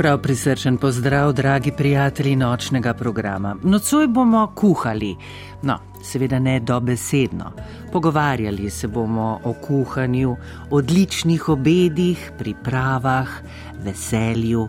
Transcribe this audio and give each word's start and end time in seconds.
Prav 0.00 0.18
prisrčen 0.22 0.76
pozdrav, 0.76 1.32
dragi 1.32 1.72
prijatelji 1.76 2.36
nočnega 2.36 2.94
programa. 2.94 3.56
Nocoj 3.62 4.06
bomo 4.06 4.52
kuhali, 4.56 5.16
no, 5.62 5.78
seveda 6.02 6.38
ne 6.38 6.60
dobesedno. 6.60 7.52
Pogovarjali 7.92 8.70
se 8.70 8.88
bomo 8.88 9.40
o 9.44 9.52
kuhanju, 9.52 10.36
odličnih 10.70 11.48
obedih, 11.48 12.32
pripravah, 12.38 13.28
veselju, 13.84 14.68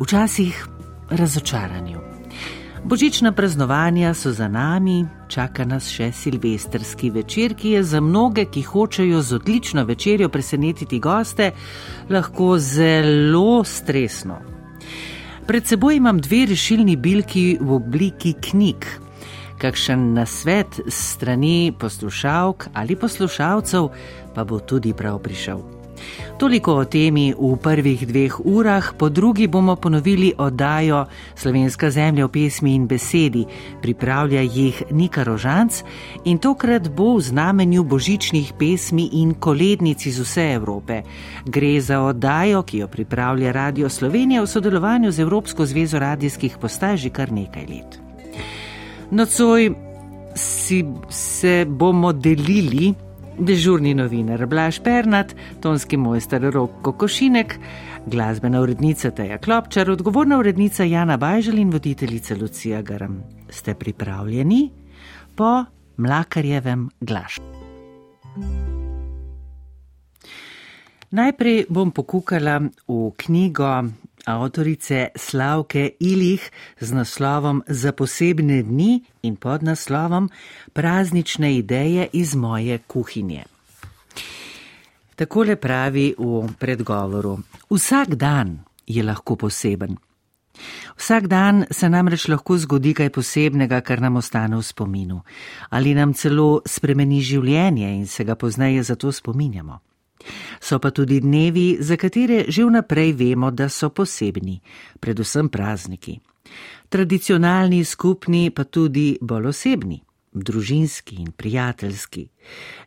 včasih 0.00 0.66
razočaranju. 1.10 2.00
Božična 2.84 3.32
praznovanja 3.32 4.14
so 4.14 4.32
za 4.32 4.48
nami, 4.48 5.06
čaka 5.28 5.64
nas 5.64 5.88
še 5.88 6.10
silvestrski 6.12 7.10
večer, 7.10 7.54
ki 7.54 7.70
je 7.70 7.82
za 7.82 8.00
mnoge, 8.00 8.44
ki 8.44 8.62
hočejo 8.62 9.22
z 9.22 9.34
odlično 9.40 9.84
večerjo 9.84 10.28
presenetiti 10.28 11.00
goste, 11.00 11.50
lahko 12.10 12.58
zelo 12.58 13.64
stresno. 13.64 14.55
Pred 15.46 15.66
seboj 15.66 15.96
imam 15.96 16.18
dve 16.18 16.40
rešilni 16.50 16.96
bilki 16.96 17.58
v 17.60 17.76
obliki 17.76 18.32
knjig. 18.34 18.86
Kakšen 19.62 20.08
nasvet 20.16 20.80
strani 20.90 21.70
poslušalk 21.78 22.66
ali 22.74 22.96
poslušalcev 22.98 23.88
pa 24.34 24.44
bo 24.44 24.58
tudi 24.58 24.92
prav 24.92 25.22
prišel. 25.22 25.75
Toliko 26.38 26.74
o 26.74 26.84
temi 26.84 27.32
v 27.32 27.56
prvih 27.56 28.06
dveh 28.06 28.40
urah, 28.44 28.92
po 28.98 29.08
drugi 29.08 29.46
bomo 29.46 29.76
ponovili 29.76 30.32
oddajo 30.38 31.06
Slovenska 31.34 31.90
zemlja 31.90 32.26
v 32.26 32.30
pesmi 32.30 32.74
in 32.74 32.86
besedi, 32.86 33.44
pripravlja 33.82 34.40
jih 34.40 34.82
Nika 34.90 35.24
Rožanc 35.24 35.82
in 36.24 36.38
tokrat 36.38 36.88
bo 36.88 37.16
v 37.16 37.20
znamenju 37.20 37.84
božičnih 37.84 38.52
pesmi 38.58 39.08
in 39.12 39.34
kolednic 39.34 40.06
iz 40.06 40.20
vse 40.20 40.52
Evrope. 40.54 41.02
Gre 41.46 41.80
za 41.80 42.00
oddajo, 42.00 42.62
ki 42.62 42.78
jo 42.78 42.88
pripravlja 42.88 43.52
Radio 43.52 43.88
Slovenija 43.88 44.42
v 44.42 44.46
sodelovanju 44.46 45.10
z 45.12 45.20
Evropsko 45.20 45.66
zvezo 45.66 45.98
radijskih 45.98 46.58
postaj 46.60 46.96
že 46.96 47.10
kar 47.10 47.32
nekaj 47.32 47.66
let. 47.66 48.00
Nocoj 49.10 49.74
si 50.34 50.84
se 51.08 51.64
bomo 51.68 52.12
delili 52.12 52.94
dežurni 53.38 53.94
novinar 53.94 54.46
Blaž 54.46 54.80
Pernat, 54.84 55.34
tonski 55.60 55.96
mojster 55.96 56.42
Rok 56.52 56.70
Kokošinek, 56.82 57.58
glasbena 58.06 58.60
urednica 58.60 59.10
Teja 59.10 59.38
Klopčar, 59.38 59.90
odgovorna 59.90 60.38
urednica 60.38 60.84
Jana 60.84 61.16
Bajžel 61.16 61.58
in 61.58 61.70
voditeljica 61.70 62.36
Lucija 62.40 62.82
Garam. 62.82 63.22
Ste 63.50 63.74
pripravljeni 63.74 64.70
po 65.36 65.64
mlakarjevem 65.96 66.88
glasu? 67.00 67.42
Najprej 71.10 71.64
bom 71.68 71.90
pokukala 71.90 72.60
v 72.88 73.10
knjigo 73.16 73.84
avtorice 74.26 75.08
Slavke 75.16 75.90
Ilih 76.00 76.50
z 76.80 76.92
naslovom 76.92 77.62
Za 77.68 77.92
posebne 77.92 78.62
dni 78.62 79.00
in 79.22 79.36
pod 79.36 79.62
naslovom 79.62 80.30
Praznične 80.72 81.56
ideje 81.56 82.08
iz 82.12 82.34
moje 82.34 82.78
kuhinje. 82.86 83.44
Takole 85.16 85.56
pravi 85.56 86.14
v 86.18 86.48
predgovoru: 86.58 87.38
Vsak 87.70 88.14
dan 88.14 88.58
je 88.86 89.02
lahko 89.02 89.36
poseben. 89.36 89.96
Vsak 90.96 91.26
dan 91.26 91.64
se 91.70 91.88
namreč 91.88 92.28
lahko 92.28 92.58
zgodi 92.58 92.94
kaj 92.94 93.10
posebnega, 93.10 93.80
kar 93.80 94.00
nam 94.00 94.16
ostane 94.16 94.56
v 94.56 94.62
spominu, 94.62 95.20
ali 95.70 95.94
nam 95.94 96.14
celo 96.14 96.62
spremeni 96.66 97.20
življenje 97.20 97.88
in 97.96 98.06
se 98.06 98.24
ga 98.24 98.34
pozneje 98.34 98.82
zato 98.82 99.12
spominjamo. 99.12 99.80
So 100.60 100.78
pa 100.78 100.90
tudi 100.90 101.20
dnevi, 101.20 101.76
za 101.80 101.96
katere 101.96 102.44
že 102.48 102.64
vnaprej 102.64 103.12
vemo, 103.12 103.50
da 103.50 103.68
so 103.68 103.90
posebni, 103.90 104.60
predvsem 105.00 105.48
prazniki. 105.48 106.18
Tradicionalni, 106.88 107.84
skupni, 107.84 108.50
pa 108.50 108.64
tudi 108.64 109.18
bolj 109.20 109.46
osebni, 109.46 110.00
družinski 110.32 111.16
in 111.16 111.32
prijateljski. 111.32 112.28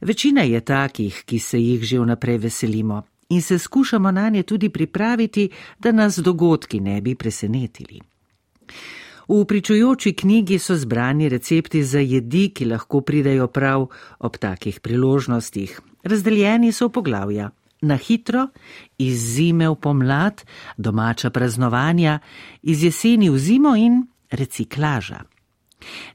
Večina 0.01 0.41
je 0.41 0.61
takih, 0.61 1.23
ki 1.25 1.39
se 1.39 1.59
jih 1.59 1.83
že 1.83 1.99
vnaprej 1.99 2.37
veselimo 2.37 3.03
in 3.29 3.41
se 3.41 3.59
skušamo 3.59 4.11
na 4.11 4.29
nje 4.29 4.43
tudi 4.43 4.69
pripraviti, 4.69 5.49
da 5.79 5.91
nas 5.91 6.17
dogodki 6.17 6.79
ne 6.79 7.01
bi 7.01 7.15
presenetili. 7.15 7.99
V 9.29 9.45
pričujoči 9.45 10.13
knjigi 10.13 10.59
so 10.59 10.75
zbrani 10.75 11.29
recepti 11.29 11.83
za 11.83 11.99
jedi, 11.99 12.49
ki 12.49 12.65
lahko 12.65 13.01
pridajo 13.01 13.47
prav 13.47 13.87
ob 14.19 14.37
takih 14.37 14.79
priložnostih. 14.79 15.81
Razdeljeni 16.03 16.71
so 16.71 16.89
poglavja: 16.89 17.49
na 17.81 17.95
hitro, 17.97 18.47
iz 18.97 19.35
zime 19.35 19.69
v 19.69 19.75
pomlad, 19.75 20.43
domača 20.77 21.29
praznovanja, 21.29 22.19
iz 22.61 22.83
jeseni 22.83 23.29
v 23.29 23.37
zimo 23.37 23.75
in 23.75 24.03
reciklaža. 24.31 25.23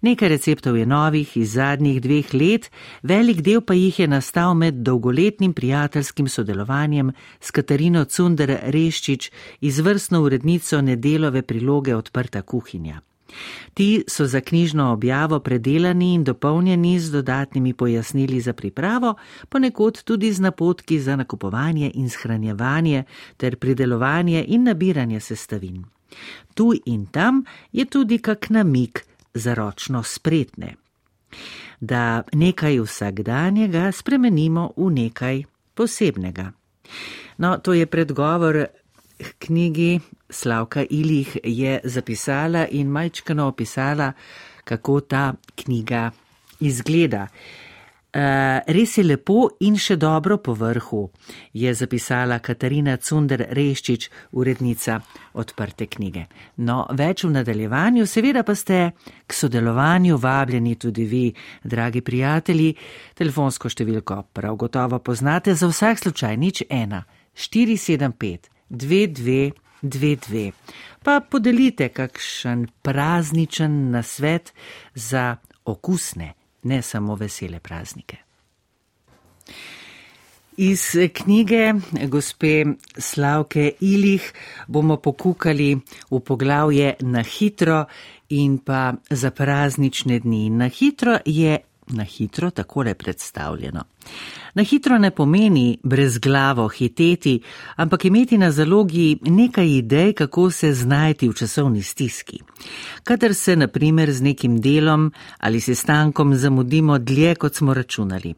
Nekaj 0.00 0.28
receptov 0.28 0.76
je 0.76 0.86
novih 0.86 1.36
iz 1.36 1.54
zadnjih 1.56 2.02
dveh 2.02 2.34
let, 2.34 2.70
velik 3.02 3.40
del 3.40 3.62
pa 3.64 3.74
jih 3.74 3.98
je 3.98 4.08
nastal 4.08 4.54
med 4.54 4.74
dolgoletnim 4.84 5.54
prijateljskim 5.54 6.28
sodelovanjem 6.28 7.12
s 7.40 7.50
Katarino 7.50 8.04
Cunder 8.04 8.58
Reščič, 8.62 9.30
izvrstno 9.60 10.20
urednico 10.20 10.80
nedelove 10.80 11.42
priloge 11.42 11.96
Odprta 11.96 12.42
kuhinja. 12.42 13.00
Ti 13.74 14.04
so 14.08 14.26
za 14.26 14.40
knjižno 14.40 14.92
objavo 14.92 15.40
predelani 15.40 16.14
in 16.14 16.24
dopolnjeni 16.24 17.00
z 17.00 17.10
dodatnimi 17.10 17.72
pojasnili 17.72 18.40
za 18.40 18.52
pripravo, 18.52 19.14
ponekod 19.48 20.02
tudi 20.02 20.32
z 20.32 20.40
napotki 20.40 21.00
za 21.00 21.16
nakupovanje 21.16 21.90
in 21.94 22.10
shranjevanje 22.10 23.04
ter 23.36 23.56
pridelovanje 23.56 24.44
in 24.48 24.62
nabiranje 24.62 25.20
sestavin. 25.20 25.84
Tu 26.54 26.72
in 26.86 27.06
tam 27.06 27.44
je 27.72 27.84
tudi 27.84 28.18
kak 28.18 28.50
namik, 28.50 29.04
za 29.34 29.54
ročno 29.54 30.02
spretne. 30.02 30.74
Da 31.80 32.22
nekaj 32.32 32.78
vsakdanjega 32.80 33.92
spremenimo 33.92 34.70
v 34.76 34.90
nekaj 34.90 35.42
posebnega. 35.74 36.52
No, 37.38 37.58
to 37.58 37.72
je 37.72 37.86
predgovor 37.86 38.64
knjigi 39.38 40.00
Slavka 40.30 40.84
Ilih 40.90 41.38
je 41.44 41.80
zapisala 41.84 42.66
in 42.70 42.88
majčkano 42.88 43.46
opisala, 43.46 44.12
kako 44.64 45.00
ta 45.00 45.34
knjiga 45.54 46.10
izgleda. 46.60 47.28
Uh, 48.14 48.20
res 48.70 48.92
je 48.94 49.02
lepo 49.02 49.48
in 49.66 49.74
še 49.74 49.96
dobro 49.98 50.36
po 50.38 50.52
vrhu, 50.54 51.00
je 51.50 51.72
zapisala 51.74 52.36
Katarina 52.38 52.94
Cunder 53.02 53.42
Reščič, 53.50 54.06
urednica 54.38 55.00
odprte 55.34 55.88
knjige. 55.90 56.28
No, 56.62 56.86
več 56.94 57.26
v 57.26 57.32
nadaljevanju, 57.34 58.06
seveda 58.06 58.46
pa 58.46 58.54
ste 58.54 58.94
k 59.26 59.34
sodelovanju 59.34 60.20
vabljeni 60.22 60.76
tudi 60.78 61.08
vi, 61.10 61.24
dragi 61.64 62.04
prijatelji. 62.06 62.76
Telefonsko 63.18 63.74
številko 63.74 64.22
prav 64.30 64.62
gotovo 64.62 65.02
poznate 65.02 65.58
za 65.58 65.66
vsak 65.74 66.06
slučaj 66.06 66.38
nič 66.38 66.62
ena 66.70 67.02
475 67.34 69.63
2222. 69.84 70.52
Pa 71.04 71.20
podelite 71.20 71.88
kakšen 71.88 72.66
prazničen 72.82 73.90
nasvet 73.90 74.52
za 74.94 75.36
okusne 75.64 76.32
ne 76.62 76.82
samo 76.82 77.14
vesele 77.14 77.60
praznike. 77.60 78.16
Iz 80.56 80.82
knjige 81.12 81.72
gospe 82.06 82.64
Slavke 82.98 83.72
Ilih 83.80 84.32
bomo 84.68 84.96
pokukali 84.96 85.74
v 86.10 86.20
poglavje 86.20 86.94
na 87.00 87.22
hitro 87.22 87.84
in 88.28 88.58
pa 88.58 88.94
za 89.10 89.30
praznične 89.30 90.18
dni. 90.18 90.50
Na 90.50 90.68
hitro 90.68 91.18
je 91.24 91.58
na 91.86 92.04
hitro 92.04 92.50
takole 92.50 92.94
predstavljeno. 92.94 93.84
Na 94.54 94.62
hitro 94.62 94.98
ne 94.98 95.10
pomeni 95.10 95.78
brez 95.82 96.18
glavo 96.18 96.68
hiteti, 96.68 97.40
ampak 97.76 98.04
imeti 98.04 98.38
na 98.38 98.50
zalogi 98.50 99.18
nekaj 99.22 99.68
idej, 99.68 100.12
kako 100.12 100.50
se 100.50 100.72
znajti 100.72 101.28
v 101.28 101.34
časovni 101.34 101.82
stiski. 101.82 102.40
Kadar 103.04 103.34
se, 103.34 103.56
na 103.56 103.68
primer, 103.68 104.12
z 104.12 104.22
nekim 104.22 104.60
delom 104.60 105.12
ali 105.38 105.60
sestankom 105.60 106.34
zamudimo 106.34 106.98
dlje, 106.98 107.34
kot 107.34 107.54
smo 107.54 107.74
računali 107.74 108.34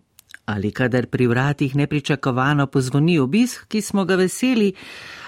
ali 0.47 0.71
kadar 0.71 1.07
pri 1.07 1.27
vratih 1.27 1.77
nepričakovano 1.77 2.67
pozvoni 2.67 3.19
obisk, 3.19 3.67
ki 3.69 3.81
smo 3.81 4.05
ga 4.05 4.17
veseli, 4.17 4.73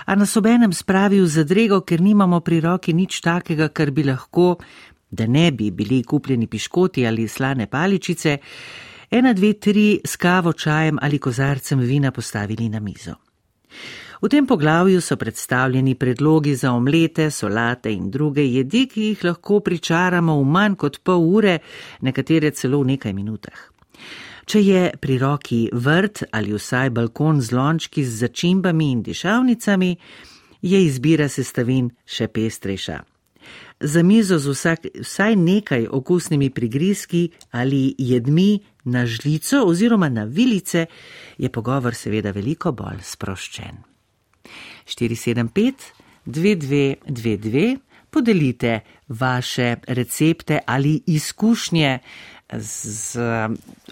a 0.05 0.15
nas 0.15 0.37
obenem 0.37 0.73
spravi 0.73 1.21
v 1.21 1.27
zadrego, 1.27 1.81
ker 1.81 2.01
nimamo 2.01 2.41
pri 2.41 2.61
roki 2.61 2.95
nič 2.95 3.21
takega, 3.21 3.69
kar 3.69 3.91
bi 3.91 4.07
lahko, 4.07 4.57
da 5.11 5.27
ne 5.27 5.51
bi 5.51 5.71
bili 5.71 6.03
kupljeni 6.03 6.47
piškoti 6.47 7.07
ali 7.07 7.29
slane 7.29 7.67
paličice, 7.67 8.39
ena, 9.11 9.33
dve, 9.33 9.53
tri 9.53 10.01
s 10.05 10.17
kavo, 10.17 10.53
čajem 10.53 10.99
ali 11.03 11.19
kozarcem 11.19 11.81
vina 11.81 12.11
postavili 12.11 12.69
na 12.69 12.81
mizo. 12.81 13.15
V 14.23 14.29
tem 14.29 14.47
poglavju 14.47 15.01
so 15.01 15.17
predstavljeni 15.17 15.95
predlogi 15.95 16.55
za 16.55 16.73
omlete, 16.73 17.31
solate 17.31 17.93
in 17.93 18.11
druge 18.11 18.43
jedi, 18.43 18.87
ki 18.87 19.03
jih 19.03 19.25
lahko 19.25 19.61
pričaramo 19.61 20.41
v 20.41 20.45
manj 20.45 20.75
kot 20.75 20.99
pol 21.05 21.23
ure, 21.23 21.59
nekatere 22.01 22.51
celo 22.51 22.81
v 22.83 22.95
nekaj 22.95 23.15
minutah. 23.15 23.61
Če 24.49 24.63
je 24.65 24.83
pri 25.01 25.19
roki 25.19 25.69
vrt 25.73 26.25
ali 26.33 26.55
vsaj 26.57 26.91
balkon 26.91 27.41
z 27.41 27.53
lončki 27.53 28.05
z 28.05 28.25
začimbami 28.25 28.91
in 28.91 29.03
dišavnicami, 29.03 29.93
je 30.63 30.83
izbira 30.85 31.29
sestavin 31.29 31.91
še 32.05 32.27
pestrejša. 32.27 32.99
Za 33.81 34.03
mizo 34.03 34.39
z 34.39 34.51
vsak, 34.51 34.81
vsaj 35.01 35.37
nekaj 35.37 35.87
okusnimi 35.91 36.51
prigrizki 36.51 37.31
ali 37.51 37.95
jedmi 37.99 38.61
na 38.85 39.07
žlico 39.07 39.63
oziroma 39.65 40.09
na 40.09 40.25
vilice 40.25 40.87
je 41.39 41.49
pogovor 41.49 41.95
seveda 41.95 42.31
veliko 42.31 42.73
bolj 42.73 42.99
sproščen. 43.03 43.77
475 44.85 45.73
2222 46.27 47.79
podelite 48.11 48.81
vaše 49.09 49.77
recepte 49.87 50.59
ali 50.67 51.03
izkušnje 51.07 51.99
z 52.59 53.19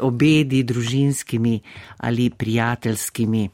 obedi 0.00 0.62
družinskimi 0.62 1.61
ali 1.97 2.31
prijateljskimi, 2.31 3.50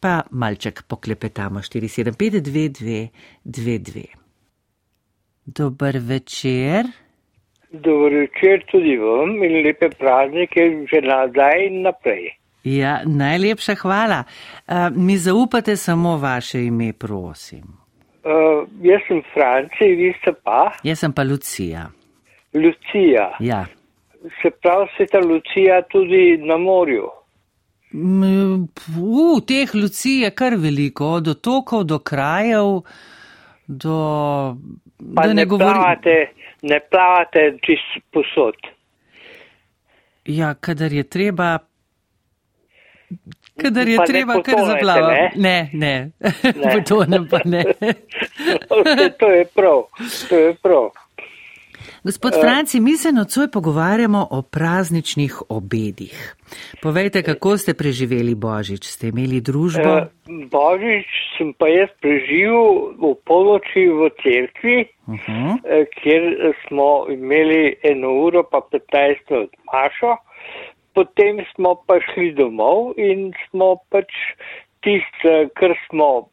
pa 0.00 0.22
malček 0.30 0.82
poklepetamo 0.82 1.60
475-2222. 1.60 4.27
Dober 5.56 5.98
večer. 6.00 6.84
Dober 7.70 8.12
večer 8.12 8.64
tudi 8.70 8.96
vam 8.96 9.42
in 9.44 9.62
lepe 9.64 9.88
praznike 9.88 10.60
že 10.90 11.00
nazaj 11.00 11.66
in 11.66 11.82
naprej. 11.82 12.28
Ja, 12.64 13.00
najlepša 13.06 13.74
hvala. 13.74 14.24
Uh, 14.24 14.74
mi 14.96 15.16
zaupate 15.16 15.76
samo 15.76 16.16
vaše 16.16 16.64
ime, 16.64 16.92
prosim. 16.92 17.64
Uh, 18.24 18.68
jaz 18.82 19.00
sem 19.08 19.22
Franci, 19.32 19.94
vi 19.96 20.12
ste 20.20 20.32
pa? 20.44 20.72
Jaz 20.82 20.98
sem 20.98 21.12
pa 21.12 21.22
Lucija. 21.22 21.88
Lucija. 22.54 23.36
Ja 23.40 23.64
se 24.42 24.50
pravi, 24.62 24.88
sveta 24.96 25.18
Lucija 25.18 25.82
tudi 25.82 26.38
na 26.38 26.56
morju. 26.56 27.08
V 27.92 29.40
teh 29.46 29.74
lucij 29.74 30.22
je 30.22 30.30
kar 30.30 30.54
veliko, 30.56 31.06
od 31.06 31.28
otokov 31.28 31.84
do 31.84 31.98
krajev, 31.98 32.82
do. 33.66 33.96
Pa 35.14 35.26
ne, 35.26 35.34
ne, 35.34 35.44
govori... 35.44 35.74
plavate, 35.74 36.32
ne 36.62 36.80
plavate 36.90 37.58
čist 37.62 38.04
posod. 38.10 38.54
Ja, 40.24 40.54
kadar 40.54 40.92
je 40.92 41.04
treba. 41.04 41.58
Kadar 43.62 43.88
je 43.88 43.96
pa 43.96 44.04
treba, 44.06 44.42
kar 44.42 44.64
zaplavati. 44.66 45.38
Ne, 45.40 45.70
ne, 45.72 46.10
ne. 46.20 46.72
potonem 46.74 47.28
pa 47.30 47.40
ne. 47.44 47.64
to 49.20 49.30
je 49.30 49.44
prav, 49.54 49.86
to 50.28 50.36
je 50.36 50.54
prav. 50.54 50.90
Gospod 52.04 52.32
uh, 52.34 52.40
Franci, 52.40 52.80
mi 52.80 52.96
se 52.96 53.12
nocoj 53.12 53.50
pogovarjamo 53.50 54.28
o 54.30 54.42
prazničnih 54.42 55.42
obedih. 55.48 56.34
Povejte, 56.82 57.22
kako 57.22 57.58
ste 57.58 57.74
preživeli 57.74 58.34
Božič? 58.34 58.86
Ste 58.86 59.08
imeli 59.08 59.40
družbo? 59.40 59.90
Uh, 59.94 60.06
Božič 60.50 61.08
sem 61.38 61.50
pa 61.58 61.66
jaz 61.68 61.90
preživel 62.00 62.94
v 63.02 63.12
poloči 63.26 63.90
v 63.90 64.10
cerkvi, 64.22 64.78
uh 65.06 65.14
-huh. 65.14 65.58
uh, 65.58 65.86
kjer 65.98 66.54
smo 66.66 67.06
imeli 67.10 67.76
eno 67.82 68.14
uro 68.26 68.42
pa 68.42 68.62
15 68.70 69.30
minut 69.30 69.50
mašo. 69.72 70.16
Potem 70.94 71.44
smo 71.54 71.74
pa 71.86 71.98
šli 72.00 72.32
domov 72.32 72.94
in 72.96 73.32
smo 73.50 73.76
pač 73.90 74.10
tisto, 74.82 75.50
kar 75.54 75.74
smo 75.90 76.30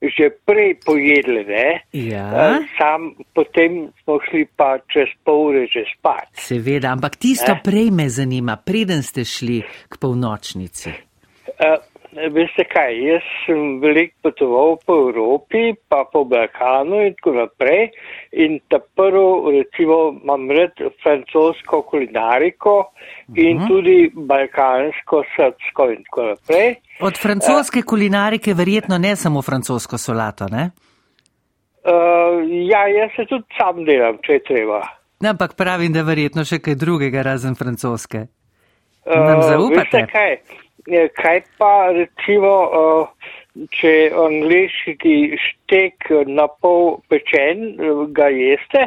že 0.00 0.30
prej 0.44 0.76
pojedli, 0.84 1.44
ne? 1.48 1.68
Ja. 1.92 2.60
Sam 2.78 3.14
potem 3.34 3.92
smo 4.02 4.18
šli 4.28 4.46
pa 4.56 4.76
čez 4.92 5.10
pol 5.24 5.52
ure 5.52 5.64
že 5.70 5.86
spat. 5.96 6.30
Seveda, 6.36 6.92
ampak 6.92 7.16
tisto 7.16 7.54
ne? 7.54 7.60
prej 7.64 7.90
me 7.90 8.08
zanima, 8.08 8.56
preden 8.56 9.02
ste 9.02 9.24
šli 9.24 9.62
k 9.64 9.94
polnočnici. 10.00 10.92
Uh, 11.56 11.80
Veste 12.16 12.64
kaj, 12.64 12.94
jaz 12.96 13.24
sem 13.44 13.76
veliko 13.82 14.14
potoval 14.24 14.78
po 14.86 14.94
Evropi, 15.08 15.74
pa 15.88 16.04
po 16.08 16.22
Balkanu 16.24 17.02
in 17.04 17.14
tako 17.18 17.34
naprej. 17.36 17.90
In 18.32 18.56
ta 18.72 18.78
prvo, 18.80 19.50
recimo, 19.52 19.98
imam 20.22 20.48
red 20.50 20.80
francosko 21.02 21.82
kulinariko 21.90 22.92
in 23.34 23.56
uh 23.56 23.62
-huh. 23.62 23.68
tudi 23.68 24.10
balkansko 24.14 25.24
srpsko 25.36 25.90
in 25.90 26.04
tako 26.04 26.22
naprej. 26.22 26.74
Od 27.00 27.18
francoske 27.18 27.78
uh, 27.78 27.84
kulinarike 27.84 28.54
verjetno 28.54 28.98
ne 28.98 29.16
samo 29.16 29.42
francosko 29.42 29.98
solato, 29.98 30.48
ne? 30.48 30.70
Uh, 31.84 31.92
ja, 32.70 32.88
jaz 32.88 33.10
se 33.16 33.26
tudi 33.28 33.44
sam 33.58 33.84
delam, 33.84 34.18
če 34.22 34.32
je 34.32 34.42
treba. 34.42 34.80
Ne, 35.20 35.28
ampak 35.28 35.54
pravim, 35.56 35.92
da 35.92 36.02
verjetno 36.02 36.44
še 36.44 36.58
kaj 36.58 36.74
drugega 36.74 37.22
razen 37.22 37.54
francoske. 37.54 38.26
Nam 39.06 39.42
zaupate? 39.42 39.96
Uh, 39.96 40.02
veste 40.02 40.65
kaj? 41.22 41.40
pa 41.58 41.72
recimo, 41.94 42.52
če 43.78 43.94
angliški 44.26 45.16
štek 45.40 46.10
na 46.28 46.46
pol 46.48 47.00
pečen, 47.10 47.74
ga 48.16 48.28
jeste, 48.32 48.86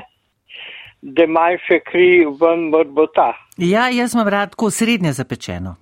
da 1.02 1.28
manjše 1.28 1.80
kri 1.88 2.26
ven 2.42 2.70
brbota? 2.72 3.32
Ja, 3.58 3.90
jaz 3.90 4.16
sem 4.16 4.28
rad 4.28 4.56
tako 4.56 4.72
srednje 4.72 5.14
zapečeno. 5.14 5.76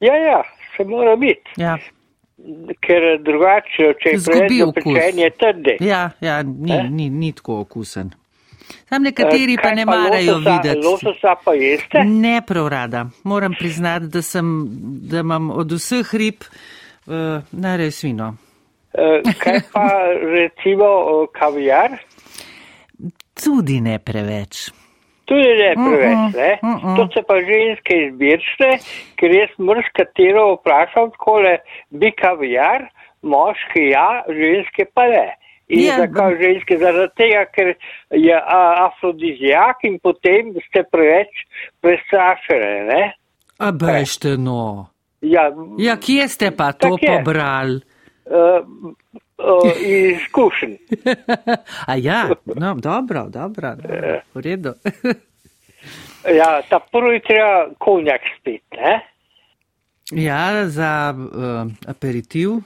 Ja, 0.00 0.14
ja, 0.16 0.42
se 0.76 0.84
mora 0.84 1.16
biti. 1.16 1.56
Ja. 1.56 1.78
Ker 2.86 3.06
drugače, 3.24 3.92
če 3.98 4.12
je 4.14 4.20
preveč 4.24 4.52
zapečen, 4.62 5.18
je 5.18 5.30
trde. 5.30 5.76
Ja, 5.80 6.10
ja, 6.20 6.42
ni, 6.42 6.76
eh? 6.76 6.86
ni, 6.90 7.08
ni 7.10 7.32
tako 7.34 7.60
okusen. 7.64 8.12
Tam 8.88 9.02
nekateri 9.02 9.58
pa 9.62 9.74
ne 9.76 9.84
marajo 9.84 10.38
videti. 10.38 10.80
Lososa 10.84 11.34
pa 11.44 11.54
jeste? 11.54 12.04
Ne 12.04 12.40
prav 12.46 12.68
rada. 12.68 13.04
Moram 13.24 13.54
priznati, 13.58 14.06
da, 14.06 14.22
sem, 14.22 14.66
da 15.10 15.20
imam 15.20 15.50
od 15.50 15.72
vseh 15.72 16.14
rib 16.14 16.44
uh, 16.44 17.44
najrej 17.52 17.90
svino. 17.90 18.34
Uh, 18.92 19.32
kaj 19.38 19.60
pa 19.72 19.88
recimo 20.36 20.86
kavijar? 21.32 21.98
Tudi 23.44 23.80
ne 23.80 23.98
preveč. 23.98 24.70
Tudi 25.28 25.52
ne 25.60 25.74
preveč, 25.76 26.16
uh 26.16 26.32
-uh, 26.32 26.36
ne? 26.36 26.58
Uh 26.62 26.84
-uh. 26.84 26.96
To 26.96 27.08
se 27.12 27.22
pa 27.28 27.34
ženske 27.34 27.94
izbirčne, 28.06 28.70
ker 29.16 29.30
jaz 29.30 29.50
mrz 29.58 29.84
katero 29.92 30.54
vprašam 30.54 31.10
skole, 31.14 31.58
bi 31.90 32.10
kavijar, 32.12 32.88
moški 33.22 33.84
ja, 33.92 34.24
ženske 34.28 34.84
pa 34.94 35.04
ne. 35.04 35.37
In 35.68 35.82
ja, 35.84 35.96
zakaj 36.00 36.36
ženske? 36.40 36.78
Zaradi 36.80 37.12
tega, 37.20 37.44
ker 37.52 37.74
je 38.16 38.36
afrodizijak 38.86 39.84
in 39.84 39.98
potem 40.00 40.54
ste 40.68 40.84
preveč 40.88 41.44
prestrašene, 41.84 42.72
ne? 42.88 43.02
A 43.58 43.72
bešte 43.74 44.36
no. 44.40 44.88
Ja, 45.20 45.48
ja, 45.78 45.96
kje 45.98 46.28
ste 46.30 46.50
pa 46.56 46.72
to 46.72 46.94
pobrali? 46.96 47.82
Uh, 48.28 48.94
uh, 49.40 49.72
izkušen. 49.82 50.76
A 51.90 51.96
ja, 51.96 52.28
no, 52.44 52.74
dobro, 52.74 53.26
dobro, 53.28 53.74
dobro 53.76 54.20
v 54.34 54.40
redu. 54.44 54.72
ja, 56.40 56.62
ta 56.68 56.78
prvi 56.78 57.20
treba 57.20 57.66
konjak 57.78 58.20
spet, 58.38 58.62
ne? 58.76 59.00
Ja, 60.10 60.68
za 60.68 61.14
uh, 61.16 61.72
aperitiv 61.88 62.60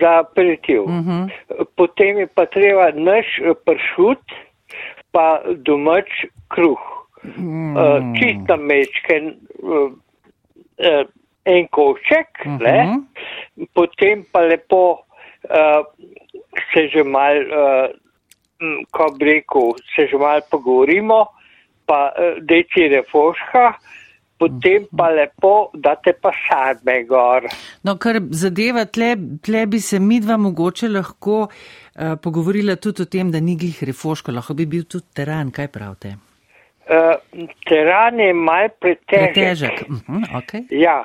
za 0.00 0.18
aperitiv. 0.18 0.82
Uh 0.82 0.90
mhm. 0.90 1.10
-huh. 1.10 1.66
Potem 1.74 2.18
je 2.18 2.26
pa 2.26 2.46
treba 2.46 2.90
naš 2.90 3.26
pršut, 3.64 4.22
pa 5.12 5.42
domač 5.56 6.26
kruh. 6.48 6.80
Mm. 7.36 7.76
Uh, 7.76 8.14
čist 8.14 8.48
na 8.48 8.56
mečken, 8.56 9.34
uh, 9.58 9.90
uh, 10.78 11.04
en 11.44 11.66
košček, 11.68 12.28
uh 12.46 12.52
Mhm. 12.52 12.62
-huh. 12.62 13.02
potem 13.74 14.24
pa 14.32 14.40
lepo 14.40 14.92
uh, 15.50 15.82
se 16.72 16.88
že 16.88 17.04
mal, 17.04 17.36
uh, 17.36 17.88
ko 18.90 19.10
bi 19.18 19.24
rekel, 19.24 19.74
se 19.96 20.06
že 20.06 20.16
mal 20.16 20.40
pogovorimo, 20.50 21.26
pa 21.86 22.12
uh, 22.12 22.38
deci 22.42 22.88
refoška, 22.88 23.74
potem 24.38 24.86
pa 24.96 25.08
lepo 25.10 25.70
date 25.74 26.12
pa 26.20 26.32
sadme 26.44 27.02
gor. 27.08 27.48
No, 27.84 27.96
kar 27.96 28.20
zadeva, 28.30 28.86
tle, 28.86 29.14
tle 29.42 29.66
bi 29.70 29.80
se 29.80 30.00
midva 30.02 30.36
mogoče 30.40 30.90
lahko 30.92 31.46
uh, 31.46 32.14
pogovorila 32.22 32.76
tudi 32.76 33.06
o 33.06 33.10
tem, 33.10 33.32
da 33.32 33.40
ni 33.40 33.56
glih 33.56 33.82
refoško, 33.90 34.34
lahko 34.36 34.54
bi 34.54 34.68
bil 34.76 34.84
tudi 34.84 35.12
teran, 35.16 35.50
kaj 35.54 35.72
pravite? 35.72 36.16
Uh, 36.86 37.18
teran 37.66 38.20
je 38.20 38.32
mal 38.32 38.68
pretežek. 38.78 39.34
Pretežek. 39.34 39.80
Uh 39.90 39.96
-huh, 40.06 40.22
okay. 40.38 40.62
Ja, 40.70 41.04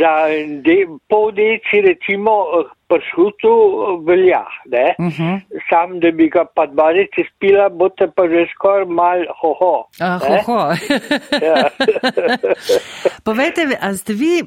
za 0.00 0.28
de, 0.64 0.86
pol 1.08 1.32
deci 1.32 1.80
recimo 1.80 2.32
eh, 2.52 2.68
pršutu 2.88 3.48
eh, 3.48 4.04
velja, 4.06 4.44
ne? 4.66 4.94
Uh 4.98 5.06
-huh. 5.06 5.40
Sam, 5.70 6.00
da 6.00 6.10
bi 6.10 6.28
ga 6.28 6.44
pa 6.44 6.66
dva 6.66 6.92
deci 6.92 7.24
spila, 7.30 7.68
boste 7.68 8.10
pa 8.16 8.28
že 8.28 8.46
skoraj 8.54 8.84
mal 8.86 9.24
hoho. 9.40 9.88
Ah, 10.00 10.20
ne? 10.28 10.42
ho, 10.46 10.52
ho. 10.52 10.60
Ja. 11.48 11.68
Povejte, 13.26 13.60
a 13.80 13.94
ste 13.94 14.12
vi 14.12 14.42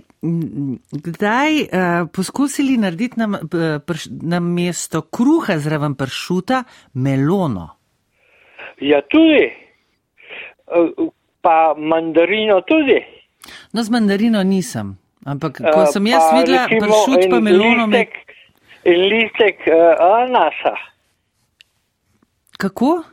kdaj 1.05 1.51
uh, 1.61 1.67
poskusili 2.15 2.77
narediti 2.77 3.19
nam, 3.19 3.33
eh, 3.35 3.79
prš, 3.87 4.07
na 4.21 4.39
mesto 4.39 5.01
kruha 5.01 5.57
zraven 5.57 5.95
pršuta 5.95 6.63
melono? 6.93 7.69
ja, 8.81 9.01
tudi. 9.09 9.64
Eh, 10.67 11.09
Pa 11.41 11.73
mandarino 11.77 12.61
tudi. 12.65 12.97
No, 13.73 13.83
z 13.83 13.89
mandarino 13.89 14.41
nisem, 14.43 14.97
ampak 15.25 15.61
ko 15.61 15.81
Eh, 15.81 15.85
sem 15.93 16.05
jaz 16.07 16.23
pa 16.31 16.37
videla 16.41 16.65
recimo 16.65 16.81
pršut 16.81 17.29
pa 17.29 17.37
en 17.37 17.43
melono, 17.43 17.87
me... 17.87 17.97
listek, 17.97 18.13
En 18.85 18.99
listek 19.09 19.57
uh, 19.67 19.73
ananasa. 20.01 20.73
kako? 22.57 23.03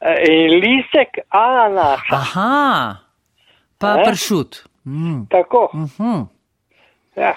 Eh, 0.00 0.22
En 0.30 0.50
listek 0.62 1.18
ananasa. 1.30 2.14
Aha, 2.14 2.96
pa 3.78 3.88
Eh? 3.98 4.04
pršut. 4.06 4.62
Mm. 4.86 5.26
Tako. 5.30 5.70
Uh 5.74 5.90
-huh. 5.98 6.26
Ja. 7.16 7.34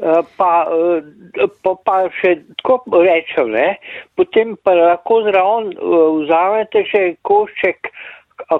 Eh, 0.00 0.22
Pa, 0.36 0.64
eh, 0.64 1.44
pa, 1.62 1.74
pa 1.84 1.94
še 2.10 2.30
tako 2.56 2.78
rečem, 2.98 3.50
ne? 3.50 3.76
potem 4.16 4.56
pa 4.56 4.72
lahko 4.72 5.22
zraven 5.22 5.72
eh, 5.72 5.76
vzamete 6.16 6.84
še 6.84 7.02
košček 7.22 7.90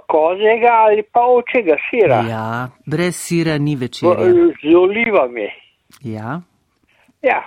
kozjega 0.06 0.68
ali 0.84 1.02
pa 1.02 1.20
očega 1.26 1.76
sira 1.88 2.20
Ja, 2.28 2.68
brez 2.86 3.16
sira 3.16 3.56
ni 3.58 3.72
v- 3.74 3.80
večerja. 3.80 4.28
z 4.60 4.74
olivami. 4.74 5.48
Ja. 6.04 6.40
Ja. 7.22 7.40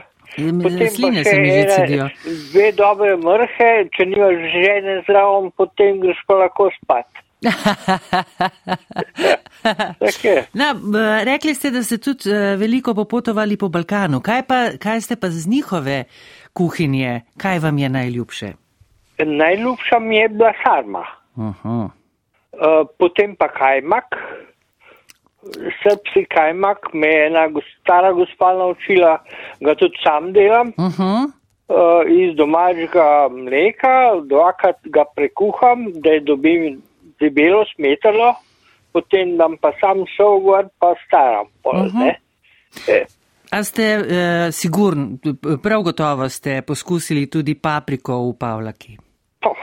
Sline 0.90 1.24
se 1.24 1.38
mi 1.38 1.50
že 1.52 1.64
cedijo. 1.70 2.10
dve 2.50 2.72
dobre 2.72 3.14
mrhe, 3.16 3.70
če 3.92 4.06
nimaš 4.06 4.42
žene 4.54 5.04
zraven, 5.06 5.52
potem 5.52 6.02
greš 6.02 6.18
pa 6.28 6.34
lahko 6.36 6.70
spat. 6.74 7.06
No, 10.54 10.74
b- 10.92 11.26
rekli 11.26 11.54
ste, 11.56 11.72
da 11.72 11.84
ste 11.84 11.98
tudi 11.98 12.30
eh, 12.32 12.56
veliko 12.56 12.94
popotovali 12.94 13.58
po 13.58 13.70
Balkanu. 13.70 14.22
Kaj, 14.22 14.44
pa, 14.48 14.70
kaj 14.80 15.02
ste 15.02 15.16
pa 15.16 15.30
z 15.30 15.48
njihove 15.48 16.04
kuhinje? 16.54 17.22
Kaj 17.38 17.60
vam 17.60 17.78
je 17.78 17.90
najljubše? 17.90 18.54
Najljubša 19.26 20.00
mi 20.00 20.16
je 20.16 20.30
bila 20.30 20.54
sarma. 20.64 21.06
Uh. 21.36 21.66
Uh, 21.66 21.90
potem 23.00 23.36
pa 23.36 23.48
kajmak. 23.48 24.06
Srpski 25.84 26.26
kajmak 26.26 26.78
me 26.94 27.08
je 27.08 27.28
ena 27.28 27.48
stara 27.82 28.14
gospa 28.14 28.54
naučila, 28.54 29.18
ga 29.60 29.76
tudi 29.76 29.98
sam 30.04 30.34
delam. 30.34 30.68
Uh 30.68 30.74
-huh. 30.84 31.32
Uh, 31.68 32.12
iz 32.12 32.36
domačega 32.36 33.30
mleka, 33.32 34.22
dvakrat 34.24 34.76
ga 34.84 35.04
prekuham, 35.16 35.86
da 35.94 36.10
je 36.10 36.20
dobim 36.20 36.82
debelo 37.20 37.66
smetano, 37.66 38.36
potem 38.92 39.38
dam 39.38 39.58
pa 39.58 39.72
sam 39.80 40.06
sol 40.18 40.40
gor, 40.40 40.70
pa 40.80 40.94
staram. 41.06 41.48
Pol, 41.62 41.76
uh 41.76 41.86
Mhm. 41.86 41.98
-huh. 41.98 42.16
e, 42.88 43.06
A 43.52 43.64
ste 43.64 43.84
eh, 43.84 44.52
sigurni, 44.52 45.18
prav 45.62 45.84
gotovo 45.84 46.30
ste 46.30 46.62
poskusili 46.62 47.30
tudi 47.30 47.56
papriko 47.56 48.30
v 48.30 48.34
Pavlaki? 48.34 48.98
to, 49.40 49.54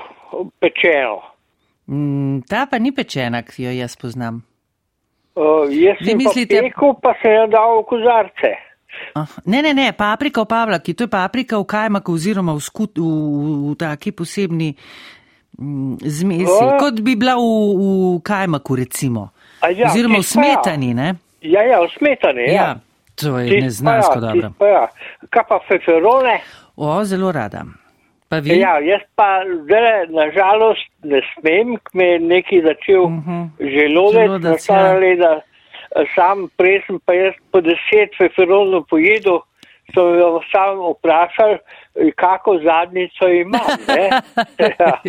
pečeno. 0.60 1.22
Mm, 1.86 2.40
ta 2.42 2.66
pa 2.70 2.78
ni 2.78 2.92
pečena, 2.92 3.42
ki 3.42 3.64
jo 3.64 3.70
jaz 3.72 3.96
poznam. 3.96 4.42
Uh, 5.34 5.66
jaz 5.66 5.96
Vi 6.00 6.06
sem 6.06 6.18
mislite- 6.18 6.56
pa 6.56 6.62
pekel, 6.62 6.94
pa 7.02 7.12
sem 7.22 7.32
jo 7.32 7.46
dal 7.46 7.82
v 7.82 7.86
kozarce. 7.86 8.50
Ah, 9.14 9.26
ne, 9.46 9.62
ne, 9.62 9.74
ne, 9.74 9.92
paprika 9.92 10.42
v 10.42 10.46
Pavlaki, 10.46 10.94
to 10.94 11.04
je 11.04 11.08
paprika 11.08 11.58
v 11.58 11.64
kajmaku 11.64 12.12
oziroma 12.12 12.52
v, 12.54 12.60
skut, 12.60 12.98
v, 12.98 13.02
v, 13.02 13.76
taki 13.76 14.12
posebni 14.12 14.74
zmesi, 16.00 16.44
O. 16.64 16.78
kot 16.78 17.00
bi 17.00 17.16
bila 17.16 17.34
v, 17.36 17.46
v 18.16 18.20
kajmaku 18.22 18.76
recimo. 18.76 19.30
A 19.60 19.70
ja, 19.70 19.88
oziroma 19.90 20.18
v 20.18 20.22
pa 20.22 20.24
ja. 20.24 20.30
smetani, 20.32 20.94
ne? 20.94 21.08
Ja, 21.42 21.62
ja, 21.62 21.80
v 21.80 21.88
smetani. 21.98 22.44
Ja. 22.48 22.54
Ja, 22.54 22.68
to 23.16 23.38
je 23.38 23.48
pa 23.48 23.64
neznansko 23.64 24.14
ja, 24.14 24.20
dobro. 24.20 24.48
Ja. 24.66 24.88
Kaj 25.30 25.44
pa 25.48 25.58
feferone? 25.68 26.40
O, 26.76 27.04
zelo 27.04 27.32
rada. 27.32 27.64
Pa 28.28 28.38
vi? 28.38 28.56
Ja, 28.60 28.78
jaz 28.78 29.02
pa 29.18 29.42
zdaj 29.64 30.06
nažalost 30.08 30.86
ne 31.02 31.20
smem, 31.34 31.76
me 31.92 32.04
je 32.04 32.18
neki 32.20 32.62
začel 32.62 33.02
uh 33.04 33.10
Mhm. 33.10 33.30
-huh. 33.30 33.48
želodec, 33.58 34.26
Želodec, 34.26 34.68
ja. 34.68 34.92
leta. 34.92 35.40
Sam 36.14 36.48
prej 36.56 36.82
sem 36.86 37.00
pa 37.04 37.12
jaz 37.12 37.34
po 37.50 37.60
deset 37.60 38.14
feferonov 38.18 38.84
pojedel, 38.86 39.40
so 39.94 40.04
me 40.04 40.40
sam 40.52 40.78
vprašali, 40.92 41.58
kako 42.16 42.58
zadnjico 42.64 43.28
imam. 43.28 43.60
Ne? 43.88 44.08
ja. 44.78 45.00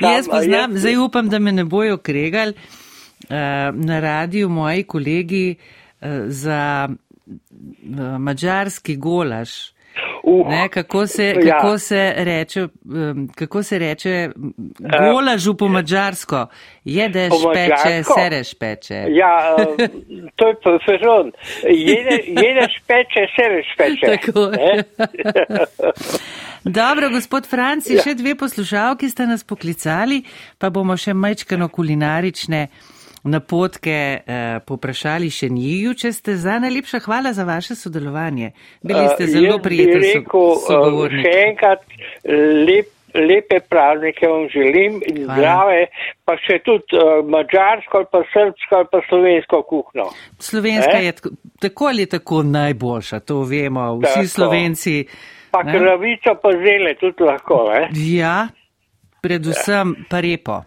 Jaz 0.10 0.24
Sam, 0.24 0.34
a 0.34 0.36
poznam, 0.36 0.70
jaz- 0.72 0.78
zdaj 0.78 0.96
upam, 0.96 1.28
da 1.28 1.38
me 1.38 1.52
ne 1.52 1.64
bojo 1.64 1.96
kregali 1.96 2.52
uh, 2.52 3.28
na 3.74 4.00
radiju 4.00 4.48
moji 4.48 4.82
kolegi 4.82 5.54
uh, 6.00 6.08
za 6.26 6.88
uh, 6.88 8.18
mađarski 8.18 8.96
golaš. 8.96 9.50
Uh, 10.22 10.48
Ne, 10.48 10.68
kako, 10.68 11.06
se, 11.06 11.34
Ja. 11.44 11.56
kako, 11.56 11.78
se 11.78 12.14
reče, 12.16 12.66
kako 13.34 13.62
se 13.62 13.78
reče 13.78 14.30
golažu 15.12 15.54
po 15.54 15.68
mađarsko? 15.68 16.46
Jedeš, 16.84 17.30
Po 17.30 17.52
peče, 17.54 18.02
sereš, 18.14 18.54
peče. 18.54 19.04
Ja, 19.08 19.56
eh, 19.58 19.88
to 20.36 20.48
je 20.48 20.54
feferon. 20.64 21.32
Jede, 21.62 22.22
jedeš 22.26 22.72
peče, 22.86 23.26
sereš 23.36 23.66
peče. 23.78 24.06
Tako. 24.16 24.50
Dobro, 26.80 27.10
gospod 27.10 27.46
Franci, 27.48 27.94
ja. 27.94 28.02
še 28.02 28.14
dve 28.14 28.34
poslušalki 28.36 29.08
ste 29.10 29.26
nas 29.26 29.44
poklicali, 29.44 30.22
pa 30.58 30.70
bomo 30.70 30.96
še 30.96 31.14
majčkano 31.14 31.68
kulinarične 31.68 32.66
napotke 33.22 34.20
eh, 34.26 34.60
poprašali 34.66 35.30
še 35.30 35.48
njiju, 35.48 35.94
če 35.94 36.12
ste 36.12 36.36
za 36.36 36.58
najlepša 36.58 37.00
hvala 37.04 37.32
za 37.32 37.44
vaše 37.44 37.74
sodelovanje. 37.74 38.52
Bili 38.82 39.08
ste 39.14 39.24
Eh, 39.24 39.26
zelo 39.26 39.58
prijeten 39.58 40.02
so, 40.02 40.08
rekel, 40.18 40.46
eh, 40.52 40.64
sogovornik. 40.66 41.26
Še 41.26 41.42
enkrat 41.48 41.84
lep, 42.68 42.88
lepe 43.14 43.60
praznike 43.68 44.28
vam 44.28 44.48
želim 44.48 45.02
in 45.06 45.24
Hvala. 45.24 45.34
zdrave, 45.34 45.86
pa 46.24 46.36
še 46.38 46.60
tudi 46.64 46.96
uh, 46.96 47.20
mačarsko 47.26 47.98
ali 47.98 48.08
pa 48.12 48.22
srbsko 48.32 48.76
ali 48.76 48.88
pa 48.92 49.00
slovensko 49.08 49.62
kuhno. 49.62 50.06
Slovenska 50.38 50.96
Eh? 50.98 51.04
je 51.04 51.12
tako, 51.12 51.30
tako 51.60 51.90
ali 51.90 52.06
tako 52.06 52.42
najboljša, 52.42 53.20
to 53.20 53.42
vemo, 53.42 53.98
vsi 53.98 54.14
Tako. 54.14 54.26
Slovenci. 54.26 54.96
Pa 55.50 55.62
ne? 55.62 55.72
kravico 55.72 56.34
pa 56.42 56.52
zele 56.52 56.94
tudi 56.94 57.26
lahko. 57.26 57.66
Ne? 57.74 57.88
Ja, 58.14 58.48
predvsem 59.20 59.94
pa 60.08 60.20
repo. 60.20 60.62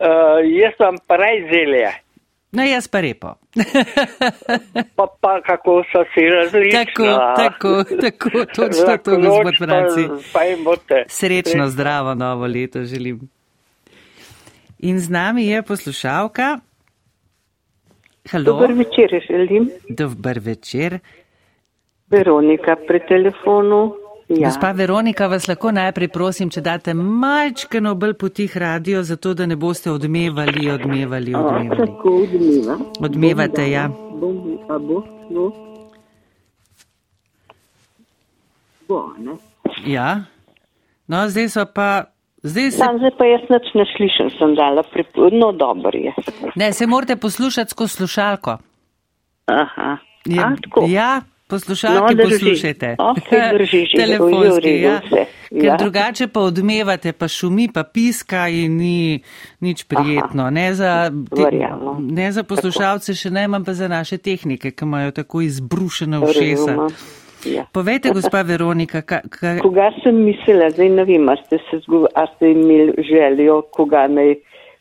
Uh, 0.00 0.38
jaz 0.46 0.74
vam 0.78 0.96
pa 1.06 1.16
raj 1.16 1.40
zelje, 1.50 1.90
No, 2.52 2.64
jaz 2.64 2.88
pa 2.88 3.00
repo. 3.00 3.34
pa, 4.96 5.06
pa 5.20 5.40
kako 5.42 5.82
so 5.92 6.04
si 6.14 6.24
različni. 6.24 6.72
tako, 6.72 7.04
tako, 7.36 7.84
tako, 8.00 8.30
točno 8.54 8.96
to, 9.04 9.16
gospod 9.16 9.54
Franci. 9.58 10.08
Pa, 10.32 10.40
pa. 10.88 10.94
Srečno, 11.08 11.68
zdravo 11.68 12.14
novo 12.14 12.46
leto 12.46 12.84
želim. 12.84 13.20
In 14.78 15.00
z 15.00 15.10
nami 15.10 15.46
je 15.46 15.62
poslušalka. 15.62 16.58
Halo, 18.30 18.44
Dober 18.44 18.72
večer, 18.72 19.20
želim. 19.30 19.70
dober 19.88 20.38
večer. 20.38 20.98
Veronika 22.10 22.76
pri 22.86 23.00
telefonu. 23.08 23.94
Ja. 24.28 24.48
Gospa 24.48 24.72
Veronika, 24.72 25.26
vas 25.26 25.46
lahko 25.48 25.70
najprej 25.72 26.08
prosim, 26.12 26.50
če 26.52 26.60
date 26.60 26.92
malčkeno 26.94 27.94
bolj 27.96 28.12
potih 28.20 28.56
radio, 28.60 29.00
zato 29.02 29.32
da 29.34 29.46
ne 29.46 29.56
boste 29.56 29.90
odmevali, 29.90 30.66
odmevali, 30.70 31.32
odmevali. 31.34 31.78
Tako 31.78 32.12
odmeva. 32.26 32.76
Odmevate, 33.00 33.70
ja. 33.70 33.86
Bom, 33.88 34.42
a 34.68 34.78
bo 34.78 35.00
šlo? 35.24 35.46
Bo, 38.88 39.00
ne? 39.18 39.38
Ja. 39.86 40.10
No, 41.08 41.24
zdaj 41.28 41.48
so 41.48 41.64
pa 41.74 41.88
Zdaj 42.42 42.70
se, 42.70 42.78
Sam 42.78 42.98
zdaj 42.98 43.10
pa 43.18 43.26
jaz 43.26 43.48
nič 43.50 43.72
ne 43.74 43.84
slišim, 43.96 44.28
sem 44.38 44.52
dala 44.54 44.84
pripod, 44.92 45.32
no 45.34 45.50
dober 45.52 45.96
je. 45.96 46.12
ne, 46.54 46.72
se 46.72 46.86
morate 46.86 47.16
poslušati 47.16 47.70
skozi 47.70 47.96
slušalko. 47.96 48.58
Aha. 49.46 49.96
Ja, 50.26 50.46
A, 50.46 50.56
tako. 50.62 50.84
ja 50.88 51.20
poslušalke 51.48 52.14
No, 52.14 52.22
poslušajte. 52.24 52.96
Okej, 52.98 53.40
drži 53.58 53.80
že. 53.86 53.96
Telefonski, 53.98 54.68
redu 54.68 54.84
ja. 54.84 55.00
vse. 55.04 55.24
Ker 55.48 55.64
Ja. 55.64 55.76
drugače 55.80 56.26
pa 56.28 56.40
odmevate, 56.40 57.12
pa 57.12 57.28
šumi, 57.28 57.70
pa 57.74 57.82
piska 57.84 58.48
in 58.48 58.76
ni 58.76 59.20
nič 59.60 59.84
prijetno. 59.88 60.50
Ne 60.50 60.74
za, 60.74 61.10
Verjamem. 61.32 62.04
ne 62.10 62.32
za 62.32 62.42
poslušalce, 62.44 63.14
še 63.14 63.30
najmanj 63.30 63.64
pa 63.64 63.72
za 63.74 63.88
naše 63.88 64.18
tehnike, 64.18 64.70
ki 64.70 64.84
imajo 64.84 65.10
tako 65.10 65.40
izbrušene 65.40 66.18
ušesa. 66.20 66.76
Ja. 67.46 67.64
Povejte, 67.72 68.10
gospa 68.10 68.42
Veronika, 68.42 69.00
ka, 69.02 69.20
ka, 69.30 69.56
Koga 69.62 69.88
sem 70.02 70.16
mislila, 70.26 70.68
zdaj 70.74 70.88
ne 70.90 71.04
vem, 71.06 71.28
a 71.28 71.36
ste, 71.46 71.60
se 71.70 71.78
zgo, 71.86 72.04
a 72.14 72.26
ste 72.34 72.50
imeli 72.50 72.92
željo, 73.08 73.62
koga 73.72 74.08
naj 74.10 74.34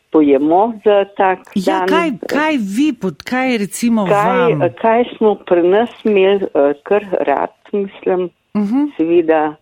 pojemo 0.10 0.74
za 0.86 1.06
tak 1.18 1.40
ja, 1.58 1.80
dan? 1.80 1.88
kaj, 1.88 2.10
kaj 2.30 2.54
vi, 2.70 2.94
pod, 2.94 3.24
kaj 3.24 3.58
recimo 3.58 4.06
kaj, 4.06 4.54
vam? 4.54 4.70
kaj 4.82 5.04
smo 5.18 5.36
pri 5.38 5.64
nas 5.64 5.90
imeli 6.04 6.44
uh, 6.46 6.52
kar 6.84 7.06
rad, 7.22 7.50
mislim, 7.74 8.24
uh 8.24 8.32
Mhm. 8.56 8.76
-huh. 8.76 8.98
seveda 8.98 9.56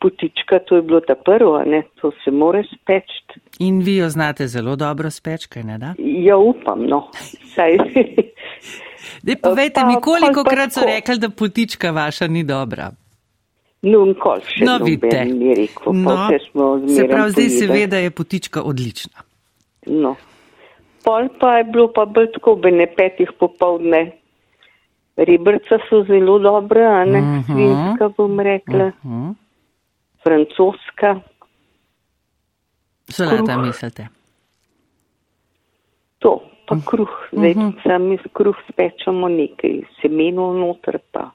putička, 0.00 0.58
to 0.58 0.76
je 0.76 0.82
bilo 0.82 1.00
ta 1.00 1.14
prvo, 1.16 1.62
ne, 1.64 1.82
to 1.94 2.10
se 2.24 2.30
more 2.32 2.62
speči. 2.64 3.22
In 3.58 3.78
vi 3.78 3.96
jo 3.96 4.08
znate 4.08 4.46
zelo 4.46 4.76
dobro 4.76 5.10
speč, 5.10 5.46
kaj 5.46 5.62
ne 5.62 5.78
da? 5.78 5.94
Ja, 5.98 6.36
upam, 6.36 6.82
no. 6.82 7.08
Saj, 7.54 7.76
Dej, 9.22 9.36
povejte 9.36 9.80
Pa- 9.80 9.86
mi, 9.86 9.94
koliko 9.96 10.44
pa 10.44 10.50
krat 10.50 10.72
so 10.72 10.80
tako. 10.80 10.86
rekli, 10.88 11.18
da 11.18 11.28
potička 11.30 11.90
vaša 11.90 12.26
ni 12.26 12.44
dobra? 12.44 12.90
no, 13.82 14.04
nikoli 14.04 14.40
še 14.48 14.64
No, 14.64 14.78
noben 14.78 15.38
ni 15.38 15.54
rekel, 15.54 15.92
No, 15.92 16.28
se 16.88 17.08
pravi, 17.08 17.30
zdaj 17.30 17.48
seveda 17.50 17.96
je 17.98 18.10
potička 18.10 18.62
odlična. 18.62 19.31
No. 19.86 20.16
Pol 21.04 21.28
pa 21.40 21.56
je 21.56 21.64
bilo 21.64 21.88
pa 21.88 22.04
bolj 22.04 22.32
tako, 22.32 22.54
bi 22.56 22.70
ne 22.70 22.86
petih 22.88 23.30
popovdne. 23.34 24.12
Ribrca 25.16 25.78
so 25.88 26.04
zelo 26.04 26.38
dobra, 26.38 26.86
a 26.92 27.04
ne 27.04 27.20
Mhm. 27.20 27.42
svinska 27.44 28.08
bom 28.08 28.40
rekla, 28.40 28.92
Hm? 29.02 29.30
francoska. 30.22 31.20
Solata 33.08 33.44
Kruh. 33.46 33.66
mislite? 33.66 34.08
To, 36.18 36.38
pa 36.66 36.74
Mhm. 36.74 36.84
kruh. 36.86 37.10
Zdaj 37.32 37.54
sami 37.82 38.18
kruh 38.32 38.56
spečemo 38.68 39.28
nekaj 39.28 39.70
semenov 40.00 40.54
noter 40.54 40.98
pa. 41.12 41.30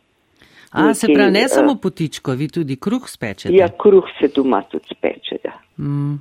A, 0.71 0.93
se 0.93 1.07
Nekaj, 1.07 1.15
pravi, 1.15 1.31
ne 1.31 1.41
eh, 1.41 1.47
samo 1.47 1.75
potičko, 1.75 2.31
vi 2.31 2.47
tudi 2.47 2.75
kruh 2.75 3.03
spečete. 3.05 3.53
Ja, 3.53 3.67
kruh 3.69 4.03
se 4.19 4.27
doma 4.27 4.61
tudi 4.61 4.85
speče, 4.89 5.37
da. 5.43 5.53
Mm. 5.77 6.15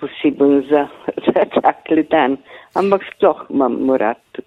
Poseben 0.00 0.62
za, 0.70 0.86
za 1.26 1.44
tak 1.60 1.90
le 1.90 2.04
dan. 2.10 2.36
Ampak 2.74 3.02
sploh 3.14 3.46
imam 3.50 3.90
rad 3.98 4.42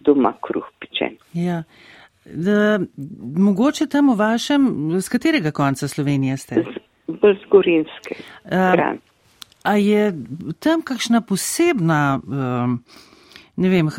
doma 0.00 0.34
kruh 0.42 0.66
pečen. 0.80 1.16
Ja. 1.32 1.62
Da, 2.24 2.78
mogoče 3.36 3.86
tam 3.86 4.12
v 4.12 4.16
vašem, 4.18 4.66
z 5.00 5.08
katerega 5.08 5.50
konca 5.50 5.88
Slovenije 5.88 6.36
ste? 6.36 6.64
Bolj 7.08 7.38
z 7.42 7.48
gorinske 7.50 8.14
strani. 8.46 9.00
A 9.64 9.76
je 9.76 10.12
tam 10.60 10.82
kakšna 10.82 11.20
posebna, 11.20 12.20
um, 12.24 12.78
ne 13.56 13.68
vem, 13.68 13.90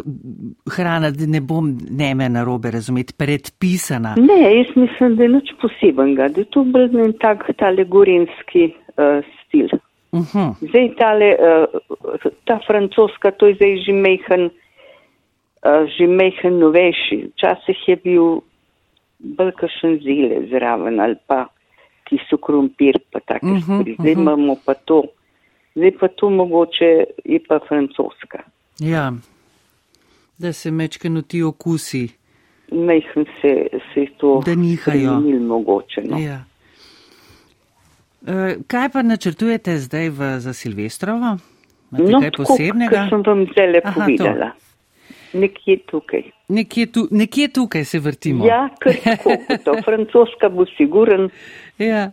hrana, 0.73 1.11
da 1.13 1.27
ne 1.29 1.41
bom 1.41 1.69
ne 1.89 2.15
me 2.15 2.29
narobe 2.29 2.71
razumeti, 2.71 3.13
predpisana? 3.17 4.15
Ne, 4.17 4.39
jaz 4.57 4.73
mislim, 4.75 5.15
da 5.15 5.23
je 5.23 5.29
nič 5.29 5.53
posebenega, 5.61 6.31
da 6.33 6.41
je 6.41 6.49
to 6.49 6.63
bolj 6.63 6.97
en 7.05 7.13
tak 7.21 7.45
tale 7.57 7.85
gorenski 7.85 8.71
uh, 8.97 9.21
stil. 9.43 9.69
Uh 10.11 10.19
-huh. 10.33 10.55
Zdaj 10.69 10.95
tale, 10.95 11.37
uh, 11.39 11.65
ta 12.45 12.59
francoska, 12.67 13.31
to 13.31 13.47
je 13.47 13.55
zdaj 13.55 13.77
že 13.85 13.93
mehen, 13.93 14.43
uh, 15.65 15.87
že 15.97 16.07
mehen 16.07 16.59
novejši. 16.59 17.27
Včasih 17.35 17.77
je 17.87 17.95
bil 17.95 18.41
bolj 19.19 19.51
kakšen 19.51 19.99
zile 20.03 20.47
zraven 20.49 20.99
ali 20.99 21.15
pa 21.27 21.45
tisto 22.09 22.37
krompir 22.37 22.99
pa 23.11 23.19
take 23.19 23.45
uh 23.45 23.51
Mhm, 23.51 23.57
-huh, 23.59 23.63
stvari. 23.63 23.95
Zdaj 23.99 24.11
uh 24.11 24.17
-huh. 24.17 24.21
imamo 24.21 24.55
pa 24.65 24.73
to. 24.73 25.03
Zdaj 25.75 25.91
pa 25.99 26.07
to 26.07 26.29
mogoče 26.29 27.03
je 27.25 27.39
pa 27.47 27.59
francoska. 27.67 28.39
Ja, 28.79 29.13
da 30.37 30.53
se 30.53 30.71
mečkeno 30.71 31.21
ti 31.21 31.43
okusi. 31.43 32.09
Mehen 32.71 33.25
se, 33.41 33.67
se 33.93 33.99
je 34.01 34.07
to 34.17 34.41
Da 34.45 34.55
nihajo. 34.55 35.19
mogoče. 35.39 36.01
No. 36.01 36.17
Ja. 36.17 36.50
E, 38.21 38.33
kaj 38.67 38.89
pa 38.89 39.01
načrtujete 39.01 39.77
zdaj 39.77 40.09
v, 40.09 40.39
za 40.39 40.53
Silvestrovo? 40.53 41.37
Imate 41.91 42.19
kaj 42.21 42.31
tako, 42.31 42.43
posebnega? 42.47 42.97
kot 42.97 43.09
sem 43.09 43.23
vam 43.25 43.45
zdaj 43.45 43.67
Aha, 43.75 43.81
to. 43.83 43.99
povedala. 43.99 44.51
Nekje 45.33 45.77
tukaj. 45.87 46.23
Nekje, 46.49 46.85
tu, 46.87 47.07
nekje 47.11 47.47
tukaj 47.47 47.85
se 47.85 47.99
vrtimo. 47.99 48.45
Ja, 48.45 48.69
ker 48.79 48.95
tako, 49.03 49.31
to 49.63 49.75
francoska 49.85 50.49
bo 50.49 50.65
siguren, 50.77 51.29
ja. 51.79 52.11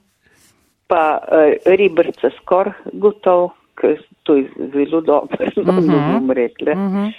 pa 0.87 1.03
uh, 1.19 1.53
ribrca 1.67 2.31
skor 2.39 2.71
gotov, 2.93 3.51
ker 3.75 3.99
to 4.23 4.37
je 4.37 4.47
zelo 4.73 5.01
dobro, 5.01 5.47
no, 5.57 5.73
Mhm. 5.81 5.87
ne 5.87 6.13
bom 6.13 6.31
rekla. 6.31 6.73
Uh 6.73 6.79
-huh. 6.79 7.13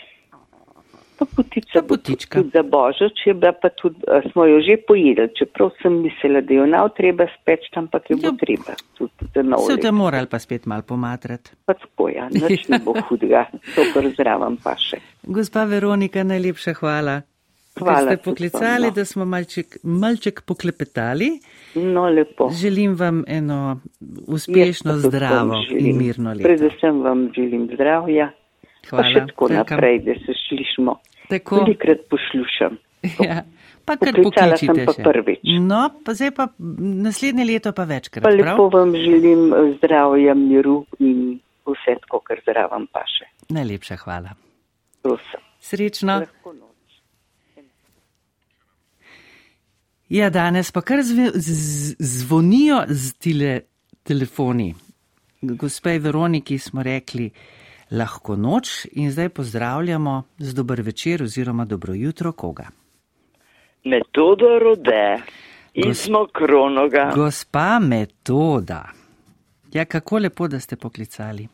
Pa 1.19 1.25
potica 1.27 1.81
potička. 1.83 2.39
tudi 2.39 2.51
za 2.51 2.63
božič, 2.65 3.17
je 3.25 3.33
bila 3.33 3.51
pa 3.53 3.69
tudi, 3.71 3.99
smo 4.31 4.45
jo 4.45 4.61
že 4.61 4.77
pojedli, 4.79 5.27
čeprav 5.29 5.71
sem 5.77 5.99
mislila, 5.99 6.41
da 6.41 6.53
jo 6.53 6.65
nav 6.65 6.89
treba 6.91 7.27
speč, 7.33 7.67
ampak 7.73 8.09
jo 8.09 8.17
bo 8.17 8.27
Ja. 8.27 8.37
treba 8.37 8.73
Se 8.95 9.03
let. 9.43 9.75
boste 9.75 9.91
morali 9.93 10.27
pa 10.27 10.39
spet 10.39 10.65
mal 10.65 10.81
pomatrati. 10.81 11.51
Pa 11.65 11.73
tako, 11.73 12.09
ja, 12.09 12.29
nič 12.29 12.67
ne 12.67 12.79
bo 12.79 12.93
hudega, 13.03 13.45
to 13.69 13.83
kar 13.91 14.07
zraven 14.11 14.57
pa 14.57 14.75
še. 14.77 14.97
Gospa 15.23 15.63
Veronika, 15.65 16.23
najlepša 16.23 16.73
hvala. 16.75 17.21
Hvala 17.75 17.99
Ker 18.07 18.17
ste 18.17 18.23
poklicali, 18.25 18.83
no. 18.83 18.91
da 18.91 19.05
smo 19.05 19.25
malček, 19.25 19.77
malček 19.83 20.41
poklepetali. 20.41 21.29
No, 21.75 22.07
lepo. 22.07 22.49
Želim 22.51 22.95
vam 22.95 23.23
eno 23.27 23.79
uspešno, 24.27 24.91
Jaz 24.91 25.01
pa 25.01 25.01
tudi 25.01 25.07
zdravo 25.09 25.53
in 25.69 25.97
mirno 25.97 26.33
leto. 26.33 26.43
Predvsem 26.43 27.01
vam 27.01 27.29
želim 27.31 27.69
zdravja, 27.73 28.31
Hvala. 28.89 28.99
pa 28.99 29.09
še 29.09 29.25
tako 29.27 29.45
Welcome. 29.45 29.57
naprej, 29.69 29.99
da 29.99 30.13
se 30.17 30.33
slišimo. 30.39 30.93
Tako. 31.29 31.55
Velikrat 31.57 31.99
poslušam. 32.07 32.77
Ja. 33.21 33.43
Pa 33.85 33.95
kar 33.95 34.11
Poklicala 34.11 34.53
pokličite 34.53 34.85
pa 34.85 34.93
še. 34.93 35.03
prvič. 35.03 35.39
No, 35.61 35.77
pa 36.03 36.13
zdaj 36.13 36.31
pa 36.31 36.45
naslednje 36.99 37.45
leto 37.45 37.71
pa 37.71 37.83
večkrat, 37.83 38.21
Pa 38.21 38.29
prav? 38.29 38.37
lepo 38.37 38.69
vam 38.69 38.91
želim 38.93 39.41
eh, 39.49 39.73
zdravja, 39.77 40.33
miru 40.35 40.75
in 40.99 41.39
vse 41.65 41.95
tako, 41.99 42.19
kar 42.21 42.41
zraven 42.43 42.85
paše. 42.87 43.25
Najlepša 43.49 43.95
hvala. 43.97 44.35
Prosim. 45.01 45.41
Srečno. 45.59 46.19
Ja, 50.09 50.29
danes 50.29 50.71
pa 50.71 50.81
kar 50.81 51.01
zve, 51.01 51.31
z, 51.35 51.55
zvonijo 51.99 52.83
z 52.87 53.13
tile 53.15 53.51
telefoni. 54.03 54.73
Gospej 55.41 55.99
Veroniki 55.99 56.57
smo 56.57 56.83
rekli 56.83 57.29
lahko 57.91 58.35
noč 58.35 58.85
in 58.91 59.11
zdaj 59.11 59.29
pozdravljamo 59.29 60.23
z 60.37 60.53
dober 60.55 60.81
večer 60.81 61.23
oziroma 61.23 61.65
dobro 61.65 61.93
jutro 61.93 62.31
koga. 62.31 62.67
Metoda 63.85 64.59
rode 64.61 65.17
iz 65.73 65.85
Gos- 65.85 66.11
Mokronoga. 66.11 67.11
Gospa 67.15 67.79
Metoda. 67.79 68.83
Ja, 69.73 69.85
kako 69.85 70.17
lepo, 70.17 70.47
da 70.47 70.59
ste 70.59 70.75
poklicali. 70.75 71.47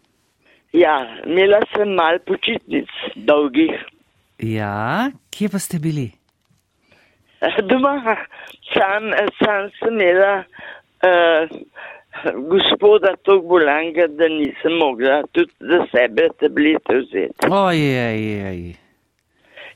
Ja, 0.74 1.18
imela 1.26 1.60
sem 1.76 1.94
mal 1.94 2.20
počitnic 2.28 2.90
dolgih. 3.16 3.72
Ja, 4.40 5.12
kje 5.32 5.50
pa 5.50 5.60
ste 5.60 5.80
bili? 5.80 6.12
Doma 7.70 8.16
sam, 8.74 9.04
sam 9.40 9.70
sem 9.80 9.94
imela 9.94 10.44
uh, 10.44 11.58
gospoda 12.24 13.16
tog 13.24 13.48
bolanga, 13.48 14.08
da 14.08 14.28
nisem 14.28 14.74
mogla 14.80 15.24
tudi 15.32 15.52
za 15.60 15.86
sebe 15.92 16.28
tablete 16.40 16.98
vzeti. 16.98 17.48
Ojej, 17.52 18.76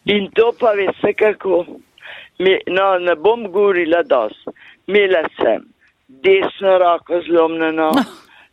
In 0.05 0.31
to 0.35 0.53
pa 0.59 0.71
veste 0.71 1.13
kako. 1.13 1.65
Mi, 2.39 2.57
no, 2.67 2.99
ne 2.99 3.15
bom 3.15 3.51
govorila 3.51 4.03
dost. 4.03 4.47
Imela 4.87 5.23
sem 5.37 5.65
desno 6.07 6.77
roko 6.77 7.21
zlomljeno, 7.27 7.91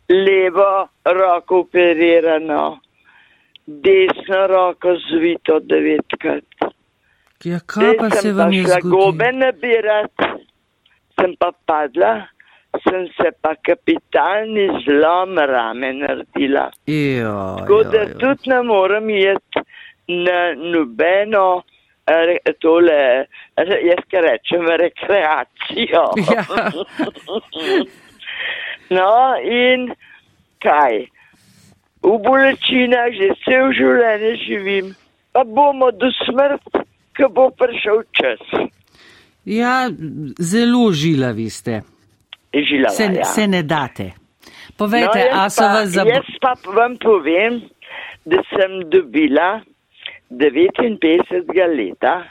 levo 0.09 0.87
roko 1.05 1.59
operirano, 1.59 2.79
desno 3.65 4.47
roko 4.47 4.95
zvito 5.09 5.59
devetkrat. 5.59 6.43
ja, 7.43 7.59
kaj 7.65 7.97
pa 7.99 8.09
se 8.09 8.33
vam 8.33 8.53
je 8.53 8.63
šla 8.63 8.79
gobe 8.83 9.25
zgodilo? 9.25 9.45
nabirat, 9.45 10.11
sem 11.19 11.35
pa 11.39 11.51
padla, 11.65 12.27
sem 12.83 13.07
se 13.17 13.31
pa 13.41 13.55
kapitalni 13.55 14.67
zlom 14.85 15.37
rame 15.37 15.93
naredila. 15.93 16.69
Joj, 16.87 17.57
Tako 17.59 17.83
da 17.83 17.97
joj, 17.97 18.07
joj. 18.07 18.19
tudi 18.19 18.49
ne 18.49 18.61
morem 18.63 19.09
jeti 19.09 19.63
na 20.07 20.39
nobeno 20.55 21.63
re, 22.07 22.37
tole, 22.59 23.25
jaz 23.57 24.03
kar 24.11 24.23
rečem, 24.23 24.67
rekreacijo. 24.83 26.05
Ja. 26.31 26.45
no, 28.97 29.11
in 29.43 29.91
kaj? 30.63 31.05
V 32.07 32.15
bolečinah 32.23 33.09
že 33.17 33.33
cel 33.43 33.73
življenje 33.75 34.33
živim, 34.45 34.93
pa 35.33 35.43
bomo 35.43 35.89
do 35.91 36.07
smrti, 36.23 36.85
ko 37.17 37.29
bo 37.33 37.49
prišel 37.51 38.05
čas. 38.15 38.43
Ja, 39.47 39.89
zelo 40.39 40.91
žilavi 40.93 41.49
ste. 41.49 41.81
Žilava, 42.63 42.95
Se, 42.95 43.03
ja. 43.03 43.23
se 43.23 43.47
ne 43.47 43.63
date. 43.63 44.11
Povejte, 44.77 45.19
jaz 45.19 45.37
a 45.45 45.49
so 45.49 45.61
pa- 45.61 45.73
vas 45.73 45.89
zabo... 45.89 46.09
Jaz 46.09 46.25
pa 46.41 46.53
vam 46.71 46.97
povem, 46.97 47.61
da 48.25 48.37
sem 48.49 48.89
dobila 48.89 49.61
59. 50.29 51.77
leta 51.77 52.23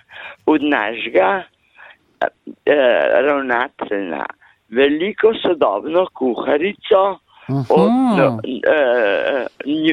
od 0.47 0.63
našega 0.63 1.43
eh, 1.43 2.27
eh, 2.67 3.23
ravnatelja 3.23 4.25
veliko 4.69 5.33
sodobno 5.43 6.07
kuharico 6.15 7.19
od 7.49 7.91
Aha. 7.91 8.17
no, 8.19 8.41
eh, 8.45 9.47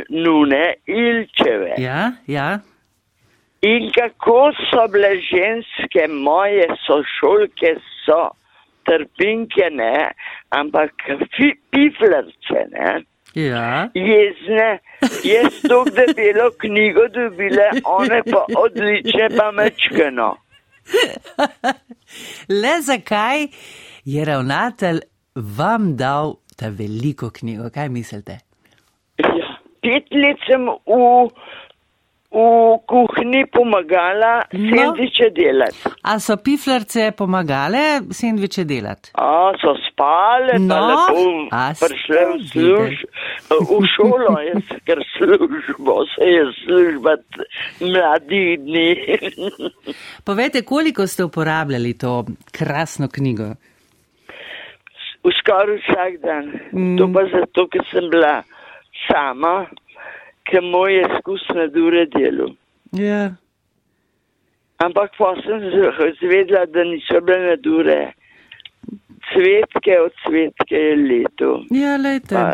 Nune 0.09 0.73
Ilčeve. 0.87 1.73
Ja, 1.77 2.11
ja. 2.27 2.59
In 3.61 3.91
kako 3.95 4.51
so 4.69 4.87
bile 4.91 5.09
ženske 5.15 6.07
moje 6.09 6.67
sošolke, 6.85 7.75
so 8.05 8.29
trpinke, 8.87 9.69
ne, 9.71 10.11
ampak 10.49 10.91
fi, 11.35 11.53
piflerce, 11.71 12.67
ne, 12.71 13.01
Ja, 13.33 13.89
jezne, 13.97 14.79
jaz 15.25 15.55
to 15.65 15.79
debelo 15.89 16.51
knjigo 16.61 17.07
dobile, 17.09 17.65
one 17.83 18.21
pa 18.29 18.43
odlične 18.61 19.29
pa 19.37 19.47
mečkano. 19.51 20.35
le 22.61 22.73
zakaj 22.81 23.47
je 24.05 24.25
ravnatelj 24.25 24.99
vam 25.57 25.95
dal 25.97 26.35
ta 26.57 26.69
veliko 26.69 27.31
knjigo? 27.33 27.71
Kaj 27.73 27.89
mislite? 27.89 28.37
Ja, 29.17 29.57
pet 29.81 30.13
let 30.13 30.45
sem 30.45 30.69
v, 30.69 31.01
v 32.33 32.41
kuhinji 32.85 33.45
pomagala 33.47 34.41
No. 34.51 34.69
sendviče 34.69 35.29
delati. 35.29 35.77
A 36.03 36.19
so 36.19 36.37
piflarce 36.37 37.11
pomagale 37.11 37.83
sendviče 38.11 38.63
delati? 38.63 39.11
A 39.13 39.51
so 39.55 39.75
spale, 39.83 40.57
No, 40.59 40.75
pa 40.75 40.79
lepo 40.81 41.21
prišle 41.79 42.21
v, 42.25 42.39
služ, 42.47 42.93
v 43.61 43.85
šolo, 43.87 44.33
jaz, 44.41 44.65
ker 44.83 44.99
službo 45.13 46.05
se 46.07 46.25
je 46.27 46.43
služba 46.59 47.13
mladih 47.79 48.59
dni. 48.59 48.89
Povejte, 50.27 50.61
koliko 50.63 51.07
ste 51.07 51.23
uporabljali 51.23 51.93
to 51.93 52.25
krasno 52.51 53.07
knjigo? 53.07 53.53
v 55.23 55.31
skoraj 55.33 55.77
vsak 55.79 56.13
dan. 56.19 56.45
Mm. 56.73 56.97
To 56.97 57.07
pa 57.07 57.23
zato, 57.25 57.67
ker 57.67 57.79
sem 57.87 58.09
bila 58.09 58.43
sama, 59.07 59.71
ker 60.53 60.61
moj 60.61 60.93
je 60.93 61.05
skus 61.17 61.41
na 61.57 61.65
dure 61.67 62.05
delu. 62.13 62.51
Ja. 62.93 63.33
Ampak 64.77 65.15
pa 65.17 65.33
sem 65.41 65.59
z- 65.73 66.13
zvedla, 66.21 66.65
da 66.69 66.83
niso 66.85 67.17
bile 67.25 67.39
na 67.49 67.55
dure. 67.57 68.13
Cvetke 69.31 69.95
od 69.99 70.13
cvetke 70.21 70.75
je 70.77 70.95
leto, 70.95 71.63
Ja, 71.71 71.95
lejte. 71.97 72.35
pa, 72.35 72.53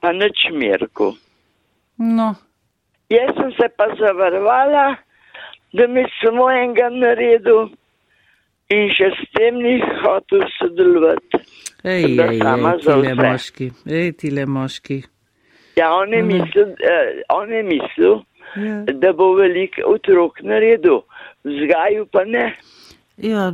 pa 0.00 0.12
nič 0.12 0.48
merku. 0.54 1.12
No, 1.98 2.34
Jaz 3.10 3.34
sem 3.36 3.50
se 3.52 3.68
pa 3.76 3.86
zavarovala, 3.98 4.96
da 5.72 5.86
mi 5.86 6.04
samo 6.20 6.46
enega 6.50 6.88
naredil 6.90 7.68
in 8.70 8.88
še 8.92 9.10
s 9.10 9.20
tem 9.34 9.56
ni 9.58 9.80
hotel 10.02 10.44
sodelovati. 10.58 11.40
ej, 11.84 12.04
ej, 12.04 12.38
ej, 12.38 12.40
za 12.40 12.94
tile 12.94 13.12
vse. 13.12 13.22
moški, 13.22 13.66
ej, 13.90 14.12
tile 14.12 14.46
moški. 14.46 15.02
Ja, 15.78 15.92
on 15.94 16.12
je 16.12 16.22
Mhm. 16.22 16.28
mislil, 16.28 16.68
eh, 16.82 17.08
on 17.30 17.50
je 17.50 17.62
mislil 17.64 18.14
Ja. 18.56 18.82
da 18.94 19.12
bo 19.12 19.34
veliko 19.34 19.82
otrok 19.86 20.40
naredil, 20.42 21.00
vzgaju 21.44 22.06
pa 22.06 22.24
ne. 22.24 22.56
Ja, 23.18 23.52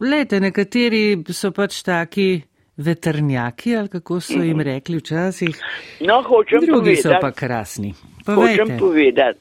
lejte, 0.00 0.40
nekateri 0.40 1.02
so 1.30 1.50
pač 1.50 1.82
taki 1.82 2.42
vetrnjaki, 2.78 3.76
ali 3.76 3.88
kako 3.88 4.20
so 4.20 4.40
jim 4.40 4.60
rekli 4.60 4.96
včasih, 4.96 5.54
No, 6.00 6.22
hočem 6.22 6.60
drugi 6.60 6.96
so 6.96 7.10
pa 7.10 7.18
povedati, 7.20 7.38
krasni. 7.38 7.90
hočem 8.26 8.34
Povejte. 8.66 8.78
povedati. 8.78 9.38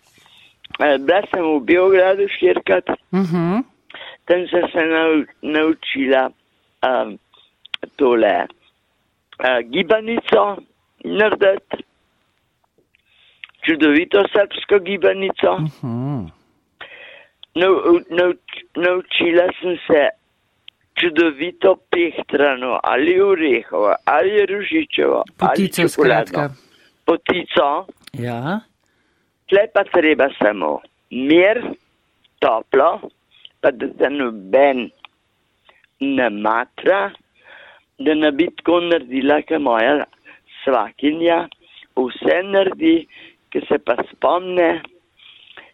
eh, 0.79 0.97
Bila 0.99 1.21
sem 1.27 1.43
v 1.43 1.61
Beogradu 1.61 2.27
štirikrat, 2.29 2.89
Uh 3.11 3.19
-huh. 3.21 3.63
tam 4.25 4.39
sem 4.47 4.63
se 4.71 4.81
nau, 4.85 5.11
naučila 5.43 6.29
um, 6.83 7.17
tole 7.95 8.37
uh, 9.39 9.59
gibanico 9.63 10.57
narediti, 11.05 11.83
čudovito 13.65 14.23
srpsko 14.33 14.79
gibanico. 14.79 15.51
Uh 15.51 15.69
-huh. 15.81 16.29
Nau, 17.55 17.73
nau, 18.09 18.33
naučila 18.75 19.45
sem 19.61 19.77
se 19.87 20.09
čudovito 20.99 21.75
pehtrano 21.89 22.79
ali 22.83 23.21
orehovo 23.21 23.95
ali 24.05 24.45
ružičevo 24.45 25.23
Potico 25.37 25.81
ali 25.81 25.89
skratka. 25.89 26.49
Potico, 27.05 27.85
Ja, 28.13 28.59
tle 29.49 29.63
pa 29.73 29.81
treba 29.89 30.27
samo 30.37 30.81
mir, 31.09 31.57
toplo, 32.37 33.09
pa 33.61 33.71
da 33.73 33.87
te 33.97 34.09
noben 34.13 34.83
ne 35.99 36.27
matra, 36.29 37.09
da 37.97 38.13
ne 38.13 38.29
bi 38.37 38.51
tako 38.59 38.83
naredila, 38.85 39.39
kot 39.49 39.65
moja 39.65 40.05
svakinja, 40.61 41.39
vse 41.97 42.37
naredi, 42.51 42.93
ki 43.53 43.61
se 43.69 43.77
pa 43.85 43.95
spomne, 44.09 44.81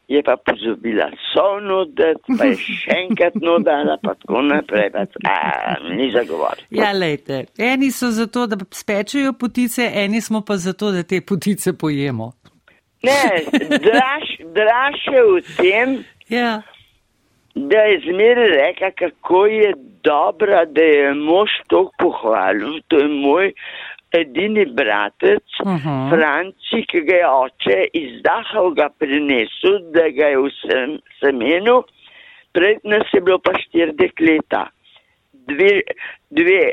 je 0.10 0.20
pa 0.26 0.36
pozabila 0.38 1.08
sovno, 1.32 1.86
da 1.96 2.12
pa 2.38 2.50
je 2.50 2.58
še 2.60 2.98
enkrat 3.06 3.38
nodala, 3.40 3.96
pa 4.04 4.16
tako 4.20 4.42
naprej, 4.46 4.90
pa 4.94 5.06
a, 5.30 5.78
ni 5.96 6.12
zagovor. 6.12 6.60
ja 6.76 6.92
lejte, 6.92 7.46
eni 7.58 7.92
so 7.96 8.12
zato, 8.12 8.48
da 8.50 8.58
spečejo 8.72 9.34
potice, 9.40 9.88
eni 10.04 10.22
smo 10.22 10.42
pa 10.42 10.58
zato, 10.58 10.92
da 10.92 11.04
te 11.04 11.22
potice 11.22 11.74
pojemo. 11.78 12.34
Ne, 13.06 13.22
draž, 13.80 14.34
draž 14.54 15.04
je 15.08 15.22
v 15.24 15.44
tem, 15.58 16.00
Ja, 16.30 16.62
da 17.56 17.78
je 17.90 18.02
zmeraj 18.06 18.50
rekla, 18.50 18.92
kako 18.92 19.46
je 19.46 19.74
dobra, 20.04 20.66
da 20.66 20.82
je 20.82 21.14
mož 21.14 21.50
to 21.68 21.90
pohvalil. 21.98 22.80
To 22.88 22.98
je 22.98 23.08
moj 23.08 23.54
edini 24.12 24.66
bratec, 24.66 25.44
uh 25.64 25.68
Mhm. 25.72 25.88
-huh. 25.90 26.10
Franci, 26.10 26.86
ki 26.88 27.02
ga 27.02 27.16
je 27.16 27.28
oče 27.28 27.88
iz 27.94 28.22
Dahov 28.24 28.74
ga 28.74 28.90
prinesel, 29.00 29.80
da 29.94 30.10
ga 30.10 30.26
je 30.28 30.38
v 30.38 30.50
sem, 30.62 31.00
semenu. 31.20 31.84
Pred 32.52 32.78
nas 32.84 33.04
je 33.14 33.22
bilo 33.22 33.40
pa 33.40 33.52
štiri 33.54 33.92
dekleta. 33.94 34.68
Dve, 35.34 35.82
dve 36.32 36.72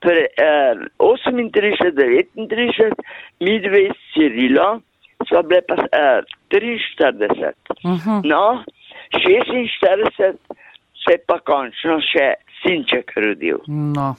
pre, 0.00 0.26
eh, 0.36 0.74
38, 0.98 1.50
39, 1.50 2.94
mi 3.40 3.58
dve 3.60 3.90
s 3.90 4.12
Cirilo, 4.14 4.80
so 5.28 5.42
bile 5.42 5.60
pa 5.68 5.74
eh, 5.74 6.20
43. 6.50 7.52
uh 7.84 7.90
-huh. 8.06 8.20
No, 8.24 8.64
46 9.12 10.36
se 11.04 11.12
je 11.12 11.18
pa 11.26 11.38
končno 11.38 12.00
še 12.00 12.34
sinček 12.62 13.12
rodil. 13.16 13.58
no, 13.66 14.14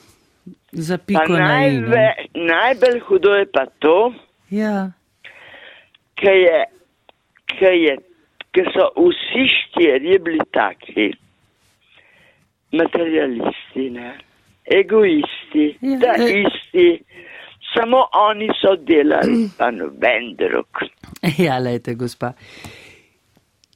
za 0.72 0.98
piko 0.98 1.28
na 1.28 1.38
i. 1.38 1.42
najve, 1.80 2.06
najbolj 2.36 3.00
hudo 3.00 3.34
je 3.36 3.46
pa 3.52 3.66
to, 3.80 4.14
Ja, 4.50 4.92
ker 6.16 6.34
je, 6.36 6.64
ker 7.46 7.74
je, 7.74 7.98
ker 8.52 8.72
so 8.74 8.88
vsi 8.98 9.44
štirje 9.48 10.20
bili 10.20 10.40
taki 10.52 11.12
materialisti, 12.74 13.90
ne? 13.90 14.18
egoisti, 14.72 15.78
ja, 15.82 15.98
da 15.98 16.14
e- 16.24 16.42
isti, 16.44 17.04
samo 17.74 18.04
oni 18.14 18.50
so 18.62 18.76
delali, 18.76 19.48
pa 19.58 19.72
noben 19.72 20.36
drug. 20.38 20.84
ja, 21.38 21.58
lejte, 21.60 21.96
gospa. 21.96 22.34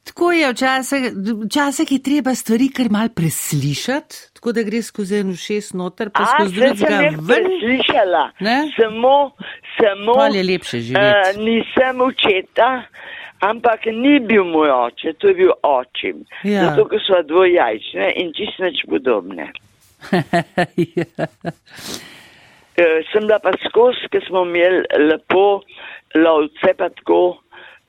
Tako 0.04 0.32
je 0.32 0.52
včasih, 0.52 1.04
včasih 1.46 1.92
je 1.92 2.04
treba 2.04 2.36
stvari 2.36 2.70
kar 2.70 2.90
mal 2.92 3.10
preslišati, 3.10 4.16
tako 4.44 4.52
da 4.52 4.64
gre 4.68 4.82
skozi 4.84 5.16
en 5.24 5.36
šest 5.40 5.72
noter, 5.74 6.10
pa 6.12 6.24
A, 6.24 6.26
skozi 6.36 6.60
drugega 6.60 6.98
ven. 7.00 7.20
preslišala, 7.28 8.24
Ne? 8.44 8.58
samo, 8.76 9.32
samo. 9.80 10.14
Pol 10.20 10.36
je 10.36 10.44
lepše 10.44 10.80
živeti. 10.80 11.40
Uh, 11.40 11.46
nisem 11.46 12.02
očeta, 12.02 12.84
ampak 13.40 13.86
ni 13.86 14.20
bil 14.20 14.44
moj 14.44 14.70
oče, 14.70 15.14
to 15.14 15.32
je 15.32 15.34
bil 15.34 15.54
očim. 15.64 16.26
Ja. 16.44 16.66
Zato, 16.66 16.90
ker 16.92 17.00
so 17.08 17.22
dvojajčne 17.24 18.10
in 18.20 18.34
čist 18.36 18.60
nič 18.60 18.84
podobne. 18.90 19.48
ja. 20.76 21.08
Uh, 22.74 23.06
sem 23.14 23.28
bila 23.30 23.38
pa 23.38 23.52
skozi, 23.70 24.08
ker 24.10 24.24
smo 24.26 24.42
imeli 24.50 24.82
lepo 24.98 25.62
lovce, 26.18 26.72
pa 26.74 26.90
tako 26.90 27.38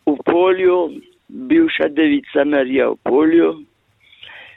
v 0.06 0.12
polju, 0.28 1.00
bivša 1.48 1.88
devica 1.88 2.44
Marija 2.44 2.90
v 2.92 2.98
polju. 3.08 3.48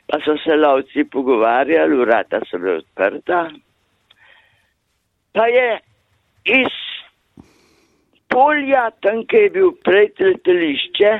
Pa 0.08 0.20
so 0.26 0.38
se 0.38 0.56
lovci 0.56 1.04
pogovarjali, 1.12 1.98
vrata 1.98 2.40
so 2.50 2.58
bila 2.58 2.78
odprta. 2.78 3.50
Pa 5.34 5.46
je 5.48 5.80
iz 6.46 6.76
polja, 8.28 8.90
tam, 9.02 9.26
kjer 9.28 9.44
je 9.44 9.50
bil 9.50 9.72
prej 9.84 10.08
letališče, 10.20 11.12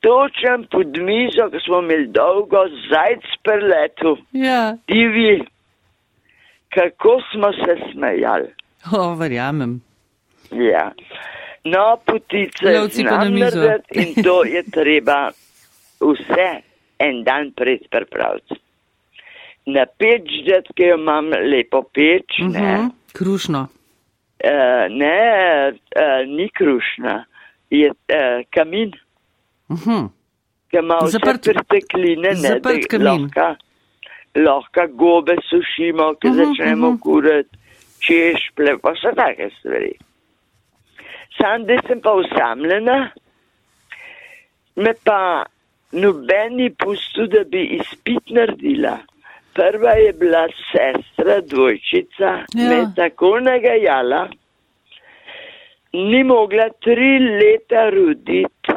točem 0.00 0.66
pod 0.70 0.98
mizo, 0.98 1.50
ko 1.50 1.60
smo 1.60 1.80
imeli 1.80 2.06
dolgo, 2.08 2.62
zajc 2.90 3.24
preletu, 3.42 4.16
Ja, 4.32 4.76
divji, 4.86 5.40
kako 6.68 7.20
smo 7.32 7.52
se 7.52 7.76
smejali. 7.92 8.48
o, 8.92 9.14
verjamem. 9.14 9.80
Ja. 10.50 10.92
No, 11.64 11.96
potice 12.06 12.64
Lovci 12.78 13.04
pa 13.04 13.10
na 13.10 13.20
znam 13.20 13.34
mizo. 13.34 13.60
narediti 13.60 13.98
in 14.00 14.24
to 14.24 14.44
je 14.44 14.62
treba 14.70 15.30
vse 16.00 16.48
en 17.00 17.22
dan 17.24 17.52
pred 17.56 17.80
pripraviti. 17.90 18.54
Na 19.66 19.84
peč, 19.98 20.28
ki 20.74 20.84
jo 20.84 20.96
imam 20.98 21.30
lepo 21.50 21.82
peč, 21.94 22.38
uh 22.40 22.46
-huh. 22.46 22.52
ne, 22.52 22.76
Mhm, 22.78 22.88
Krušno. 23.12 23.60
uh, 24.44 24.84
ne, 24.90 25.18
uh, 25.72 26.28
ni 26.28 26.48
krušna, 26.48 27.24
je 27.70 27.88
uh, 27.90 27.96
kamin, 28.50 28.90
Mhm. 29.68 30.06
ki 30.70 30.76
ima 30.76 30.96
vse 31.02 31.18
Zaprt- 31.18 31.44
pertekline, 31.44 32.28
ne, 32.28 32.34
zaprt 32.34 32.90
da 32.90 32.98
lahko, 32.98 33.56
lahko 34.36 34.86
gobe 34.94 35.36
sušimo, 35.50 36.14
ki 36.20 36.28
uh 36.28 36.34
Mhm, 36.34 36.40
-huh, 36.40 36.46
začnemo 36.46 36.88
uh. 36.88 36.94
-huh. 36.94 37.00
kurati, 37.00 37.48
češple, 38.00 38.78
pa 38.82 38.90
vse 38.92 39.10
take 39.16 39.50
stvari. 39.58 39.92
Sam, 41.38 41.64
da 41.66 41.76
sem 41.86 42.00
pa 42.00 42.12
usamljena, 42.12 43.10
me 44.76 44.92
pa 45.04 45.44
noben 45.92 46.56
ni 46.56 46.70
pustil, 46.70 47.26
da 47.26 47.44
bi 47.44 47.64
izpit 47.80 48.30
naredila. 48.30 48.98
Prva 49.54 49.92
je 49.98 50.12
bila 50.12 50.44
sestra, 50.70 51.40
dvojčica, 51.40 52.30
Ja. 52.54 52.68
me 52.68 52.78
tako 52.96 53.40
nagajala, 53.40 54.28
ni 55.92 56.24
mogla 56.24 56.68
tri 56.80 57.18
leta 57.18 57.88
roditi, 57.90 58.72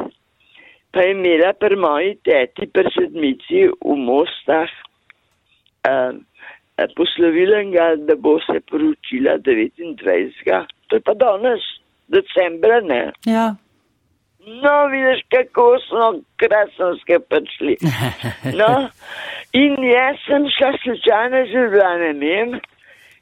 pa 0.90 1.00
je 1.00 1.10
imela 1.10 1.52
pri 1.52 1.76
moji 1.76 2.14
teti, 2.24 2.66
pri 2.66 2.90
sedmici 2.94 3.68
v 3.84 3.96
Mostah, 3.96 4.70
uh, 5.88 6.14
poslovilenga, 6.96 7.94
da 7.96 8.14
bo 8.16 8.38
se 8.40 8.60
poročila 8.70 9.38
29. 9.38 10.66
To 10.88 10.96
je 10.96 11.00
pa 11.00 11.14
danes, 11.14 11.62
decembra, 12.08 12.80
ne. 12.80 13.12
Ja. 13.26 13.54
No, 14.46 14.86
vidiš, 14.86 15.20
kako 15.30 15.78
smo 15.88 16.12
krasno 16.36 16.96
prišli. 17.28 17.76
No, 18.60 18.88
in 19.52 19.74
jaz 19.84 20.16
sem 20.26 20.42
šla 20.58 20.72
slučajno 20.82 21.46
z 21.46 21.50
Ljubljane 21.54 22.12
mem 22.12 22.60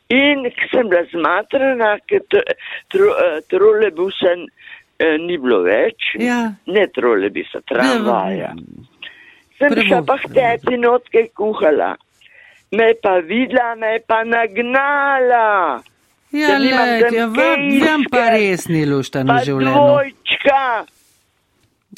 in 0.08 0.50
sem 0.70 0.88
bila 0.88 1.02
zmatrana, 1.12 1.98
ker 2.06 2.20
tr- 2.30 2.52
tro- 2.92 3.16
eh, 3.26 3.40
trolebusa 3.48 4.32
eh, 4.98 5.16
ni 5.18 5.38
bilo 5.38 5.62
več, 5.62 6.10
Ja. 6.18 6.52
ne 6.66 6.86
trolebusa, 6.94 7.60
tramvaja. 7.68 8.52
Sem 9.58 9.78
šla 9.86 10.02
pa 10.06 10.18
k 10.18 10.32
teti 10.34 10.76
notke 10.76 11.28
kuhala. 11.36 11.94
Me 12.72 12.94
pa 13.02 13.18
videla, 13.18 13.74
me 13.76 13.98
pa 14.06 14.24
nagnala. 14.24 15.80
Ja, 16.32 16.48
tam 16.48 16.64
ja, 17.12 17.26
vam, 17.26 17.66
vam 17.80 18.04
pa 18.10 18.30
res 18.32 18.68
ni 18.68 18.86
luštano 18.86 19.36
v 19.44 19.64
dvojčka. 19.64 20.84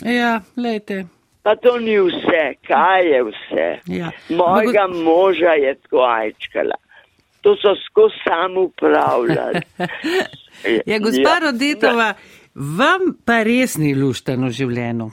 Ja, 0.03 0.41
lejte. 0.57 1.05
Pa 1.43 1.57
to 1.57 1.79
ni 1.79 1.99
vse, 2.01 2.45
kaj 2.67 3.07
je 3.07 3.23
vse. 3.25 3.67
Ja. 3.87 4.11
Mojega 4.29 4.87
moža 4.89 5.53
je 5.61 5.75
tako 5.75 6.03
ajčkala. 6.03 6.75
To 7.41 7.57
so 7.57 7.75
skozi 7.87 8.15
sam 8.25 8.57
upravljali. 8.57 9.61
Ja, 10.87 10.99
gospa 10.99 11.39
Rodetova, 11.43 12.15
vam 12.55 13.01
pa 13.27 13.43
res 13.43 13.75
ni 13.77 13.91
luštano 13.95 14.47
v 14.47 14.55
življenju. 14.55 15.09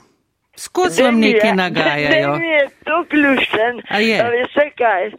Skozi 0.55 1.03
vam 1.03 1.17
nekaj 1.19 1.55
nagajajo. 1.55 2.31
Da 2.31 2.37
mi 2.37 2.47
je 2.47 2.67
to 2.85 2.99
ključen. 3.09 3.81
A 3.89 3.99
je? 3.99 4.19
Veste 4.35 4.67
kaj? 4.77 5.09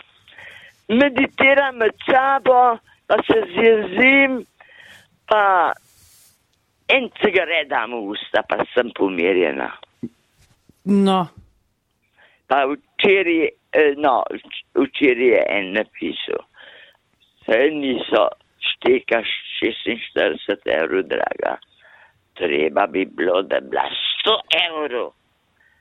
Meditiram 0.89 1.77
med 1.77 1.99
sabo, 2.07 2.79
pa 3.07 3.19
se 3.27 3.43
zjezim, 3.51 4.45
pa 5.29 5.73
en 6.93 7.09
cigaret 7.21 7.69
dam 7.71 7.93
v 7.97 8.13
usta, 8.13 8.43
pa 8.49 8.65
sem 8.75 8.91
pomirjena. 8.97 9.71
No, 10.85 11.29
Pa 12.53 12.67
včeraj, 12.69 13.49
eh, 13.73 13.95
no, 13.97 14.19
vč- 14.29 14.65
včeraj 14.77 15.29
je 15.29 15.43
en 15.49 15.73
napisal, 15.73 16.43
se 17.47 17.57
niso 17.73 18.27
šteka 18.61 19.23
46 19.63 20.67
evrov 20.69 21.07
draga. 21.09 21.55
Treba 22.37 22.87
bi 22.87 23.07
bilo, 23.07 23.43
da 23.43 23.61
bi 23.61 23.71
bila 23.73 23.87
100 24.21 24.37
evrov. 24.69 25.13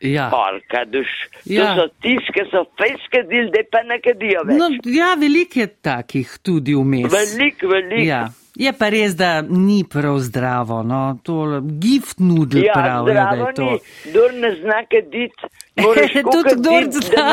Ja. 0.02 0.30
Polka 0.34 0.86
duš. 0.86 1.08
Ja. 1.46 1.76
To 1.76 1.82
so 1.82 1.88
tiske, 2.02 2.46
so 2.52 2.66
fejske 2.78 3.24
dil, 3.30 3.50
da 3.54 3.64
pa 3.72 3.84
ne 3.84 4.00
kadijo 4.02 4.44
več. 4.48 4.58
No, 4.60 4.70
ja, 4.86 5.14
veliko 5.20 5.60
je 5.60 5.68
takih 5.68 6.38
tudi 6.44 6.76
vmes. 6.76 7.12
Velik, 7.14 7.64
velik. 7.64 8.06
Ja. 8.08 8.28
Je 8.56 8.74
pa 8.76 8.90
res, 8.92 9.14
da 9.16 9.42
ni 9.42 9.86
prav 9.90 10.18
zdravo, 10.20 10.82
no, 10.84 11.18
to 11.24 11.62
gift 11.80 12.20
nudel 12.20 12.66
Ja, 12.66 12.74
pravijo, 12.76 13.14
da 13.16 13.46
je 13.48 13.54
to. 13.56 13.64
ni, 13.64 13.78
kdor 14.10 14.34
ne 14.34 14.50
zna 14.60 14.82
kaditi, 14.92 15.48
moraš 15.82 16.12
Tudi 16.12 16.56
da 16.60 17.00
zna. 17.00 17.30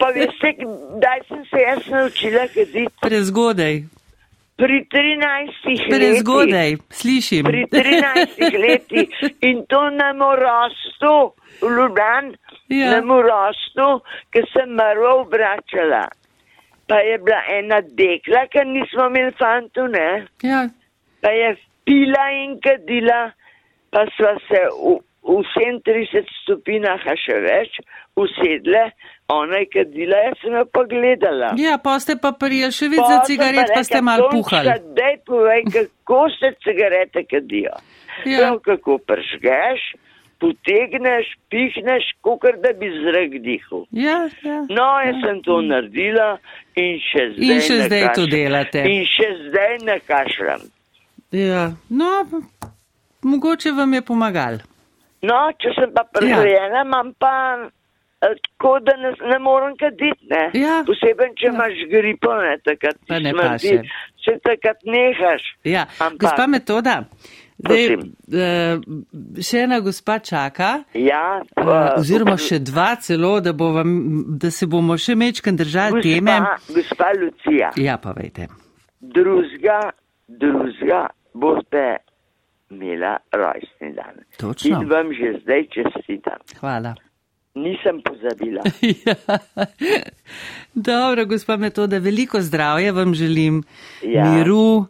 Pa 0.00 0.08
veste, 0.16 0.54
kdaj 0.96 1.20
sem 1.28 1.44
se 1.50 1.60
jaz 1.66 1.84
naučila 1.92 2.46
kaditi? 2.54 2.94
Prezgodaj, 3.00 3.82
Pri 4.58 4.84
13 4.84 5.54
letih. 5.64 5.86
prezgodaj, 5.88 6.70
slišim. 6.90 7.44
Pri 7.44 7.62
13 7.66 8.42
letih 8.58 9.06
in 9.40 9.62
to 9.66 9.90
na 9.90 10.12
morastu, 10.12 11.32
v 11.60 11.68
Ljubljan, 11.68 12.34
Ja. 12.68 12.90
na 12.90 13.00
morastu, 13.02 14.02
ki 14.30 14.42
sem 14.52 14.70
maro 14.70 15.20
obračala. 15.20 16.08
Pa 16.86 16.98
je 16.98 17.18
bila 17.18 17.38
ena 17.50 17.78
dekla, 17.82 18.46
ker 18.48 18.66
nismo 18.66 19.06
imeli 19.06 19.32
fantu, 19.32 19.86
ne? 19.88 20.26
Ja, 20.42 20.66
Pa 21.20 21.30
je 21.30 21.54
pila 21.84 22.24
in 22.32 22.60
kadila, 22.60 23.32
pa 23.90 24.04
sva 24.14 24.34
se 24.44 24.60
v, 24.74 24.98
v 25.22 25.38
37 25.52 26.22
stopinjah, 26.42 27.00
a 27.04 27.14
še 27.16 27.36
več, 27.40 27.78
usedle, 28.16 28.84
ona 29.28 29.56
je 29.62 29.66
kadila, 29.72 30.16
jaz 30.16 30.36
sem 30.42 30.54
jo 30.56 30.64
pa 30.72 30.82
gledala. 30.88 31.52
ja, 31.56 31.78
pa 31.78 31.98
ste 32.00 32.16
pa 32.16 32.32
prijeli 32.32 32.72
še 32.72 32.88
več 32.88 33.04
za 33.04 33.18
cigaret, 33.28 33.70
pa 33.74 33.84
ste 33.84 34.00
malo 34.00 34.30
puhali. 34.32 34.72
Daj 34.96 35.16
povej, 35.28 35.64
kako 35.72 36.20
se 36.38 36.52
cigarete 36.64 37.24
kadijo. 37.28 37.76
Ja. 38.24 38.38
Prav 38.38 38.58
kako 38.64 38.98
pržgeš, 38.98 39.84
potegneš, 40.40 41.28
pihneš, 41.50 42.08
kot 42.20 42.42
da 42.62 42.72
bi 42.80 42.88
zrak 43.04 43.36
dihal. 43.44 43.84
Ja, 43.92 44.28
ja. 44.42 44.58
No, 44.70 44.88
jaz 45.04 45.20
sem 45.26 45.42
to 45.44 45.60
naredila 45.66 46.38
in 46.74 46.98
še 47.02 47.28
zdaj. 47.36 47.52
In 47.52 47.62
še 47.68 47.78
zdaj 47.84 48.08
to 48.16 48.26
delate. 48.30 48.84
In 48.86 49.06
še 49.06 49.28
zdaj 49.44 49.78
ne 49.84 50.00
kašljam. 50.08 50.66
ja. 51.36 51.68
No, 51.90 52.10
mogoče 53.22 53.72
vam 53.76 53.94
je 53.94 54.02
pomagal. 54.02 54.62
No, 55.22 55.38
če 55.58 55.74
sem 55.74 55.90
pa 55.94 56.04
pržgena, 56.14 56.84
imam 56.86 57.12
pa 57.18 57.34
tako, 58.20 58.80
da 58.80 58.96
ne, 58.96 59.12
ne 59.24 59.38
morem 59.38 59.76
kaditi, 59.76 60.26
ne. 60.26 60.50
Ja. 60.54 60.82
Posebej, 60.86 61.34
če 61.36 61.46
imaš 61.46 61.74
gripo, 61.88 62.34
ne, 62.34 62.56
takrat 62.60 62.96
Pa 63.08 63.18
ne 63.18 63.30
smrdi, 63.30 63.72
paše. 63.74 63.82
če 64.18 64.38
takrat 64.40 64.78
nehaš. 64.84 65.42
Ja, 65.64 65.86
Ampak- 65.98 66.18
gospa 66.18 66.46
metoda. 66.46 67.04
Zdaj, 67.58 67.84
eh, 67.84 68.78
še 69.40 69.58
ena 69.58 69.80
gospa 69.80 70.18
čaka, 70.20 70.84
Ja, 70.94 71.22
eh, 71.56 71.98
oziroma 71.98 72.36
še 72.38 72.58
dva 72.60 72.96
celo, 72.96 73.40
da, 73.40 73.52
bo 73.52 73.72
vam, 73.72 73.90
da 74.38 74.50
se 74.50 74.66
bomo 74.66 74.94
še 74.96 75.16
mečken 75.16 75.56
držali 75.56 76.02
teme. 76.02 76.36
Gospa, 76.38 76.74
gospa 76.74 77.08
Lucija, 77.14 77.70
Ja, 77.76 77.96
pa 77.96 78.12
vejte. 78.12 78.46
drugega, 79.00 79.90
drugega 80.28 81.00
boste 81.34 81.96
imela 82.70 83.16
rojstni 83.32 83.92
dan. 83.92 84.22
Točno. 84.36 84.80
In 84.80 84.88
vam 84.88 85.10
že 85.12 85.40
zdaj 85.42 85.62
čestitam. 85.68 86.38
Hvala. 86.60 86.94
Nisem 87.54 88.02
pozabila. 88.04 88.62
Ja. 89.06 89.14
Dobro, 90.74 91.26
gospa 91.26 91.56
metoda, 91.56 91.98
veliko 91.98 92.40
zdravja 92.40 92.92
vam 92.92 93.14
želim, 93.14 93.62
Ja. 94.02 94.24
miru 94.24 94.86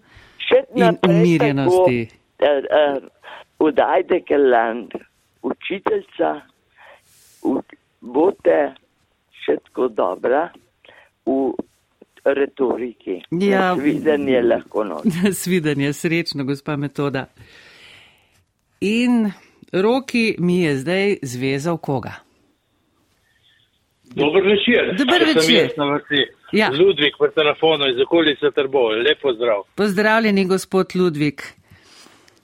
in 0.77 0.97
umirjenosti. 1.09 2.09
Tako, 2.37 2.53
uh, 2.53 3.03
uh, 3.03 3.09
udajte 3.59 4.21
Keland, 4.29 4.91
učiteljca, 5.43 6.41
bote 8.01 8.75
še 9.45 9.57
tako 9.65 9.89
dobra 9.89 10.49
v 11.27 11.53
retoriki. 12.25 13.21
Ja. 13.31 13.73
Videnje 13.75 14.43
lahko 14.43 14.85
noč. 14.85 15.05
Svidenje, 15.43 15.93
srečno, 15.93 16.45
gospa 16.45 16.77
metoda. 16.77 17.27
In 18.81 19.31
roki 19.73 20.35
mi 20.39 20.61
je 20.63 20.77
zdaj 20.77 21.17
zvezal 21.23 21.79
koga? 21.79 22.28
Dober 24.15 24.43
večer. 24.43 24.95
Dober 24.99 25.43
Sem 25.43 25.93
večer. 25.95 26.29
Ja. 26.53 26.71
Ludvik 26.71 27.15
pri 27.19 27.31
telefonu 27.35 27.89
iz 27.91 28.01
okolice 28.01 28.51
Trbov. 28.55 28.91
Lepo 28.91 29.33
zdrav. 29.33 29.63
Pozdravljeni, 29.77 30.45
gospod 30.45 30.87
Ludvik. 30.95 31.43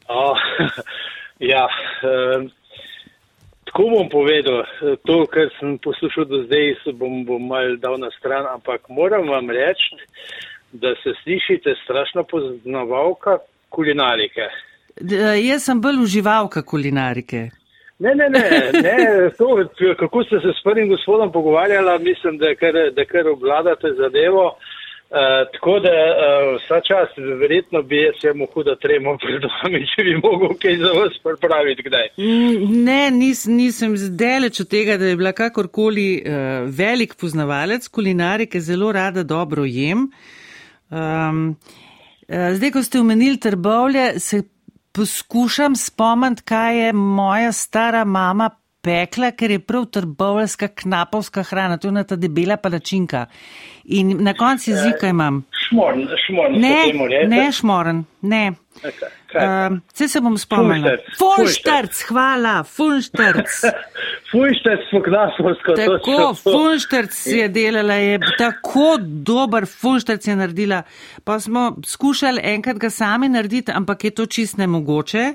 Oh, 0.08 0.36
ja, 1.52 1.68
eh, 2.02 2.48
tako 3.64 3.88
bom 3.90 4.08
povedal, 4.08 4.64
to, 5.06 5.24
kar 5.26 5.48
sem 5.58 5.78
poslušal 5.78 6.24
do 6.24 6.42
zdaj, 6.44 6.74
se 6.84 6.92
bom, 6.92 7.24
bom 7.24 7.46
mal 7.48 7.76
dal 7.80 7.96
na 7.98 8.10
stran, 8.18 8.46
ampak 8.52 8.88
moram 8.88 9.28
vam 9.28 9.50
reči, 9.50 9.96
da 10.72 10.94
se 11.02 11.16
slišite 11.22 11.74
strašno 11.84 12.24
poznavalka 12.24 13.38
kulinarike. 13.68 14.48
D, 15.00 15.16
jaz 15.40 15.64
sem 15.64 15.80
bolj 15.80 16.02
uživalka 16.04 16.62
kulinarike. 16.62 17.48
Ne, 17.98 18.14
ne, 18.14 18.28
ne, 18.28 18.42
ne 18.82 19.30
to, 19.38 19.68
kako 19.98 20.24
ste 20.24 20.40
se 20.40 20.50
s 20.60 20.62
prvim 20.64 20.88
gospodom 20.88 21.32
pogovarjala, 21.32 21.98
mislim, 21.98 22.38
da 22.38 22.54
kar, 22.54 22.74
da 22.96 23.04
kar 23.04 23.28
obvladate 23.28 23.88
zadevo. 23.98 24.46
Uh, 25.14 25.20
tako 25.52 25.78
da 25.78 25.90
uh, 25.90 26.56
vsa 26.56 26.80
čas, 26.80 27.08
verjetno 27.40 27.82
bi 27.82 27.96
jaz 28.02 28.24
imel 28.34 28.46
huda 28.54 28.74
tremo 28.82 29.12
pred 29.22 29.44
vami, 29.46 29.84
če 29.92 30.02
bi 30.02 30.14
mogel 30.16 30.56
kaj 30.58 30.76
za 30.80 30.90
vas 30.96 31.18
pripraviti 31.22 31.84
kdaj. 31.86 32.08
Ne, 32.88 33.10
nis, 33.14 33.44
nisem 33.46 33.94
zdaleč 33.96 34.60
od 34.64 34.68
tega, 34.68 34.96
da 34.98 35.12
je 35.12 35.16
bila 35.20 35.32
kakorkoli 35.32 36.08
uh, 36.18 36.66
velik 36.78 37.14
poznavalec 37.20 37.86
kulinarike, 37.88 38.60
zelo 38.60 38.90
rada 38.92 39.22
dobro 39.22 39.64
jem. 39.64 40.08
Um, 40.90 41.46
uh, 42.26 42.50
zdaj, 42.58 42.74
ko 42.74 42.82
ste 42.82 43.04
omenili 43.04 43.38
trbovlje, 43.40 44.08
se 44.18 44.42
poskušam 44.94 45.76
spomniti, 45.76 46.42
kaj 46.42 46.86
je 46.86 46.92
moja 46.92 47.52
stara 47.52 48.04
mama 48.04 48.50
pekla, 48.84 49.30
ker 49.30 49.50
je 49.50 49.58
prav 49.58 49.86
trbovljska 49.86 50.68
knapovska 50.68 51.42
hrana, 51.42 51.78
to 51.78 51.88
je 51.88 51.90
ena 51.90 52.04
ta 52.04 52.16
debela 52.16 52.56
palačinka. 52.56 53.26
In 53.84 54.16
na 54.24 54.34
koncu 54.34 54.70
jezika 54.70 55.08
imam. 55.08 55.42
Šmorn, 55.68 56.06
šmorn. 56.26 56.60
Ne, 56.60 56.76
ne 57.28 57.52
šmorn, 57.52 58.04
ne. 58.20 58.52
Uh, 59.34 59.78
Vse 59.92 60.08
se 60.08 60.20
bom 60.20 60.38
spomnila. 60.38 60.96
Funštrc, 61.18 62.02
hvala, 62.08 62.62
funštrc. 62.64 63.50
funštrc 64.32 64.88
smo 64.90 65.02
knasovsko. 65.02 65.74
Tako, 65.78 66.34
funštrc 66.38 67.26
je 67.26 67.48
delala, 67.48 67.94
je 67.94 68.18
tako 68.38 68.96
dober 69.00 69.66
funštrc 69.66 70.28
je 70.28 70.36
naredila. 70.36 70.82
Pa 71.24 71.40
smo 71.40 71.76
skušali 71.86 72.40
enkrat 72.44 72.78
ga 72.78 72.90
sami 72.90 73.28
narediti, 73.28 73.72
ampak 73.74 74.04
je 74.04 74.10
to 74.10 74.26
čist 74.26 74.58
nemogoče. 74.58 75.34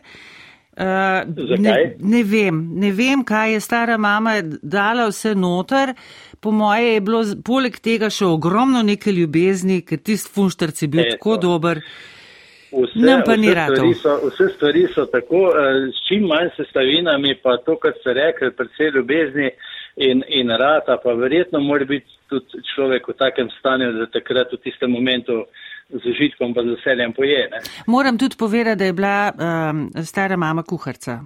Uh, 0.80 0.86
ne, 1.60 1.96
ne 2.00 2.24
vem, 2.24 2.60
ne 2.80 2.92
vem, 2.96 3.24
kaj 3.28 3.54
je 3.54 3.60
stara 3.60 3.98
mama 3.98 4.38
dala 4.64 5.10
vse 5.10 5.34
noter. 5.36 5.92
Po 6.40 6.52
moje 6.56 6.94
je 6.94 7.02
bilo 7.04 7.24
poleg 7.44 7.76
tega 7.84 8.08
še 8.08 8.30
ogromno 8.32 8.80
neke 8.88 9.12
ljubezni, 9.12 9.82
ker 9.84 10.00
tisti 10.00 10.32
funštrc 10.32 10.86
je 10.86 10.88
bil 10.88 11.04
e, 11.04 11.10
tako 11.18 11.36
dober. 11.42 11.84
Vse, 12.72 13.00
vse, 13.02 13.54
stvari 13.66 13.94
so, 13.94 14.16
vse 14.28 14.48
stvari 14.56 14.88
so 14.94 15.06
tako, 15.06 15.42
uh, 15.50 15.90
s 15.90 16.08
čim 16.08 16.28
manj 16.30 16.52
sestavinami, 16.58 17.36
pa 17.44 17.58
to, 17.66 17.76
kar 17.82 17.94
ste 18.00 18.14
rekli, 18.14 18.52
predvsej 18.52 18.92
ljubezni 18.96 19.50
in, 19.96 20.24
in 20.28 20.50
rata, 20.50 20.98
pa 21.04 21.14
verjetno 21.14 21.60
mora 21.60 21.86
biti 21.86 22.06
tudi 22.30 22.62
človek 22.76 23.08
v 23.10 23.18
takem 23.18 23.50
stanju, 23.60 23.92
da 23.98 24.06
takrat 24.14 24.54
v 24.54 24.62
tistem 24.64 24.92
momentu 24.92 25.46
z 25.90 26.06
užitkom 26.06 26.54
pa 26.54 26.62
z 26.62 26.76
veseljem 26.76 27.14
poje. 27.14 27.48
Ne? 27.52 27.62
Moram 27.88 28.18
tudi 28.18 28.38
povedati, 28.38 28.78
da 28.80 28.86
je 28.86 28.94
bila 28.94 29.32
um, 29.34 29.90
stara 30.06 30.38
mama 30.38 30.64
kuharca, 30.64 31.20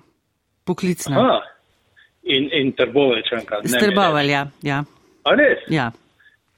poklicna. 0.63 1.19
Aha, 1.19 1.41
in, 2.23 2.49
in 2.53 2.71
trbovečanka. 2.71 3.61
Strbovalja, 3.67 4.47
ja. 4.61 4.83
A 5.23 5.35
res? 5.35 5.67
Ja. 5.67 5.91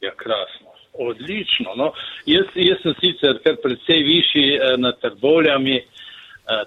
Ja, 0.02 0.12
krasno. 0.18 0.65
Odlično. 0.98 1.76
No. 1.76 1.92
Jaz, 2.26 2.46
jaz 2.56 2.78
sem 2.84 2.94
sicer 3.00 3.40
kar 3.44 3.56
predvsej 3.64 4.04
višji 4.04 4.56
eh, 4.56 4.78
nad 4.78 5.02
trbovljami, 5.02 5.76
eh, 5.76 5.84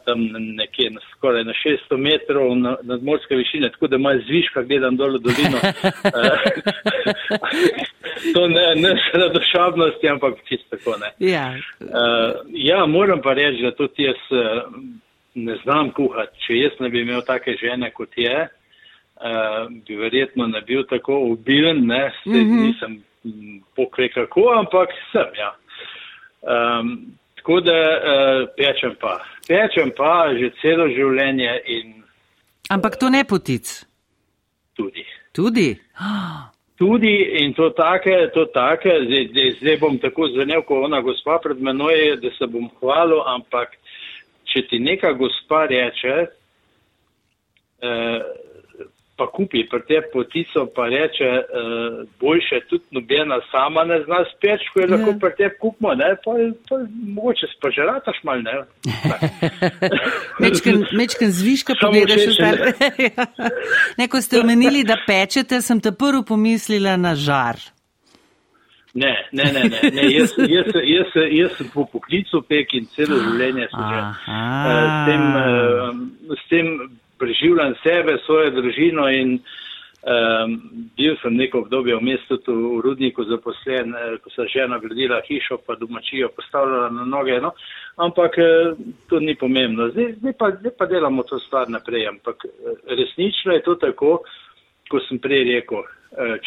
tam 0.06 0.18
nekje 0.32 0.90
na 0.90 1.00
skoraj 1.12 1.44
na 1.44 1.52
600 1.52 1.96
metrov 1.96 2.56
nad 2.56 2.76
na 2.82 2.98
morske 3.02 3.34
višine, 3.34 3.70
tako 3.72 3.86
da 3.86 3.98
malo 3.98 4.20
zviška 4.26 4.62
gledam 4.62 4.96
dol 4.96 5.18
v 5.18 5.22
dolino. 5.24 5.58
to 8.34 8.48
ne, 8.48 8.74
ne 8.76 8.94
zaradi 9.12 9.40
šabnosti, 9.52 10.08
ampak 10.08 10.34
čisto 10.48 10.76
tako 10.76 10.98
ne. 10.98 11.12
Ja. 11.18 11.54
Uh, 11.80 11.88
ja, 12.52 12.86
moram 12.86 13.22
pa 13.22 13.32
reči, 13.32 13.62
da 13.62 13.70
tudi 13.70 14.02
jaz 14.02 14.22
uh, 14.30 14.38
ne 15.34 15.56
znam 15.64 15.90
kuhati. 15.90 16.38
Če 16.46 16.58
jaz 16.58 16.72
ne 16.80 16.88
bi 16.88 17.02
imel 17.02 17.22
take 17.26 17.56
žene 17.60 17.90
kot 17.90 18.10
je, 18.16 18.48
uh, 18.48 19.66
bi 19.86 19.96
verjetno 19.96 20.46
ne 20.46 20.60
bil 20.60 20.84
tako 20.90 21.20
ubilen, 21.32 21.86
ne, 21.86 22.12
mm 22.26 22.32
-hmm. 22.32 22.66
nisem 22.66 23.02
pokre 23.76 24.08
kako, 24.12 24.48
ampak 24.58 24.94
sem, 25.12 25.30
ja. 25.38 25.52
Um, 26.42 26.92
tako 27.36 27.60
da 27.60 27.74
uh, 27.74 28.48
pečem 28.56 28.94
pa. 29.00 29.18
Pečem 29.48 29.92
pa 29.96 30.28
že 30.38 30.52
celo 30.62 30.88
življenje 30.88 31.52
in. 31.66 31.94
Ampak 32.70 32.98
to 33.00 33.10
ne 33.10 33.24
potic. 33.24 33.64
Tudi. 34.76 35.04
Tudi. 35.32 35.70
Tudi 36.78 37.14
in 37.42 37.54
to 37.54 37.70
take, 37.70 38.30
to 38.34 38.46
take, 38.54 38.90
zdaj, 39.06 39.24
zdaj, 39.32 39.48
zdaj 39.60 39.76
bom 39.80 39.98
tako 39.98 40.28
zvenel, 40.30 40.62
ko 40.62 40.84
ona 40.86 41.00
gospa 41.02 41.40
pred 41.42 41.58
menoj, 41.58 42.20
da 42.22 42.30
se 42.36 42.46
bom 42.46 42.68
hvalil, 42.78 43.24
ampak 43.26 43.74
če 44.46 44.62
ti 44.70 44.78
neka 44.78 45.10
gospa 45.18 45.64
reče, 45.66 46.14
eh, 47.82 48.20
pa 49.18 49.26
kupi 49.26 49.64
pri 49.70 49.81
te 49.88 49.98
potico, 50.12 50.66
pa 50.74 50.87
reče, 50.87 51.28
uh, 51.38 52.09
boljše 52.20 52.61
tudi 52.70 52.85
nobena 52.90 53.40
sama 53.50 53.85
ne 53.85 53.98
zna 54.04 54.20
speč, 54.33 54.68
ko 54.72 54.81
je 54.81 54.87
ja. 54.87 54.90
lahko 54.94 55.14
pri 55.20 55.33
te 55.38 55.48
kupmo, 55.61 55.94
ne, 55.94 56.12
pa, 56.24 56.37
pa 56.68 56.76
mogoče 57.16 57.50
spažerataš 57.57 58.20
mal, 58.22 58.44
ne. 58.46 58.54
mečken, 60.44 60.85
mečken 60.92 61.33
zviška 61.33 61.74
povedaš, 61.81 62.38
da 62.38 62.52
Neko 64.00 64.20
ste 64.22 64.40
omenili, 64.40 64.85
da 64.85 65.00
pečete, 65.07 65.61
sem 65.62 65.81
te 65.81 65.92
prvo 65.92 66.22
pomislila 66.22 66.96
na 66.96 67.14
žar. 67.14 67.59
Ne, 68.94 69.12
ne, 69.33 69.44
ne, 69.52 69.62
ne. 69.68 69.90
ne. 69.94 70.07
Jaz, 70.12 70.33
jaz, 70.38 70.70
jaz, 70.85 71.18
jaz 71.31 71.59
sem 71.59 71.68
po 71.74 71.85
poklicu 71.92 72.40
pek 72.48 72.72
in 72.78 72.87
celo 72.94 73.18
življenje 73.20 73.68
sem 73.74 73.85
že. 73.90 74.00
Uh, 74.00 74.78
s 74.87 74.96
tem, 75.11 75.26
uh, 75.42 76.38
s 76.38 76.48
tem 76.48 76.72
preživljam 77.18 77.74
sebe, 77.83 78.18
svojo 78.26 78.50
družino 78.50 79.09
in 79.11 79.38
um, 79.38 80.54
bil 80.96 81.16
sem 81.22 81.37
neko 81.37 81.64
obdobje 81.64 81.96
v 81.96 82.02
mestu 82.02 82.38
v 82.46 82.81
Rudniku 82.85 83.24
zaposlen, 83.24 83.94
eh, 83.94 84.16
ko 84.22 84.31
sem 84.31 84.48
žena 84.48 84.78
gradila 84.78 85.20
hišo, 85.26 85.59
pa 85.66 85.74
domačijo 85.74 86.31
postavljala 86.37 86.90
na 86.90 87.04
noge. 87.04 87.40
No? 87.40 87.52
Ampak 87.96 88.38
eh, 88.38 88.74
to 89.09 89.20
ni 89.20 89.35
pomembno. 89.35 89.90
Zdaj, 89.90 90.12
zdaj, 90.22 90.35
pa, 90.38 90.50
zdaj 90.61 90.72
pa 90.78 90.87
delamo 90.87 91.22
to 91.22 91.38
stvar 91.38 91.68
naprej. 91.68 92.09
Ampak 92.09 92.44
eh, 92.44 92.50
resnično 92.94 93.52
je 93.52 93.62
to 93.62 93.74
tako, 93.74 94.22
ko 94.88 95.00
sem 95.04 95.18
prej 95.20 95.44
rekel, 95.44 95.85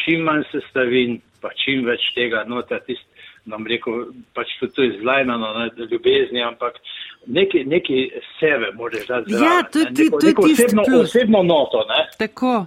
čim 0.02 0.24
manj 0.26 0.42
sestavin, 0.50 1.20
pa 1.38 1.52
čim 1.54 1.84
več 1.86 2.02
tega 2.16 2.42
nota, 2.42 2.80
tist, 2.82 3.06
nam 3.46 3.62
rekel, 3.66 4.08
pač 4.34 4.50
tudi 4.58 4.74
to 4.74 4.82
je 4.82 4.96
zlajnano, 4.98 5.70
ljubezni, 5.78 6.42
ampak 6.42 6.80
neki, 7.26 7.64
neki 7.64 8.10
sebe 8.40 8.72
moraš 8.74 9.06
dati. 9.06 9.32
Ja, 9.32 9.62
to 9.72 9.78
je 9.78 9.94
tisto 9.94 10.16
osebno, 10.38 10.82
osebno 11.02 11.42
noto. 11.42 11.78
Ne? 11.78 12.08
Tako. 12.18 12.66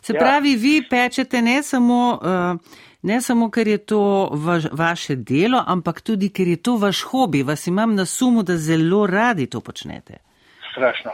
Se 0.00 0.12
ja. 0.12 0.20
pravi, 0.20 0.56
vi 0.56 0.82
pečete 0.90 1.42
ne 1.42 1.62
samo, 1.62 2.18
uh, 2.22 2.60
ne 3.02 3.20
samo, 3.20 3.50
ker 3.50 3.68
je 3.68 3.78
to 3.78 4.30
vaš, 4.32 4.64
vaše 4.72 5.16
delo, 5.16 5.62
ampak 5.66 6.00
tudi, 6.00 6.28
ker 6.32 6.48
je 6.48 6.62
to 6.62 6.76
vaš 6.76 7.02
hobi. 7.02 7.42
Vas 7.42 7.66
imam 7.66 7.94
na 7.94 8.04
sumu, 8.04 8.42
da 8.42 8.56
zelo 8.56 9.06
radi 9.06 9.50
to 9.50 9.60
počnete. 9.60 10.14
Strašno. 10.72 11.10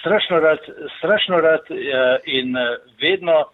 Strašno 0.00 0.40
rad, 0.40 0.58
strašno 0.98 1.40
rad 1.40 1.60
uh, 1.70 1.76
in 2.24 2.56
uh, 2.56 2.62
vedno 3.02 3.44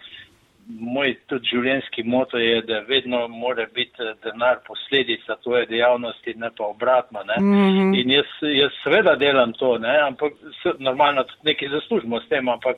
moj 0.68 1.14
tudi 1.28 1.50
življenjski 1.52 2.02
moto 2.08 2.38
je, 2.38 2.60
da 2.68 2.80
vedno 2.88 3.26
mora 3.28 3.66
biti 3.74 4.02
eh, 4.02 4.14
denar 4.24 4.60
posledica 4.66 5.36
tvoje 5.42 5.66
dejavnosti, 5.66 6.34
ne 6.40 6.50
pa 6.56 6.64
obratno. 6.64 7.22
Ne? 7.24 7.36
Mm 7.40 7.52
-hmm. 7.52 8.00
In 8.00 8.10
jaz, 8.10 8.30
jaz 8.42 8.72
seveda 8.82 9.16
delam 9.16 9.52
to, 9.52 9.78
ne? 9.78 9.98
ampak 10.08 10.32
normalno 10.78 11.24
tudi 11.24 11.50
nekaj 11.50 11.68
zaslužimo 11.68 12.20
s 12.20 12.28
tem, 12.28 12.48
ampak 12.48 12.76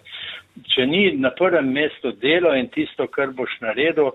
če 0.75 0.87
ni 0.87 1.13
na 1.13 1.31
prvem 1.31 1.73
mestu 1.73 2.13
delo 2.13 2.55
in 2.55 2.69
tisto, 2.69 3.07
kar 3.07 3.31
boš 3.31 3.61
naredil, 3.61 4.11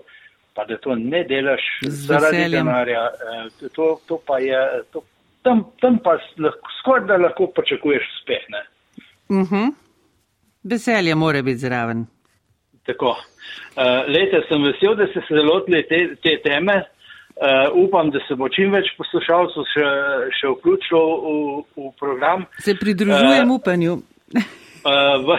pa 0.54 0.64
da 0.64 0.76
to 0.76 0.94
ne 0.94 1.24
delaš 1.24 1.62
zaradi 1.82 2.48
denarja, 2.50 3.08
eh, 3.08 3.68
to, 3.74 4.00
to 4.08 4.20
pa 4.26 4.38
je, 4.38 4.82
to, 4.92 5.02
tam, 5.42 5.64
tam 5.80 5.98
pa 5.98 6.18
skoraj 6.80 7.06
da 7.06 7.16
lahko 7.16 7.46
pričakuješ 7.46 8.02
uspeh. 8.18 8.42
Mm 9.30 9.44
-hmm. 9.44 9.72
Veselje 10.64 11.14
mora 11.14 11.42
biti 11.42 11.58
zraven. 11.58 12.06
Tako. 12.86 13.14
Uh, 13.76 14.02
lete, 14.10 14.42
sem 14.48 14.64
vesel, 14.66 14.96
da 14.98 15.06
ste 15.10 15.22
se 15.28 15.44
lotili 15.46 15.82
te, 15.88 16.00
te 16.22 16.36
teme. 16.44 16.82
Uh, 17.32 17.86
upam, 17.86 18.10
da 18.10 18.20
se 18.28 18.34
bo 18.36 18.48
čim 18.52 18.74
več 18.74 18.90
poslušalcev 18.98 19.64
še, 19.70 19.84
še 20.36 20.50
vključilo 20.52 21.04
v, 21.22 21.36
v 21.78 21.92
program. 21.98 22.44
Se 22.60 22.74
pridružujem 22.76 23.48
uh, 23.48 23.54
upanju. 23.56 23.94
uh, 24.36 25.32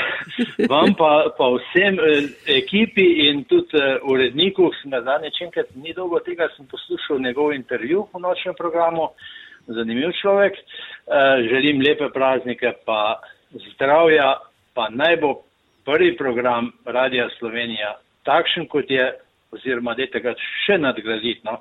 vam 0.72 0.96
pa, 0.98 1.12
pa 1.38 1.52
vsem 1.60 2.00
uh, 2.02 2.26
ekipi 2.50 3.06
in 3.28 3.44
tudi 3.52 3.78
uh, 3.78 4.02
uredniku, 4.10 4.72
sem 4.80 4.96
na 4.96 5.04
zadnje 5.06 5.36
činkrat 5.38 5.70
ni 5.78 5.94
dolgo 5.94 6.24
tega, 6.26 6.50
sem 6.58 6.66
poslušal 6.72 7.22
njegov 7.22 7.54
intervju 7.54 8.08
v 8.10 8.24
nočnem 8.26 8.58
programu. 8.58 9.12
zanimiv 9.68 10.12
človek. 10.20 10.58
Uh, 11.08 11.46
želim 11.48 11.82
lepe 11.82 12.10
praznike, 12.14 12.74
pa 12.86 13.22
zdravja, 13.54 14.40
pa 14.74 14.90
naj 14.90 15.22
bo 15.22 15.44
prvi 15.86 16.16
program 16.18 16.72
Radia 16.86 17.30
Slovenija 17.40 17.98
takšen, 18.24 18.68
kot 18.72 18.92
je, 18.92 19.10
oziroma 19.52 19.94
da 19.98 20.08
tega 20.12 20.34
še 20.66 20.78
nadgraditi. 20.82 21.44
No. 21.46 21.60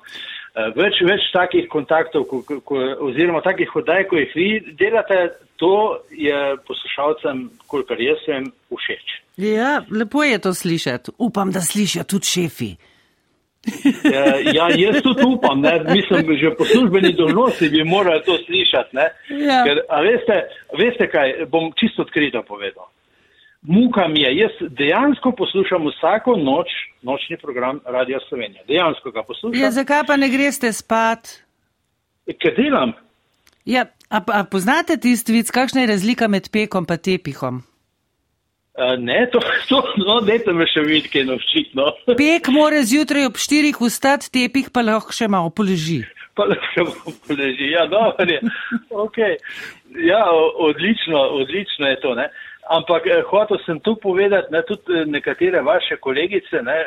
Uh, 0.53 0.69
več, 0.77 0.99
več 1.05 1.25
takih 1.33 1.67
kontaktov, 1.71 2.27
ko, 2.29 2.43
ko, 2.65 2.79
oziroma 3.09 3.41
takih 3.45 3.69
hodaj, 3.73 4.07
ko 4.09 4.21
jih 4.21 4.37
vi 4.37 4.47
delate, 4.79 5.19
to 5.61 5.99
je 6.13 6.39
poslušalcem, 6.67 7.45
kolikor 7.71 8.01
jaz 8.01 8.21
sem, 8.25 8.49
všeč. 8.71 9.19
Ja, 9.41 9.81
lepo 9.89 10.23
je 10.23 10.39
to 10.41 10.53
slišati. 10.53 11.15
Upam, 11.17 11.51
da 11.53 11.61
slišijo 11.61 12.03
tudi 12.09 12.29
šefi. 12.29 12.71
Ja, 14.03 14.23
ja, 14.57 14.65
jaz 14.75 14.99
tudi 15.03 15.23
upam, 15.23 15.61
ne? 15.63 15.77
mislim, 15.87 16.33
že 16.37 16.51
po 16.57 16.65
službeni 16.65 17.13
dolžnosti 17.13 17.69
bi 17.69 17.83
morali 17.87 18.21
to 18.25 18.37
slišati. 18.45 18.97
Ja. 19.39 19.61
Ker, 19.65 19.79
veste, 20.03 20.37
veste 20.77 21.07
kaj, 21.07 21.45
bom 21.47 21.71
čisto 21.79 22.03
odkrito 22.03 22.43
povedal. 22.43 22.89
Muka 23.63 24.07
mi 24.07 24.21
je, 24.21 24.37
jaz 24.37 24.51
dejansko 24.69 25.31
poslušam 25.31 25.87
vsako 25.87 26.35
noč 26.35 26.67
nočni 27.01 27.37
program 27.37 27.79
Radia 27.85 28.19
Slovenija. 28.29 28.63
Dejansko 28.67 29.11
ga 29.11 29.23
poslušam. 29.23 29.61
Ja, 29.61 29.71
zakaj 29.71 30.03
pa 30.07 30.17
ne 30.17 30.29
greste 30.29 30.71
spat? 30.73 31.39
Ker 32.39 32.55
delam. 32.57 32.91
Ja, 33.65 33.85
a, 34.09 34.19
a 34.27 34.43
poznate 34.43 34.97
tisti 34.99 35.31
vic, 35.31 35.51
kakšna 35.51 35.81
je 35.81 35.93
razlika 35.95 36.27
med 36.27 36.49
pekom 36.51 36.87
in 36.89 36.97
tepihom? 36.97 37.63
Uh, 38.73 38.97
ne, 38.97 39.29
to, 39.31 39.39
to 39.69 39.83
no, 40.01 40.17
dajte 40.25 40.53
me 40.53 40.65
še 40.65 40.81
videti, 40.81 41.11
kaj 41.13 41.27
novčit. 41.29 41.75
No. 41.77 41.91
Pek 42.17 42.49
mora 42.49 42.81
zjutraj 42.81 43.27
ob 43.29 43.37
štirih 43.37 43.77
vstati, 43.77 44.31
tepih 44.33 44.71
pa 44.73 44.81
lahko 44.81 45.13
še 45.13 45.29
malo 45.29 45.53
poleži. 45.53 46.01
Pa 46.33 46.47
lahko 46.49 46.71
še 46.73 46.85
malo 46.87 47.13
poleži, 47.27 47.69
ja, 47.69 47.85
dobro 47.91 48.25
je. 48.25 48.39
Okay. 49.05 49.37
Ja, 50.01 50.23
odlično, 50.65 51.21
odlično 51.43 51.91
je 51.93 51.99
to. 52.01 52.15
Ne. 52.17 52.31
Ampak 52.69 53.05
eh, 53.05 53.23
hotel 53.27 53.59
sem 53.65 53.79
tu 53.79 53.95
povedati, 53.95 54.51
ne, 54.51 54.61
tudi 54.63 55.05
nekatere 55.05 55.61
vaše 55.61 55.97
kolegice, 55.97 56.61
ne, 56.63 56.77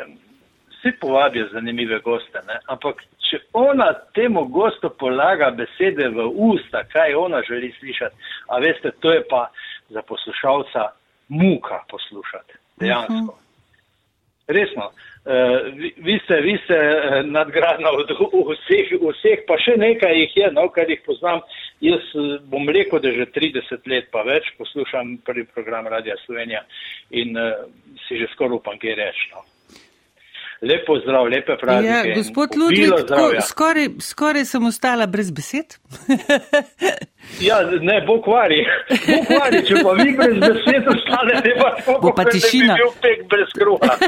vsi 0.71 0.91
povabijo 1.01 1.47
zanimive 1.53 1.99
goste, 1.99 2.41
ne. 2.47 2.59
ampak 2.67 3.03
če 3.29 3.39
ona 3.53 3.91
temu 4.15 4.45
gostu 4.45 4.89
polaga 4.89 5.51
besede 5.51 6.09
v 6.09 6.27
usta, 6.33 6.83
kaj 6.93 7.15
ona 7.15 7.41
želi 7.47 7.73
slišati, 7.79 8.15
a 8.49 8.59
veste, 8.59 8.91
to 8.99 9.11
je 9.11 9.23
pa 9.29 9.49
za 9.89 10.01
poslušalca 10.01 10.87
muka 11.27 11.83
poslušati, 11.89 12.53
dejansko. 12.79 13.13
Uh 13.13 13.27
-huh. 13.29 13.46
Resno, 14.47 14.85
uh, 14.91 15.73
vi, 15.75 15.91
vi 15.97 16.19
ste, 16.23 16.39
vi 16.41 16.55
ste 16.63 16.77
uh, 16.77 17.17
nadgradna 17.27 17.91
od 17.91 18.13
vseh, 18.51 18.93
vseh, 19.01 19.43
pa 19.47 19.57
še 19.59 19.75
nekaj 19.75 20.15
jih 20.21 20.37
je, 20.39 20.51
no, 20.55 20.69
kar 20.71 20.87
jih 20.87 21.01
poznam. 21.03 21.43
Jaz 21.83 22.07
uh, 22.15 22.37
bom 22.47 22.69
rekel, 22.71 23.01
da 23.03 23.11
že 23.11 23.27
30 23.35 23.91
let 23.91 24.07
pa 24.13 24.23
več 24.23 24.47
poslušam 24.55 25.17
prvi 25.27 25.43
program 25.51 25.91
Radia 25.91 26.15
Slovenija 26.23 26.63
in 27.11 27.35
uh, 27.35 27.67
si 28.07 28.21
že 28.21 28.31
skoraj 28.37 28.61
upam, 28.61 28.79
kaj 28.79 28.95
reči. 28.95 29.29
No. 29.35 29.43
Lepo 30.61 30.99
zdrav, 30.99 31.27
lepe 31.29 31.53
praznike. 31.61 32.09
Ja, 32.09 32.15
gospod 32.15 32.49
Ludvik, 32.57 32.93
skoraj, 33.49 33.87
skoraj 34.01 34.45
sem 34.45 34.65
ostala 34.65 35.05
brez 35.05 35.29
besed. 35.31 35.77
ja, 37.49 37.59
ne, 37.81 37.97
bo 38.07 38.17
kvari. 38.25 38.63
Bo 38.89 39.19
kvari, 39.27 39.61
če 39.67 39.83
pa 39.85 39.93
vi 39.99 40.07
brez 40.17 40.39
besed 40.41 40.89
ostanete, 40.95 41.53
pa 41.61 41.99
bo 42.01 42.13
pa 42.17 42.25
tišina. 42.25 42.79
Bi 42.79 42.89
pek 43.05 43.21
brez 43.29 43.53
kruha. 43.53 43.99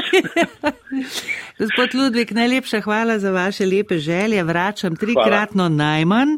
gospod 1.62 1.94
Ludvik, 1.94 2.34
najlepša 2.34 2.82
hvala 2.82 3.18
za 3.22 3.30
vaše 3.30 3.66
lepe 3.66 3.98
želje. 4.02 4.42
Vračam 4.42 4.96
trikratno 4.96 5.68
hvala. 5.68 5.76
najmanj. 5.76 6.36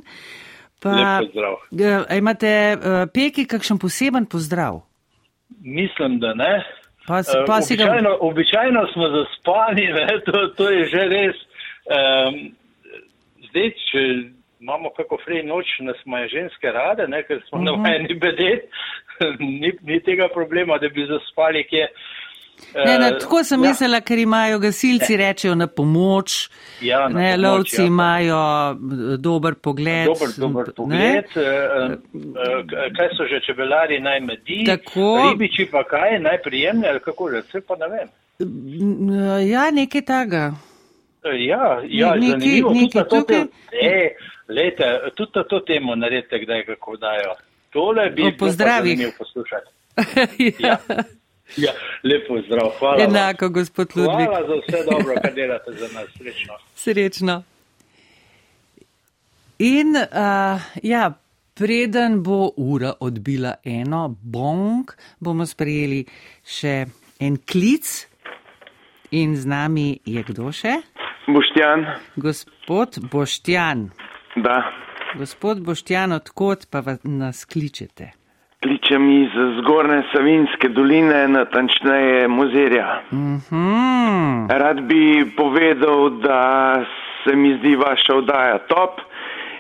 Pa, 0.83 1.21
imate 2.17 2.77
uh, 2.77 3.09
peki 3.15 3.47
kakšen 3.47 3.79
poseben 3.79 4.27
pozdrav? 4.27 4.83
Mislim, 5.63 6.19
da 6.21 6.35
ne. 6.35 6.82
Pa, 7.07 7.23
pa 7.47 7.59
uh, 7.59 7.67
običajno, 7.67 8.11
ga... 8.11 8.17
običajno 8.21 8.87
smo 8.93 9.09
zaspani, 9.09 9.87
to, 10.27 10.47
to 10.57 10.71
je 10.71 10.85
že 10.85 11.03
res. 11.11 11.37
Um, 11.91 12.37
zdaj, 13.51 13.71
če 13.91 14.03
imamo 14.63 14.91
kako 14.97 15.19
frej 15.25 15.43
noč, 15.43 15.67
nas 15.81 15.99
imajo 16.07 16.29
ženske 16.29 16.73
rade, 16.73 17.09
ne, 17.09 17.23
ker 17.27 17.41
smo 17.49 17.59
uh 17.59 17.65
-huh. 17.65 17.71
navajeni 17.71 18.15
bedeti, 18.15 18.67
ni, 19.63 19.73
ni 19.83 20.01
tega 20.01 20.29
problema, 20.29 20.79
da 20.79 20.89
bi 20.89 21.07
zaspali 21.07 21.65
kje. 21.65 21.89
Ne, 22.75 22.99
ne, 22.99 23.19
tako 23.21 23.45
sem 23.45 23.65
ja. 23.65 23.69
mislila, 23.69 24.01
ker 24.01 24.19
imajo 24.19 24.59
gasilci 24.59 25.17
rečejo 25.17 25.55
na 25.55 25.67
pomoč, 25.67 26.49
ja, 26.81 27.09
na 27.09 27.21
ne, 27.21 27.31
pomoč, 27.35 27.43
lovci 27.45 27.81
ja. 27.81 27.87
imajo 27.87 28.41
eh, 28.73 29.17
dober 29.19 29.55
pogled. 29.55 30.07
Dober, 30.07 30.35
dober 30.37 30.73
pogled. 30.77 31.37
Eh, 31.37 31.45
eh, 31.45 32.89
kaj 32.97 33.13
so 33.17 33.29
že 33.29 33.43
čebelari 33.47 34.01
naj 34.01 34.21
medi? 34.21 34.65
Tako. 34.67 35.13
Ribiči 35.31 35.69
pa 35.71 35.85
kaj, 35.85 36.19
najprijemne 36.21 36.89
ali 36.89 37.01
kako 37.01 37.31
že, 37.31 37.45
vse 37.49 37.61
pa 37.67 37.77
ne 37.77 37.89
vem. 37.93 38.13
Ja, 39.49 39.71
nekaj 39.71 40.03
taga. 40.03 40.53
Ja, 41.23 41.81
ja, 41.87 42.15
nekaj, 42.15 42.31
zanimivo. 42.31 42.71
Nekaj 42.75 43.09
tudi, 43.09 43.41
to, 43.45 43.77
e, 43.83 44.17
lete, 44.49 44.89
tudi 45.15 45.45
to 45.51 45.61
temo 45.61 45.95
naredite, 45.95 46.39
kdaj 46.39 46.65
kako 46.67 46.97
dajo. 46.97 47.35
Tole 47.73 48.11
bi 48.11 48.23
bilo 48.97 49.13
poslušati. 49.19 49.71
ja. 50.65 50.77
ja. 50.89 51.05
Ja, 51.57 51.73
lepo 52.05 52.39
zdrav, 52.47 52.71
hvala. 52.79 53.03
Enako, 53.05 53.49
gospod 53.49 53.97
Ludvik. 53.97 54.29
Hvala 54.29 54.47
za 54.47 54.55
vse 54.55 54.85
dobro, 54.91 55.15
kar 55.23 55.35
delate 55.35 55.73
za 55.73 55.89
nas. 55.95 56.09
Srečno. 56.19 56.55
Srečno. 56.75 57.43
In 59.59 59.97
uh, 59.97 60.61
ja, 60.83 61.13
preden 61.55 62.23
bo 62.23 62.51
ura 62.57 62.93
odbila 63.01 63.55
eno 63.65 64.17
bong, 64.23 64.91
bomo 65.21 65.47
sprejeli 65.47 66.05
še 66.45 66.87
en 67.21 67.37
klic. 67.37 68.09
In 69.13 69.37
z 69.37 69.45
nami 69.45 69.99
je 70.09 70.23
kdo 70.25 70.49
še? 70.57 70.79
Boštjan. 71.29 71.85
Gospod 72.17 72.97
Boštjan. 73.13 73.91
Da. 74.41 74.57
Gospod 75.21 75.61
Boštjan, 75.61 76.17
odkot 76.17 76.65
pa 76.73 76.81
nas 77.05 77.45
kličete? 77.45 78.22
Kličem 78.63 79.11
iz 79.11 79.31
zgornje 79.59 80.03
Savinske 80.13 80.69
doline, 80.69 81.29
natančneje 81.29 82.29
Mozirja. 82.29 83.01
Mm 83.13 83.37
-hmm. 83.37 84.47
Rad 84.59 84.81
bi 84.81 85.25
povedal, 85.37 86.11
da 86.11 86.85
se 87.25 87.37
mi 87.37 87.59
zdi 87.59 87.77
vaša 87.77 88.15
oddaja 88.15 88.59
top 88.59 89.01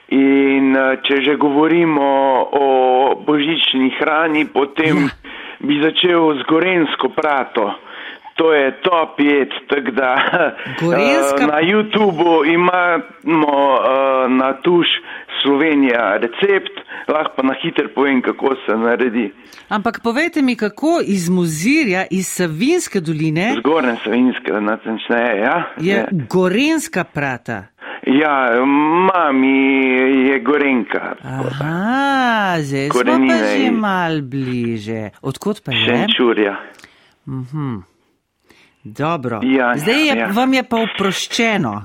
in 0.09 0.77
če 1.03 1.21
že 1.21 1.37
govorimo 1.37 2.09
o 2.53 2.67
božični 3.27 3.91
hrani, 3.99 4.47
potem 4.55 4.97
ja. 4.97 5.09
bi 5.61 5.83
začel 5.83 6.35
z 6.39 6.43
gorensko 6.49 7.09
prato. 7.09 7.75
To 8.35 8.53
je 8.53 8.81
top 8.83 9.21
jed, 9.21 9.49
tako 9.69 9.91
da 9.91 10.17
Gorenska... 10.81 11.47
na 11.47 11.61
YouTubu 11.61 12.55
imamo 12.55 13.79
na 14.29 14.53
tuš 14.63 14.87
Slovenija 15.43 16.17
recept, 16.17 16.81
lahko 17.09 17.33
pa 17.37 17.43
na 17.43 17.55
hiter 17.63 17.89
povem, 17.95 18.23
kako 18.23 18.55
se 18.67 18.77
naredi. 18.77 19.33
Ampak 19.69 20.01
povejte 20.03 20.43
mi, 20.43 20.57
kako 20.57 21.01
iz 21.05 21.29
Muzirja, 21.29 22.05
iz 22.11 22.27
Savinske 22.27 23.01
doline, 23.01 23.55
zgornje 23.59 23.97
Savinske, 24.05 24.53
natančneje, 24.53 25.41
ja? 25.41 25.65
je, 25.81 25.95
je 25.95 26.07
Gorenska 26.31 27.05
prata. 27.05 27.65
Ja, 28.07 28.65
mami 29.07 29.89
je 30.29 30.41
Gorenka. 30.41 31.15
Aha, 31.23 32.57
zdaj 32.61 32.89
smo 32.91 33.03
pa 33.29 33.37
že 33.57 33.71
mal 33.71 34.23
bliže. 34.23 35.11
Odkot 35.23 35.63
pa 35.65 35.73
je? 35.73 35.87
Šenčurja. 35.87 36.57
Mhm. 37.27 37.92
Dobro. 38.85 39.41
Ja, 39.43 39.73
zdaj 39.77 40.07
je, 40.09 40.15
ja. 40.19 40.29
vam 40.35 40.55
je 40.55 40.63
pa 40.69 40.83
oproščeno. 40.83 41.81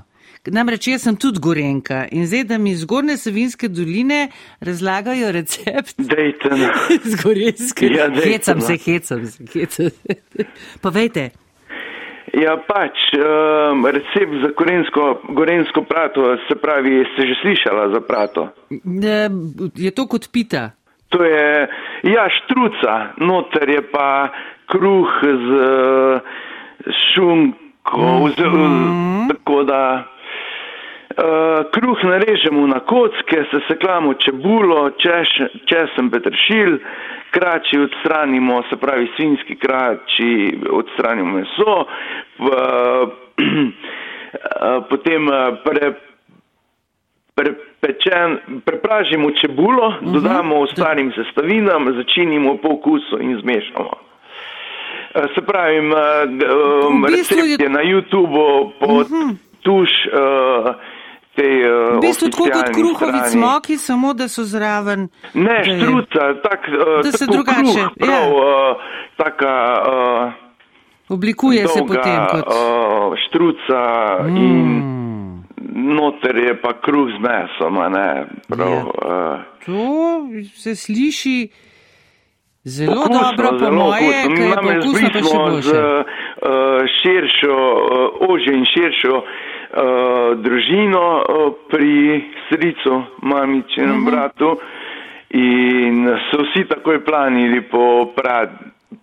Namreč 0.47 0.87
jaz 0.87 1.03
sem 1.03 1.15
tudi 1.19 1.41
Gorenka 1.43 2.05
in 2.15 2.23
zdaj, 2.27 2.45
da 2.47 2.57
mi 2.57 2.71
iz 2.71 2.85
Gorne 2.87 3.17
Savinske 3.19 3.67
doline 3.67 4.29
razlagajo 4.63 5.31
recept. 5.35 5.97
Dejte. 5.97 6.49
z 7.11 7.19
Gorenske. 7.23 7.89
Ja, 7.91 8.07
hecam 8.15 8.61
se, 8.61 8.77
hecam 8.85 9.25
se, 9.25 9.45
hecam 9.53 9.89
se. 9.89 10.47
Povejte. 10.81 11.29
Ja, 12.37 12.57
pač, 12.59 13.01
um, 13.17 13.85
recept 13.85 14.39
za 14.43 14.51
gorensko, 14.55 15.05
gorensko 15.35 15.83
prato, 15.87 16.35
se 16.47 16.55
pravi, 16.59 16.99
ste 17.13 17.27
že 17.27 17.37
slišala 17.41 17.87
za 17.95 18.01
prato? 18.03 18.49
Ne, 18.83 19.29
je 19.75 19.91
to 19.95 20.07
kot 20.07 20.27
pita? 20.31 20.71
To 21.15 21.23
je, 21.23 21.67
ja, 22.03 22.27
štruca, 22.39 23.15
noter 23.23 23.69
je 23.69 23.81
pa 23.91 24.27
kruh 24.67 25.07
z 25.23 25.47
šunko, 26.91 27.97
mm 27.97 28.31
-hmm. 28.31 29.27
tako 29.27 29.63
da 29.63 30.03
Uh, 31.17 31.65
kruh 31.71 32.03
narežemo 32.03 32.67
na 32.67 32.79
kocke, 32.79 33.43
sesekljamo 33.51 34.13
čebulo, 34.13 34.89
češ, 35.01 35.29
česen 35.65 36.11
petršil, 36.11 36.77
krači 37.31 37.79
odstranimo, 37.79 38.63
se 38.69 38.77
pravi 38.77 39.07
svinski 39.15 39.55
krači, 39.55 40.59
odstranimo 40.71 41.31
meso, 41.39 41.85
v, 42.37 42.45
uh, 42.45 43.09
potem 44.89 45.25
pre, 45.65 45.93
prepečemo 47.35 48.37
en, 48.47 48.61
prepražimo 48.65 49.31
čebulo, 49.31 49.87
uh 49.87 49.93
-huh. 49.93 50.13
dodamo 50.13 50.59
ostalim 50.59 51.11
sestavinam, 51.11 51.93
začinimo 51.97 52.57
po 52.57 52.69
okusu 52.69 53.19
in 53.19 53.39
zmešamo. 53.41 54.06
Se 55.13 55.41
pravi, 55.41 55.79
um, 55.79 57.05
recept 57.05 57.61
je 57.61 57.69
na 57.69 57.81
YouTubu 57.81 58.71
pod 58.79 59.11
uh 59.11 59.11
-huh. 59.11 59.35
tuš. 59.61 59.89
Uh, 60.13 60.75
Tej, 61.37 61.69
uh, 61.69 61.97
v 61.97 62.01
bistvu 62.01 62.29
tako 62.29 62.43
kot 62.49 62.69
kruhovi 62.73 63.19
smoki, 63.29 63.77
samo 63.77 64.13
da 64.13 64.27
so 64.27 64.43
zraven. 64.43 65.09
Ne, 65.33 65.63
štruca, 65.63 66.33
tak, 66.41 66.59
uh, 66.65 67.03
da 67.03 67.11
se 67.11 67.25
drugače. 67.25 67.61
Kruh, 67.61 67.93
prav, 67.99 68.25
ja. 68.25 68.71
uh, 68.71 68.77
taka, 69.17 69.83
uh, 69.85 70.33
Oblikuje 71.09 71.63
dolga, 71.63 71.73
se 71.73 71.81
potem 71.87 72.19
kot. 72.31 72.45
Uh, 72.47 73.13
štruca 73.27 73.81
mm. 74.23 74.37
in 74.37 74.87
noter 75.95 76.37
je 76.37 76.61
pa 76.61 76.73
kruh 76.73 77.09
z 77.09 77.19
mesom, 77.21 77.75
ne. 77.93 78.25
Prav, 78.47 78.71
Ja. 78.71 78.83
uh, 78.83 79.39
To 79.65 80.27
se 80.55 80.75
sliši 80.75 81.49
zelo 82.67 82.91
okusno, 82.93 83.21
dobro, 83.21 83.49
po 83.49 83.57
zelo 83.59 83.71
moje, 83.83 84.19
okusno. 84.19 84.35
ker 84.35 84.45
je 84.45 84.55
pa 84.55 84.61
okusno 84.79 85.09
pa 85.09 85.19
še 85.21 85.37
boljše. 85.39 85.69
z 85.69 85.73
uh, 85.73 86.01
širšo, 86.97 87.57
uh, 87.75 87.89
ožjo 88.25 88.53
in 88.53 88.65
širšo 88.65 89.15
uh, 89.15 89.23
družino 90.37 91.05
uh, 91.17 91.25
pri 91.69 91.93
stricu, 92.43 92.93
mamičinem 93.23 93.63
uh 93.91 93.97
Mhm. 93.97 94.03
-huh. 94.03 94.09
bratu 94.09 94.49
in 95.31 95.95
so 96.27 96.37
vsi 96.39 96.67
takoj 96.67 97.05
planili 97.05 97.61
po 97.63 97.83
prad. 98.15 98.49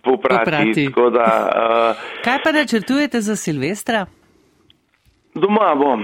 Poprati, 0.03 0.39
Poprati. 0.41 0.85
tako 0.85 1.09
da 1.09 1.25
uh, 1.45 2.23
Kaj 2.23 2.37
pa 2.43 2.51
načrtujete 2.51 3.21
za 3.21 3.35
Silvestra? 3.35 4.05
doma 5.35 5.75
bom, 5.75 6.03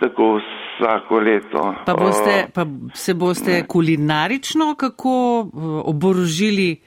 tako 0.00 0.40
vsako 0.72 1.18
leto. 1.18 1.74
Pa, 1.86 1.94
boste, 1.94 2.46
pa 2.54 2.62
se 2.94 3.14
boste 3.14 3.64
kulinarično 3.66 4.74
kako 4.74 5.46
oborožili 5.84 6.80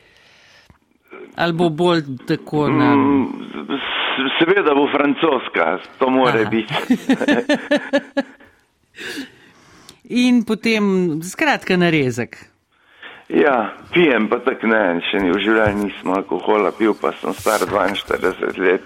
ali 1.35 1.53
bo 1.53 1.69
bolj 1.69 2.01
tako 2.27 2.67
na. 2.69 2.95
Mm, 2.95 3.27
Seveda 4.39 4.73
bo 4.75 4.87
francoska, 4.87 5.79
to 5.99 6.09
more 6.09 6.41
Aha. 6.41 6.49
biti. 6.49 6.73
In 10.09 10.43
potem, 10.45 11.19
skratka, 11.23 11.77
narezek. 11.77 12.37
Ja, 13.29 13.73
pijem 13.93 14.27
pa 14.29 14.37
tak 14.39 14.61
ne, 14.63 15.01
še 15.09 15.17
ni 15.23 15.31
v 15.33 15.39
življenju 15.41 15.87
nisem 15.87 16.11
alkohola 16.13 16.69
pil, 16.77 16.93
pa 16.93 17.11
sem 17.17 17.33
star 17.33 17.65
42 17.65 18.59
let. 18.61 18.85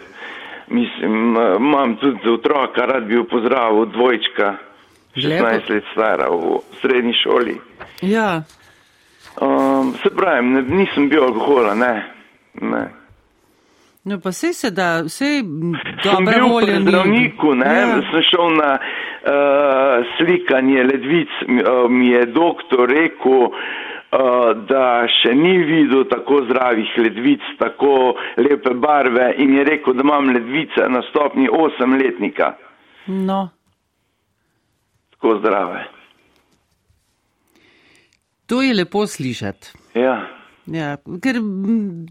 Mislim, 0.71 1.35
imam 1.57 1.97
tudi 1.99 2.29
otroka, 2.29 2.85
rad 2.87 3.03
bi 3.09 3.17
jo 3.17 3.25
pozdravil, 3.27 3.89
dvojčka, 3.91 4.53
16 5.17 5.27
Lepo. 5.27 5.73
let 5.73 5.91
stara 5.91 6.29
v 6.31 6.61
srednji 6.81 7.13
šoli. 7.23 7.57
Ja, 8.01 8.43
Um, 9.41 9.93
se 10.03 10.09
pravi, 10.09 10.47
ne, 10.47 10.61
nisem 10.61 11.05
bil 11.09 11.23
alkohola, 11.23 11.71
ne. 11.75 11.93
Ne. 12.53 12.89
no 14.03 14.19
pa 14.19 14.31
sej 14.31 14.53
se 14.53 14.71
da, 14.71 14.87
sej 15.09 15.39
m, 15.39 15.73
Sem 16.03 16.25
dobra 16.25 16.39
bil 16.39 16.81
zdravniku, 16.81 17.55
ne, 17.55 17.65
Ja. 17.67 18.01
sem 18.03 18.21
šel 18.23 18.47
na 18.53 18.71
uh, 18.73 18.81
slikanje 20.17 20.83
ledvic, 20.83 21.27
mi, 21.47 21.61
uh, 21.63 21.89
mi 21.89 22.07
je 22.07 22.25
doktor 22.27 22.89
rekel, 22.89 23.41
uh, 23.41 23.51
da 24.63 24.85
še 25.11 25.35
ni 25.35 25.57
videl 25.59 26.03
tako 26.05 26.43
zdravih 26.45 26.89
ledvic, 26.97 27.41
tako 27.59 27.93
lepe 28.37 28.73
barve 28.75 29.33
in 29.37 29.53
je 29.53 29.63
rekel, 29.65 29.93
da 29.93 30.01
imam 30.01 30.29
ledvice 30.29 30.89
na 30.89 31.01
stopni 31.03 31.49
8 31.49 31.69
letnika, 31.97 32.53
No, 33.07 33.49
tako 35.11 35.37
zdrave. 35.39 35.85
to 38.45 38.61
je 38.61 38.73
lepo 38.73 39.07
slišati. 39.07 39.67
Ja, 39.95 40.27
Ja, 40.73 40.97
ker 41.21 41.39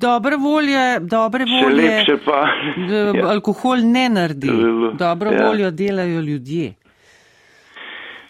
dobre 0.00 0.36
volje, 0.36 0.98
dobre 1.00 1.44
volje, 1.44 1.76
lepše 1.76 2.16
pa. 2.24 2.40
ja. 3.18 3.28
alkohol 3.30 3.84
ne 3.84 4.09
naredi. 4.09 4.50
Dobro 4.98 5.30
ja. 5.32 5.46
voljo 5.46 5.70
delajo 5.70 6.20
ljudje. 6.20 6.74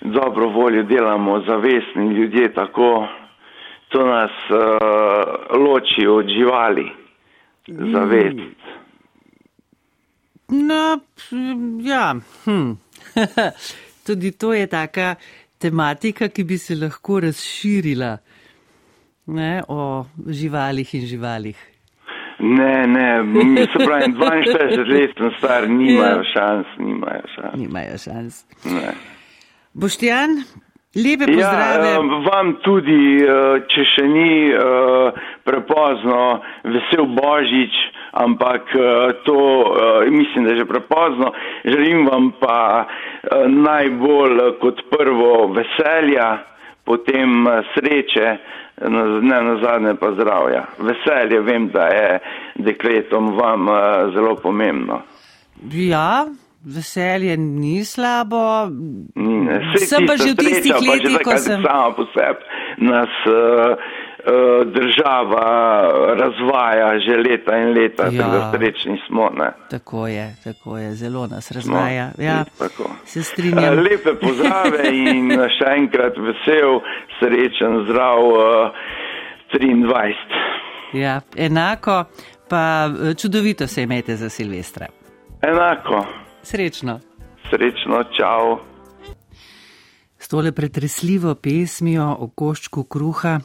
dobro 0.00 0.48
voljo 0.48 0.82
delamo, 0.82 1.40
zavestni 1.46 2.06
ljudje, 2.14 2.54
tako 2.54 3.08
to 3.88 4.06
nas 4.06 4.30
uh, 4.50 5.60
loči 5.60 6.06
od 6.06 6.26
živali. 6.28 6.90
Zavest. 7.66 8.56
No, 10.48 11.00
ja, 11.82 12.14
hm. 12.44 12.70
tudi 14.06 14.32
to 14.32 14.54
je 14.54 14.66
taka 14.66 15.14
tematika, 15.58 16.28
ki 16.28 16.44
bi 16.44 16.58
se 16.58 16.74
lahko 16.74 17.20
razširila 17.20 18.18
ne, 19.28 19.62
o 19.68 20.04
živalih 20.26 20.94
in 20.94 21.06
živalih. 21.06 21.58
Ne, 22.38 22.86
ne, 22.86 23.22
mi 23.22 23.56
se 23.66 23.78
pravi, 23.84 24.12
42 24.14 24.86
let 24.94 25.10
sem 25.18 25.30
star, 25.38 25.68
nimajo 25.68 26.22
šans, 26.32 26.66
nimajo 26.78 27.26
šans. 27.34 27.54
Nimajo 27.58 27.98
šans. 27.98 28.44
Ne. 28.64 28.92
Boštjan, 29.74 30.30
lepe 30.96 31.26
Ja, 31.26 31.34
pozdrave. 31.34 31.88
eh, 31.94 31.98
vam 32.30 32.52
tudi, 32.62 33.00
eh, 33.22 33.58
če 33.68 33.84
še 33.84 34.04
ni 34.08 34.30
eh, 34.50 35.18
prepozno, 35.44 36.20
vesel 36.64 37.06
Božič, 37.10 37.74
ampak 38.14 38.70
eh, 38.74 38.86
to 39.26 39.38
mislim, 40.10 40.44
da 40.44 40.54
je 40.54 40.62
že 40.62 40.66
prepozno. 40.66 41.32
Želim 41.64 42.06
vam 42.06 42.30
pa 42.40 42.86
najbolj 43.48 44.58
kot 44.62 44.80
prvo 44.90 45.52
veselja, 45.52 46.38
potem 46.88 47.46
eh, 47.46 47.60
sreče, 47.74 48.28
ne 49.28 49.38
na 49.42 49.54
zadnje 49.62 49.94
pa 50.00 50.12
zdravja. 50.16 50.64
Veselje 50.88 51.40
vem, 51.44 51.68
da 51.74 51.88
je 51.92 52.18
dekletom 52.64 53.34
vam 53.36 53.68
eh, 53.68 54.10
zelo 54.16 54.36
pomembno. 54.42 55.02
Ja, 55.72 56.26
veselje 56.64 57.36
ni 57.36 57.84
slabo. 57.84 58.70
Ni, 59.14 59.40
ne. 59.44 59.60
Sem 59.76 60.06
pa 60.06 60.16
že 60.16 60.32
v 60.32 60.40
tistih 60.40 60.80
letih, 60.80 61.20
ko 61.24 61.36
sem. 61.36 61.62
Sama 61.66 61.92
po 61.92 62.08
sebi 62.16 62.42
nas 62.78 63.10
uh, 63.26 63.74
država 64.66 65.46
razvaja 66.14 66.98
že 66.98 67.16
leta 67.18 67.56
in 67.56 67.72
leta, 67.72 68.02
Ja. 68.04 68.10
tako 68.18 68.30
da 68.30 68.52
srečni 68.52 69.00
smo. 69.06 69.30
Ne. 69.34 69.52
Tako 69.70 70.06
je, 70.06 70.34
tako 70.44 70.78
je, 70.78 70.94
zelo 70.94 71.26
nas 71.26 71.50
razvaja. 71.50 72.10
No, 72.18 72.24
ja, 72.24 72.44
tako. 72.58 72.90
se 73.04 73.22
strinjam. 73.22 73.74
Uh, 73.74 73.80
lepe 73.80 74.14
pozdrave 74.20 74.88
in 74.90 75.30
še 75.58 75.68
enkrat 75.76 76.12
vesel, 76.18 76.80
srečen, 77.20 77.84
zdrav 77.84 78.18
uh, 78.18 78.70
23. 79.52 80.14
Ja, 80.92 81.20
enako, 81.36 82.04
pa 82.48 82.62
eh, 83.02 83.14
čudovito 83.14 83.66
se 83.66 83.82
imejte 83.82 84.16
za 84.16 84.28
Silvestra. 84.28 84.86
Enako, 85.42 86.06
Srečno. 86.42 87.00
srečno, 87.50 88.04
čau. 88.18 88.58
S 90.18 90.28
tole 90.28 90.52
pretresljivo 90.52 91.34
pesmijo 91.34 92.16
o 92.20 92.28
koščku 92.28 92.84
kruha 92.84 93.40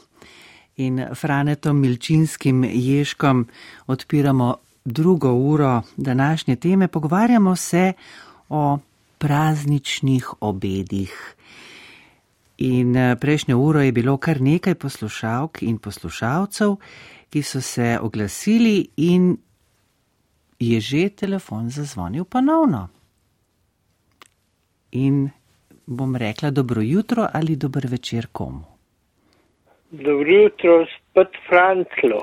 in 0.75 1.05
Franetom 1.13 1.79
Milčinskim 1.79 2.63
ježkom 2.63 3.47
odpiramo 3.87 4.55
drugo 4.85 5.33
uro 5.33 5.81
današnje 5.97 6.55
teme. 6.55 6.87
Pogovarjamo 6.87 7.55
se 7.55 7.93
o 8.49 8.77
prazničnih 9.17 10.33
obedih. 10.39 11.35
In 12.57 12.95
eh, 12.95 13.15
prejšnjo 13.15 13.57
uro 13.57 13.81
je 13.81 13.91
bilo 13.91 14.17
kar 14.17 14.41
nekaj 14.41 14.75
poslušalk 14.75 15.63
in 15.63 15.77
poslušalcev, 15.77 16.75
ki 17.29 17.41
so 17.43 17.61
se 17.61 17.99
oglasili 18.01 18.87
in 18.97 19.37
je 20.59 20.81
že 20.81 21.09
telefon 21.09 21.69
zazvonil 21.69 22.25
ponovno. 22.25 22.87
In 24.91 25.29
bom 25.85 26.15
rekla 26.15 26.51
dobro 26.51 26.81
jutro 26.81 27.27
ali 27.33 27.55
dober 27.55 27.87
večer 27.87 28.27
komu. 28.31 28.72
Dobro 29.93 30.31
jutro, 30.31 30.85
spet 30.89 31.35
Franclo, 31.47 32.19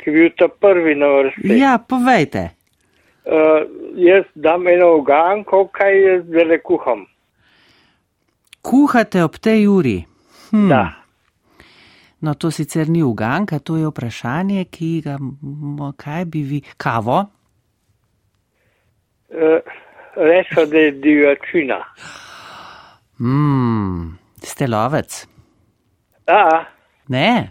ki 0.00 0.10
je 0.10 0.12
bil 0.14 0.30
ta 0.38 0.48
prvi 0.48 0.94
na 0.96 1.06
vrsti. 1.06 1.58
Ja, 1.58 1.74
povejte. 1.88 2.46
Uh, 3.28 3.66
jaz 4.00 4.24
dam 4.34 4.64
eno 4.68 4.94
uganko, 4.96 5.66
kaj 5.68 5.98
jaz 6.00 6.22
zdaj 6.24 6.62
kuham. 6.64 7.04
Kuhate 8.64 9.20
ob 9.24 9.36
tej 9.36 9.66
uri? 9.68 9.98
Hm. 10.50 10.68
Da. 10.72 10.86
No, 12.20 12.34
to 12.34 12.50
sicer 12.50 12.88
ni 12.88 13.02
uganka, 13.04 13.58
to 13.58 13.76
je 13.76 13.88
vprašanje, 13.88 14.64
ki 14.72 14.90
ga, 15.04 15.18
mo- 15.20 15.92
kaj 15.96 16.24
bi 16.24 16.42
vi, 16.42 16.62
kavo? 16.76 17.20
Uh, 19.28 19.60
Rečo, 20.16 20.66
da 20.66 20.78
je 20.78 20.90
divjačina. 20.90 21.78
Hmm, 23.20 24.18
ste 24.42 24.66
lovec? 24.66 25.26
A, 26.26 26.64
Ne. 27.10 27.50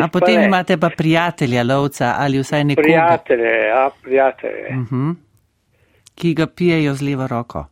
A 0.00 0.08
potem 0.08 0.40
ne. 0.40 0.46
imate 0.46 0.76
pa 0.80 0.88
prijatelja 0.96 1.62
lovca 1.62 2.14
ali 2.18 2.40
vsaj 2.40 2.64
nekoga, 2.64 2.82
prijatelje, 2.82 3.70
a 3.74 3.90
prijatelje. 4.02 4.72
Mhm. 4.72 5.10
ki 6.14 6.34
ga 6.34 6.46
pijejo 6.46 6.94
z 6.94 7.02
levo 7.02 7.26
roko. 7.26 7.66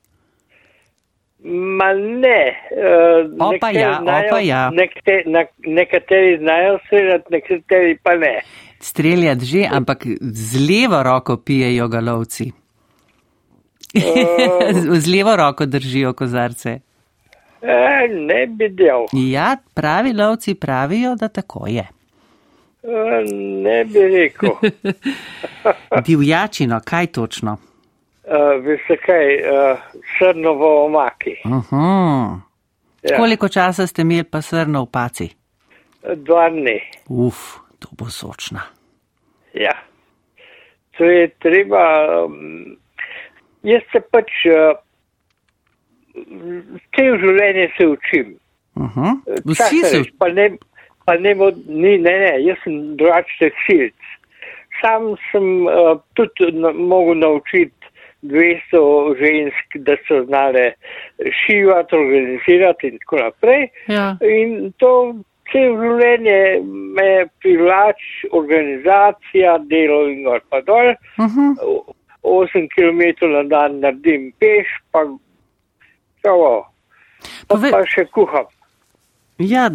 Ma 1.79 1.93
ne. 1.95 2.43
Uh, 2.71 3.55
opa 3.55 3.71
ja, 3.71 3.99
znajo, 4.03 4.27
opa 4.27 4.41
ja. 4.41 4.71
Nekte, 4.71 5.23
na, 5.27 5.45
nekateri 5.67 6.39
znajo 6.39 6.79
streljati, 6.87 7.25
nekateri 7.31 7.99
pa 8.03 8.17
ne. 8.17 8.41
Streljati 8.81 9.45
že, 9.45 9.69
ampak 9.71 10.07
z 10.21 10.61
levo 10.69 11.03
roko 11.03 11.37
pijejo 11.37 11.89
galovci. 11.89 12.53
Uh, 13.95 14.99
z 15.05 15.17
levo 15.17 15.37
roko 15.37 15.67
držijo 15.67 16.13
kozarce. 16.13 16.81
E, 17.63 18.09
ne 18.09 18.47
bi 18.47 18.69
del. 18.69 19.07
Ja, 19.13 19.57
pravi 19.75 20.13
lovci 20.13 20.55
pravijo, 20.55 21.15
da 21.15 21.29
tako 21.29 21.67
je. 21.67 21.87
E, 22.83 23.25
ne 23.63 23.85
bi 23.85 24.09
rekel. 24.09 24.51
Divjačino, 26.07 26.81
kaj 26.85 27.07
točno? 27.07 27.59
Uh, 28.23 28.65
Veste 28.65 28.97
kaj, 28.97 29.35
uh, 29.35 29.79
srno 30.19 30.55
v 30.55 30.63
omaki. 30.85 31.37
Uh 31.45 31.53
-huh. 31.53 32.39
ja. 33.03 33.17
Koliko 33.17 33.49
časa 33.49 33.87
ste 33.87 34.03
imeli 34.03 34.25
pa 34.25 34.43
srno 34.43 34.83
v 34.83 34.91
paci? 34.93 35.29
Dva 36.17 36.51
dni. 36.51 36.81
Uf, 37.09 37.59
to 37.79 37.89
bo 37.99 38.11
sočna. 38.11 38.61
Ja, 39.55 39.75
to 40.99 41.05
je 41.05 41.29
treba. 41.29 42.07
Um, 42.25 42.77
jaz 43.63 43.83
se 43.93 44.01
pač, 44.01 44.31
uh, 44.47 44.79
cel 46.97 47.19
življenje 47.19 47.69
se 47.77 47.87
učim. 47.87 48.35
Uh 48.75 48.97
-huh. 48.97 49.13
Vsi 49.45 49.83
se 49.85 50.01
učim. 50.01 50.15
Pa 50.19 50.29
ne, 50.29 50.51
pa 51.05 51.17
ne, 51.19 51.35
ni, 51.67 51.99
ne, 51.99 52.15
ne, 52.25 52.33
jaz 52.45 52.59
sem 52.65 52.97
drugačen 52.97 53.51
silc. 53.67 53.95
Sam 54.81 55.15
sem 55.31 55.67
uh, 55.67 56.01
tudi 56.15 56.53
na, 56.53 56.73
mogel 56.73 57.15
naučiti 57.15 57.83
200 58.23 59.19
žensk, 59.19 59.77
da 59.87 59.97
so 60.09 60.25
znale 60.25 60.73
šivati, 61.41 61.97
organizirati 61.97 62.89
in 62.89 62.99
tako 62.99 63.17
naprej. 63.17 63.69
Ja. 63.89 64.17
In 64.21 64.73
to 64.79 65.15
cel 65.53 65.75
življenje 65.81 66.61
me 66.97 67.27
privlač, 67.43 68.05
organizacija, 68.31 69.59
delo 69.59 70.07
in 70.09 70.23
gor 70.25 70.41
pa 70.51 70.61
dol. 70.61 70.95
Uh 71.19 71.27
-huh. 71.27 71.83
8 72.23 72.69
km 72.75 73.27
na 73.33 73.43
dan 73.43 73.81
naredim 73.81 74.33
peš, 74.39 74.69
pa, 74.93 75.03
pa, 76.23 77.55
Pove... 77.55 77.71
pa 77.71 77.85
še 77.87 78.07
kuham. 78.15 78.47
Ja, 79.39 79.71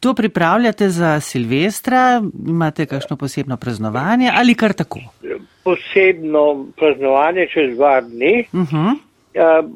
to 0.00 0.14
pripravljate 0.14 0.88
za 0.88 1.20
Silvestra, 1.20 2.22
imate 2.48 2.86
kakšno 2.86 3.16
posebno 3.16 3.56
praznovanje 3.56 4.30
ali 4.34 4.54
kar 4.54 4.72
tako? 4.72 5.00
Posebno 5.64 6.66
praznovanje 6.76 7.46
čez 7.52 7.76
dva 7.76 8.00
dni. 8.00 8.44
Uh 8.52 8.60
-huh. 8.60 8.96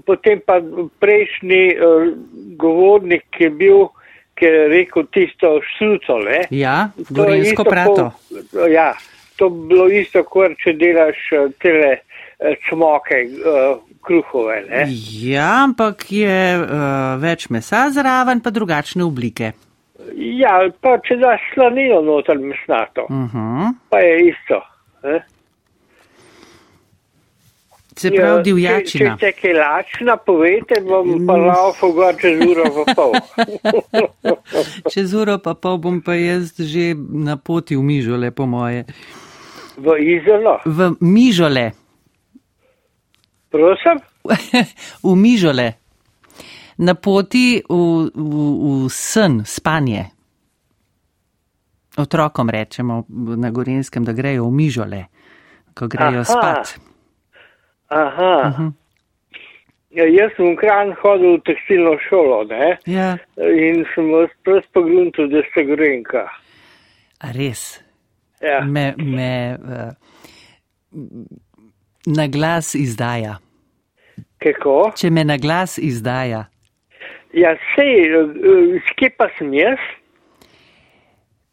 Potem 0.07 0.41
pa 0.47 0.61
prejšnji 0.99 1.77
govornik 2.57 3.25
je 3.39 3.51
bil, 3.51 3.87
ki 4.35 4.45
je 4.45 4.69
rekel 4.69 5.07
tisto 5.13 5.61
šluco. 5.77 6.19
Ne? 6.19 6.41
Ja, 6.51 6.91
gorensko 7.09 7.65
prato. 7.65 8.13
Po, 8.53 8.67
ja, 8.67 8.95
to 9.37 9.49
bi 9.49 9.69
bilo 9.69 9.89
isto, 9.89 10.25
kot 10.25 10.53
če 10.65 10.73
delaš 10.73 11.17
tele 11.61 11.99
smoke, 12.69 13.17
kruhove. 14.01 14.63
Ne? 14.69 14.87
Ja, 15.23 15.65
ampak 15.65 16.07
je 16.13 16.37
uh, 16.61 17.19
več 17.21 17.49
mesa 17.53 17.89
zraven, 17.93 18.41
pa 18.41 18.53
drugačne 18.55 19.05
oblike. 19.05 19.53
Ja, 20.17 20.55
pa 20.81 20.97
če 21.05 21.19
daš 21.21 21.43
slanino 21.55 22.01
noter 22.03 22.39
mesnato, 22.41 23.07
uh 23.11 23.35
-huh. 23.35 23.75
pa 23.91 24.01
je 24.01 24.31
isto. 24.31 24.63
Ne? 25.05 25.21
Se 28.01 28.11
pravi, 28.11 28.43
divjačina. 28.43 29.17
Če, 29.17 29.27
če 29.27 29.33
ste 29.33 29.41
kaj 29.41 29.55
lačna, 29.59 30.17
povete, 30.17 30.81
bom 30.81 31.27
pa 31.27 31.37
laufal 31.37 31.93
gor 31.93 32.17
čez 32.21 32.41
uro 32.47 32.65
pa 32.77 32.95
pol. 32.97 33.13
čez 34.93 35.13
uro 35.15 35.37
pa 35.39 35.55
pol 35.55 35.77
bom 35.79 36.01
pa 36.01 36.15
jaz 36.15 36.55
že 36.57 36.95
na 36.97 37.37
poti 37.37 37.77
v 37.77 37.83
Mižole, 37.83 38.31
po 38.31 38.47
moje. 38.47 38.87
V 39.77 39.97
Izolo? 40.01 40.61
V 40.65 40.97
Mižole. 41.01 41.73
Prosim? 43.51 43.99
v 45.07 45.15
Mižole. 45.17 45.75
Na 46.79 46.95
poti 46.95 47.61
v, 47.61 48.09
v, 48.15 48.35
v 48.87 48.89
sen, 48.89 49.43
spanje. 49.45 50.07
Otrokom 51.99 52.49
rečemo 52.49 53.05
na 53.37 53.51
Gorenskem, 53.51 54.07
da 54.07 54.15
grejo 54.15 54.47
v 54.49 54.55
Mižole, 54.55 55.01
ko 55.75 55.91
grejo 55.91 56.23
Aha. 56.23 56.31
spat. 56.31 56.79
Aha. 57.91 58.35
Uh 58.47 58.59
-huh. 58.59 58.73
ja, 59.91 60.05
jaz 60.07 60.31
sem 60.37 60.55
v 60.55 60.57
Kran 60.57 60.95
hodil 61.03 61.37
v 61.37 61.43
tekstilno 61.45 61.99
šolo, 62.09 62.45
ne? 62.45 62.79
Ja. 62.87 63.19
In 63.37 63.85
sem 63.95 64.07
vas 64.13 64.31
pres 64.45 64.65
pogruntil, 64.73 65.29
da 65.29 65.43
ste 65.51 65.65
Gorenka. 65.65 66.31
A 67.21 67.33
res? 67.33 67.83
Ja. 68.41 68.65
Me, 68.65 68.95
me 68.97 69.59
uh, 69.59 69.93
na 72.07 72.27
glas 72.29 72.75
izdaja. 72.75 73.39
Kako? 74.41 74.93
Če 74.97 75.11
me 75.11 75.25
na 75.25 75.37
glas 75.37 75.79
izdaja. 75.79 76.47
Ja, 77.37 77.55
sej, 77.75 78.11
skje 78.91 79.11
pa 79.17 79.29
sem 79.39 79.53
jaz? 79.55 79.83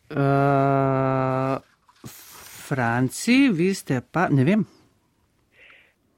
Uh, 0.10 1.60
Franci, 2.68 3.50
vi 3.54 3.74
ste 3.76 4.00
pa, 4.02 4.28
ne 4.32 4.48
vem. 4.48 4.64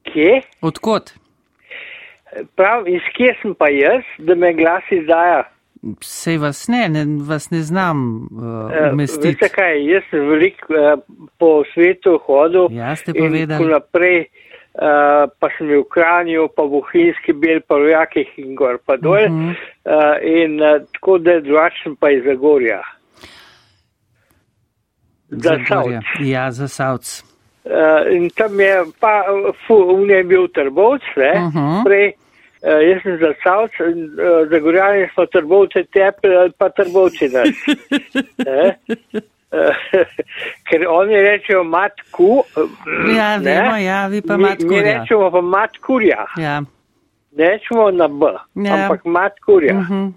Kje? 0.08 0.40
Odkot? 0.62 1.12
Prav, 2.56 2.86
iz 2.88 3.04
kje 3.16 3.34
sem 3.42 3.54
pa 3.58 3.68
jaz, 3.74 4.06
da 4.18 4.38
me 4.38 4.52
glas 4.54 4.86
izdaja? 4.94 5.42
Sej 6.04 6.36
vas 6.38 6.68
ne, 6.68 6.88
ne 6.88 7.04
vas 7.24 7.50
ne 7.50 7.62
znam 7.62 8.28
uh, 8.32 8.92
umestiti. 8.92 9.28
Uh, 9.28 9.32
veste 9.40 9.48
kaj, 9.48 9.78
jaz 9.88 10.02
sem 10.10 10.26
veliko 10.28 10.74
uh, 10.76 11.00
po 11.40 11.62
svetu 11.72 12.18
hodil. 12.26 12.68
Ja, 12.70 12.92
ste 12.96 13.14
povedali. 13.16 13.64
In 13.64 13.72
naprej, 13.72 14.18
uh, 14.76 15.24
pa 15.40 15.48
sem 15.56 15.72
v 15.72 15.80
Kranju, 15.88 16.50
pa 16.52 16.68
v 16.68 16.76
Bohinjski 16.76 17.32
bel, 17.32 17.64
pa 17.64 17.80
v 17.80 17.94
Jakih 17.94 18.28
in 18.44 18.52
gor 18.60 18.76
pa 18.84 19.00
dol. 19.00 19.24
Uh 19.24 19.32
-huh. 19.32 19.56
uh, 19.88 20.16
in 20.20 20.60
uh, 20.60 20.84
tako 20.92 21.18
da 21.18 21.30
je 21.30 21.40
drugačen 21.48 21.96
pa 21.96 22.10
iz 22.10 22.24
Zagorja. 22.28 22.82
Za 25.30 25.58
Savc. 25.68 26.04
Ja, 26.20 26.50
za 26.50 26.68
Savc. 26.68 27.24
Uh, 27.64 28.04
in 28.12 28.28
tam 28.30 28.60
je 28.60 28.84
pa, 29.00 29.24
fu, 29.66 29.96
v 29.96 30.06
njej 30.06 30.24
bil 30.24 30.48
trbovc, 30.48 31.02
ne, 31.16 31.32
Uh 31.36 31.54
-huh. 31.54 31.84
prej. 31.84 32.19
Uh, 32.62 32.80
jaz 32.84 33.02
sem 33.02 33.16
za 33.18 33.32
Savc, 33.42 33.72
uh, 33.80 34.48
Zagorjani 34.50 35.08
smo 35.14 35.26
trbovce 35.26 35.84
tepli 35.92 36.36
ali 36.36 36.52
pa 36.58 36.68
trbovci 36.68 37.28
nas. 37.28 37.48
eh? 38.46 38.74
uh, 39.52 39.74
ker 40.68 40.84
oni 40.88 41.22
rečejo 41.22 41.64
matku. 41.64 42.42
Ja, 43.16 43.38
ne? 43.38 43.44
vemo, 43.44 43.76
ja, 43.76 44.06
vi 44.06 44.20
pa 44.22 44.36
mi, 44.36 44.42
matkurja. 44.42 44.82
Mi 44.82 44.92
rečemo 44.92 45.30
pa 45.30 45.40
matkurja. 45.40 46.26
Ja. 46.36 46.60
Ne 47.36 47.50
rečemo 47.50 47.90
na 47.90 48.08
B, 48.08 48.26
Ja. 48.54 48.74
ampak 48.74 49.04
matkurja. 49.04 49.74
Uh 49.74 49.90
-huh. 49.90 50.12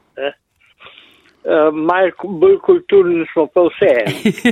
Uh, 1.44 1.74
Mal 1.76 2.12
bolj 2.24 2.58
kulturni 2.64 3.26
smo 3.34 3.48
pa 3.52 3.66
vse. 3.68 3.94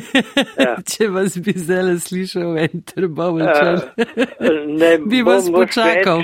Ja. 0.64 0.76
Če 0.84 1.08
vas 1.14 1.38
bi 1.39 1.54
zdaj 1.56 1.96
slišal 2.04 2.58
en 2.66 2.84
trbovčan, 2.84 3.80
Uh, 3.96 4.58
ne 4.68 4.92
bi 5.12 5.22
vas 5.24 5.48
počakal. 5.52 6.24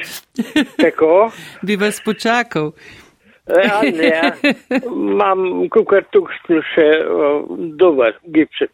Tako? 0.78 1.32
bi 1.63 1.80
vas 1.80 2.01
počakal. 2.03 2.74
Ja, 3.47 3.80
ne. 3.82 4.11
Imam, 4.91 5.70
kukar 5.72 6.03
sem 6.11 6.61
še 6.76 6.88
uh, 6.99 7.47
dober 7.80 8.20
gipset. 8.36 8.74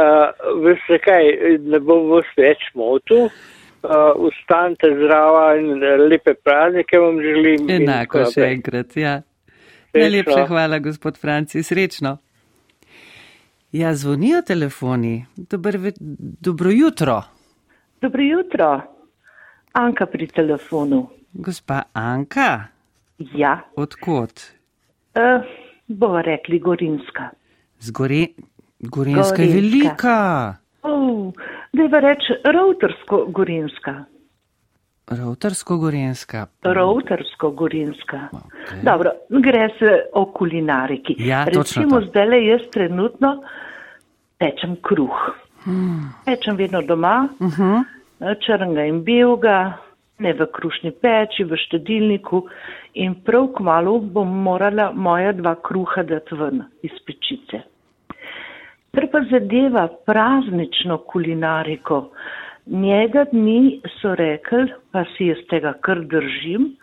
Uh, 0.00 0.32
veste 0.64 0.96
kaj, 1.04 1.34
ne 1.60 1.80
bom 1.84 2.08
vas 2.14 2.28
več 2.40 2.64
motil. 2.72 3.28
Uh, 3.80 4.12
ustanite 4.16 4.88
zdrava 4.96 5.56
in 5.60 5.84
lepe 6.08 6.32
praznike 6.44 6.96
vam 7.00 7.20
želim. 7.20 7.68
Enako 7.76 8.24
še 8.32 8.54
enkrat, 8.54 8.96
ja. 8.96 9.20
Srečno. 9.90 10.00
Najlepša 10.00 10.46
hvala, 10.46 10.78
gospod 10.78 11.18
Franci, 11.18 11.62
srečno. 11.62 12.16
Ja, 13.72 13.94
zvonijo 13.94 14.42
telefoni. 14.42 15.26
Dobar, 15.36 15.76
ve- 15.76 15.92
dobro 16.40 16.70
jutro, 16.70 17.22
Dobro 18.00 18.22
jutro. 18.22 18.80
Anka 19.74 20.06
pri 20.06 20.26
telefonu. 20.26 21.08
gospa 21.32 21.82
Anka. 21.92 22.64
Ja, 23.18 23.60
Odkot? 23.76 24.40
uh, 25.14 25.44
bomo 25.88 26.22
rekli 26.22 26.58
Gorinska. 26.58 27.28
Zgore, 27.80 28.26
Gorenska 28.80 29.42
je 29.42 29.48
Gorenjska. 29.48 29.54
velika. 29.54 30.56
Oh, 30.82 31.32
Deva 31.72 32.00
reči 32.00 32.32
Routersko-Gorinska. 32.44 34.04
Ravtarsko-Gorenska. 35.10 36.46
Routersko-Gorinska. 36.62 38.28
Okay. 38.32 38.82
Dobro, 38.84 39.10
gre 39.28 39.68
se 39.78 40.02
o 40.12 40.24
kulinariki. 40.32 41.16
Ja, 41.18 41.44
Recimo 41.44 42.00
to. 42.00 42.06
zdaj 42.06 42.26
le 42.26 42.44
jaz 42.46 42.60
trenutno 42.72 43.42
pečem 44.38 44.76
kruh. 44.82 45.18
Hmm. 45.64 46.12
Pečem 46.24 46.56
vedno 46.56 46.82
doma, 46.82 47.28
Uh 47.40 47.48
-huh. 47.48 47.84
črnga 48.46 48.84
in 48.84 49.04
belega, 49.04 49.72
ne 50.18 50.32
v 50.32 50.46
krušni 50.52 50.90
peči, 50.90 51.44
v 51.44 51.56
štedilniku 51.56 52.46
in 52.94 53.14
prav 53.24 53.48
kmalo 53.56 53.98
bom 53.98 54.42
morala 54.42 54.92
moja 54.92 55.32
dva 55.32 55.54
kruha 55.54 56.02
dati 56.02 56.34
ven 56.34 56.62
iz 56.82 56.92
pečice. 57.06 57.62
Ker 58.94 59.06
pa 59.12 59.18
zadeva 59.30 59.88
praznično 60.06 60.98
kulinariko, 60.98 62.10
njega 62.66 63.24
dni 63.32 63.80
so 64.00 64.14
rekli, 64.14 64.72
pa 64.92 65.04
si 65.16 65.30
jaz 65.30 65.38
tega 65.50 65.72
kar 65.80 66.00
držim, 66.04 66.76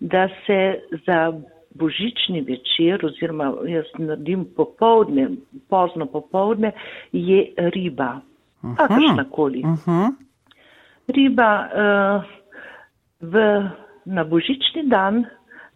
da 0.00 0.28
se 0.46 0.80
za 1.06 1.32
božični 1.74 2.40
večer 2.40 3.06
oziroma 3.06 3.52
jaz 3.66 3.84
naredim 3.98 4.44
popovdne, 4.56 5.28
pozno 5.68 6.06
popovdne, 6.06 6.72
je 7.12 7.52
riba. 7.56 8.20
Kakršnakoli. 8.76 9.62
Uh 9.64 9.70
-huh. 9.70 10.12
Riba 11.08 11.66
uh, 11.66 12.24
v, 13.20 13.34
na 14.04 14.24
božični 14.24 14.82
dan 14.86 15.24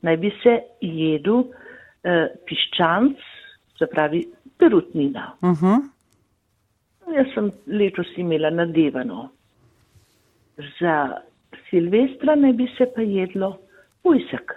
naj 0.03 0.17
bi 0.17 0.31
se 0.43 0.61
jedel 0.81 1.35
uh, 1.35 1.51
piščanc, 2.47 3.17
se 3.79 3.87
pravi 3.87 4.25
perutnina. 4.59 5.33
Uh 5.43 5.51
-huh. 5.51 5.83
Jaz 7.17 7.27
sem 7.35 7.51
letos 7.67 8.07
imela 8.17 8.51
nadevano. 8.51 9.29
Za 10.81 11.21
Silvestra 11.71 12.35
naj 12.35 12.53
bi 12.53 12.67
se 12.79 12.87
pa 12.95 13.03
jedlo 13.03 13.57
pujsek. 14.03 14.55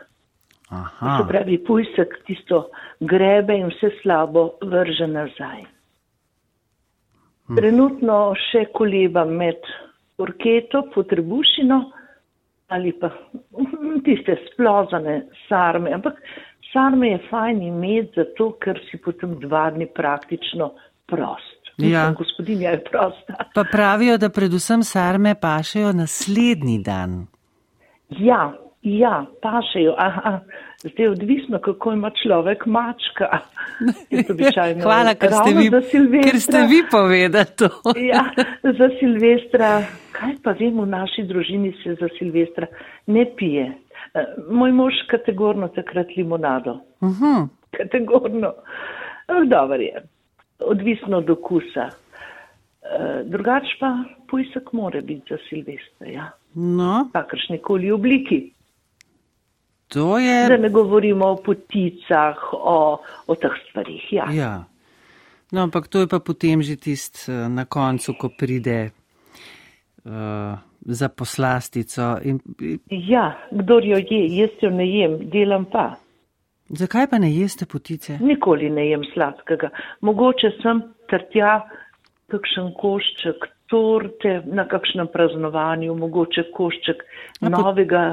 Se 0.70 1.24
pravi, 1.28 1.58
pujsek 1.66 2.20
tisto 2.28 2.70
grebe 3.00 3.58
in 3.58 3.72
vse 3.72 3.89
slabo 4.02 4.52
vrže 4.62 5.08
nazaj. 5.08 5.64
Hm. 7.50 7.56
Trenutno 7.58 8.18
še 8.52 8.68
koleba 8.78 9.26
med 9.26 9.66
orketo, 10.22 10.84
potrebušino 10.93 11.80
ali 12.70 12.91
pa 12.93 13.10
tiste 14.06 14.36
splozane 14.45 15.24
sarme. 15.47 15.93
Ampak 15.97 16.22
sarme 16.72 17.16
je 17.16 17.22
fajn 17.30 17.62
imeti 17.66 18.22
zato, 18.22 18.52
ker 18.62 18.78
si 18.89 19.00
potem 19.02 19.39
dva 19.41 19.72
dni 19.74 19.89
praktično 19.89 20.76
prost. 21.10 21.59
Ja. 21.80 22.12
Gospodinja 22.18 22.70
je 22.70 22.84
prosta. 22.84 23.34
Pa 23.56 23.64
pravijo, 23.72 24.18
da 24.18 24.30
predvsem 24.30 24.84
sarme 24.84 25.36
pašejo 25.42 25.94
naslednji 25.94 26.80
dan. 26.84 27.28
Ja, 28.10 28.54
Ja, 28.82 29.26
pašejo. 29.42 29.96
Aha, 29.98 30.40
zdaj 30.78 31.06
je 31.06 31.10
odvisno, 31.10 31.60
kako 31.60 31.92
ima 31.94 32.12
človek 32.24 32.66
mačka. 32.66 33.28
Hvala, 34.84 35.16
ker 35.16 35.32
ste, 35.32 35.54
vi, 35.58 36.22
ker 36.24 36.40
ste 36.40 36.64
vi 36.70 36.84
povedali 36.92 37.46
to. 37.60 37.68
ja, 38.12 38.24
za 38.64 38.90
Silvestra, 39.00 39.84
kaj 40.16 40.40
pa 40.44 40.56
vem, 40.56 40.80
v 40.80 40.88
naši 40.88 41.28
družini 41.28 41.74
se 41.84 41.98
za 42.00 42.08
Silvestra 42.20 42.68
ne 43.08 43.26
pije. 43.36 43.68
Eh, 44.14 44.32
moj 44.52 44.72
mož 44.72 45.04
kategorno 45.12 45.68
takrat 45.68 46.16
limonado. 46.18 46.80
Uh 47.02 47.10
mhm. 47.10 47.24
-huh. 47.24 47.48
Kategorno. 47.72 48.54
Eh, 49.28 49.46
Dobar 49.46 49.82
je. 49.82 50.04
Odvisno 50.60 51.18
od 51.18 51.30
okusa. 51.30 51.89
Eh, 52.80 53.24
drugač 53.24 53.76
pa 53.80 53.91
pojsak 54.28 54.74
mora 54.74 55.01
biti 55.01 55.30
za 55.30 55.38
Silvestra, 55.49 56.07
ja. 56.07 56.32
No. 56.53 57.10
Kakršnikoli 57.14 57.91
obliki. 57.91 58.53
To 59.88 60.18
je. 60.20 60.47
Da 60.49 60.57
ne 60.57 60.70
govorimo 60.70 61.28
o 61.28 61.36
poticah, 61.36 62.38
o, 62.53 62.97
o 63.28 63.36
teh 63.36 63.53
stvarih. 63.70 64.14
Ja. 64.14 64.26
ja. 64.32 64.53
No, 65.51 65.62
ampak 65.62 65.88
to 65.88 66.05
je 66.05 66.07
pa 66.07 66.20
potem 66.20 66.62
že 66.62 66.78
tist 66.78 67.26
eh, 67.30 67.49
na 67.49 67.66
koncu, 67.66 68.14
ko 68.14 68.30
pride 68.38 68.91
uh, 70.05 70.57
za 70.86 71.10
poslastico. 71.10 72.18
In... 72.24 72.39
Ja, 72.89 73.38
kdo 73.51 73.80
jo 73.84 73.97
je, 73.97 74.22
jaz 74.38 74.53
jo 74.62 74.70
ne 74.70 74.86
jem, 74.88 75.18
delam 75.30 75.66
pa. 75.66 75.97
Zakaj 76.70 77.07
pa 77.09 77.17
ne 77.17 77.32
jeste 77.34 77.65
potice? 77.65 78.17
Nikoli 78.22 78.70
ne 78.70 78.89
jem 78.89 79.03
sladkega. 79.13 79.70
Mogoče 80.01 80.51
sem 80.61 80.84
trtja 81.09 81.61
kakšen 82.30 82.74
košček 82.78 83.47
torte 83.70 84.41
na 84.45 84.65
kakšnem 84.67 85.07
praznovanju, 85.13 85.95
mogoče 85.95 86.43
košček 86.53 87.03
pa... 87.39 87.49
novega, 87.53 88.03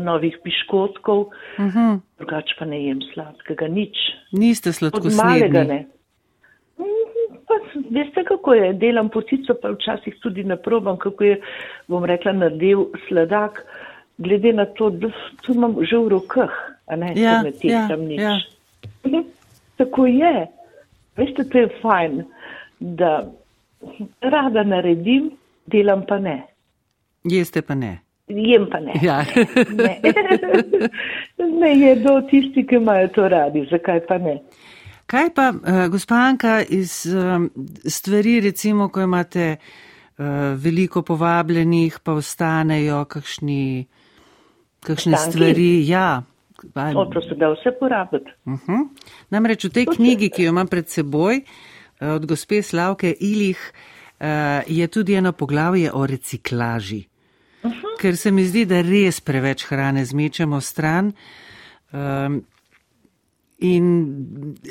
novih 0.00 0.38
piškotkov, 0.44 1.20
uh 1.28 1.64
mhm. 1.64 1.68
-huh. 1.68 2.00
drugače 2.18 2.54
pa 2.58 2.64
ne 2.64 2.84
jem 2.86 3.00
sladkega, 3.14 3.68
nič. 3.68 3.96
Niste 4.32 4.72
sladkosledni? 4.72 5.64
ne. 5.68 5.86
Mhm, 6.78 7.36
pa, 7.48 7.54
veste, 7.90 8.24
kako 8.24 8.54
je, 8.54 8.72
delam 8.72 9.08
potico, 9.08 9.54
pa 9.62 9.68
včasih 9.68 10.16
tudi 10.22 10.44
ne 10.44 10.56
probam, 10.56 10.96
kako 10.96 11.24
je, 11.24 11.40
bom 11.88 12.04
rekla, 12.04 12.32
nadev 12.32 12.86
sladak, 13.08 13.64
glede 14.18 14.52
na 14.52 14.66
to, 14.66 14.90
da 14.90 15.08
to 15.42 15.52
imam 15.52 15.76
že 15.80 15.98
v 15.98 16.08
rokah, 16.08 16.52
a 16.86 16.96
ne, 16.96 17.12
ja, 17.16 17.42
ne 17.42 17.52
tehtam 17.52 18.02
ja, 18.02 18.08
nič. 18.08 18.20
Ja. 18.20 19.22
Tako 19.76 20.06
je. 20.06 20.46
Veste, 21.16 21.44
to 21.44 21.58
je 21.58 21.68
fajn, 21.82 22.22
da 22.80 23.24
rada 24.20 24.62
naredim, 24.64 25.30
delam 25.66 26.06
pa 26.08 26.18
ne. 26.18 26.42
Jeste 27.24 27.62
pa 27.62 27.74
ne. 27.74 27.98
Jem 28.28 28.66
pa 28.70 28.80
ne. 28.80 28.92
Ja. 29.02 29.24
ne. 29.70 30.00
ne 31.60 31.72
jedo 31.78 32.20
tisti, 32.30 32.66
ki 32.66 32.80
imajo 32.80 33.08
to 33.14 33.28
radi, 33.28 33.66
zakaj 33.70 34.06
pa 34.08 34.18
ne. 34.18 34.38
Kaj 35.06 35.32
pa, 35.34 35.50
uh, 35.52 35.86
gospa 35.92 36.22
Anka, 36.28 36.60
iz 36.62 37.02
uh, 37.12 37.42
stvari, 37.84 38.40
recimo, 38.40 38.88
ko 38.88 39.02
imate 39.02 39.56
uh, 39.56 40.24
veliko 40.56 41.02
povabljenih, 41.02 41.98
pa 42.02 42.14
ostanejo 42.16 43.04
kakšni, 43.04 43.86
kakšne 44.82 45.16
Stanki. 45.16 45.32
stvari? 45.32 45.70
Ja. 45.88 46.22
O, 46.94 47.04
to 47.10 47.22
se 47.22 47.34
da 47.34 47.48
vse 47.50 47.72
porabiti. 47.78 48.30
Uh 48.44 48.52
mhm. 48.52 48.72
-huh. 48.72 48.88
Namreč 49.30 49.64
v 49.64 49.70
tej 49.70 49.84
to 49.84 49.92
knjigi, 49.92 50.30
ki 50.30 50.42
jo 50.42 50.52
imam 50.54 50.66
pred 50.66 50.88
seboj, 50.88 51.36
uh, 51.36 51.72
Eh, 52.02 52.08
od 52.08 52.26
gospe 52.26 52.62
Slavke 52.62 53.14
Ilih 53.20 53.72
eh, 54.20 54.62
je 54.66 54.86
tudi 54.86 55.14
eno 55.14 55.32
poglavje 55.32 55.92
o 55.92 56.06
reciklaži. 56.06 57.04
Uh 57.62 57.70
-huh. 57.70 58.00
Ker 58.00 58.16
se 58.16 58.30
mi 58.30 58.44
zdi, 58.44 58.64
da 58.64 58.80
res 58.80 59.20
preveč 59.20 59.64
hrane 59.64 60.04
zmečemo 60.04 60.60
stran. 60.60 61.12
Um, 61.92 62.44
in 63.58 63.84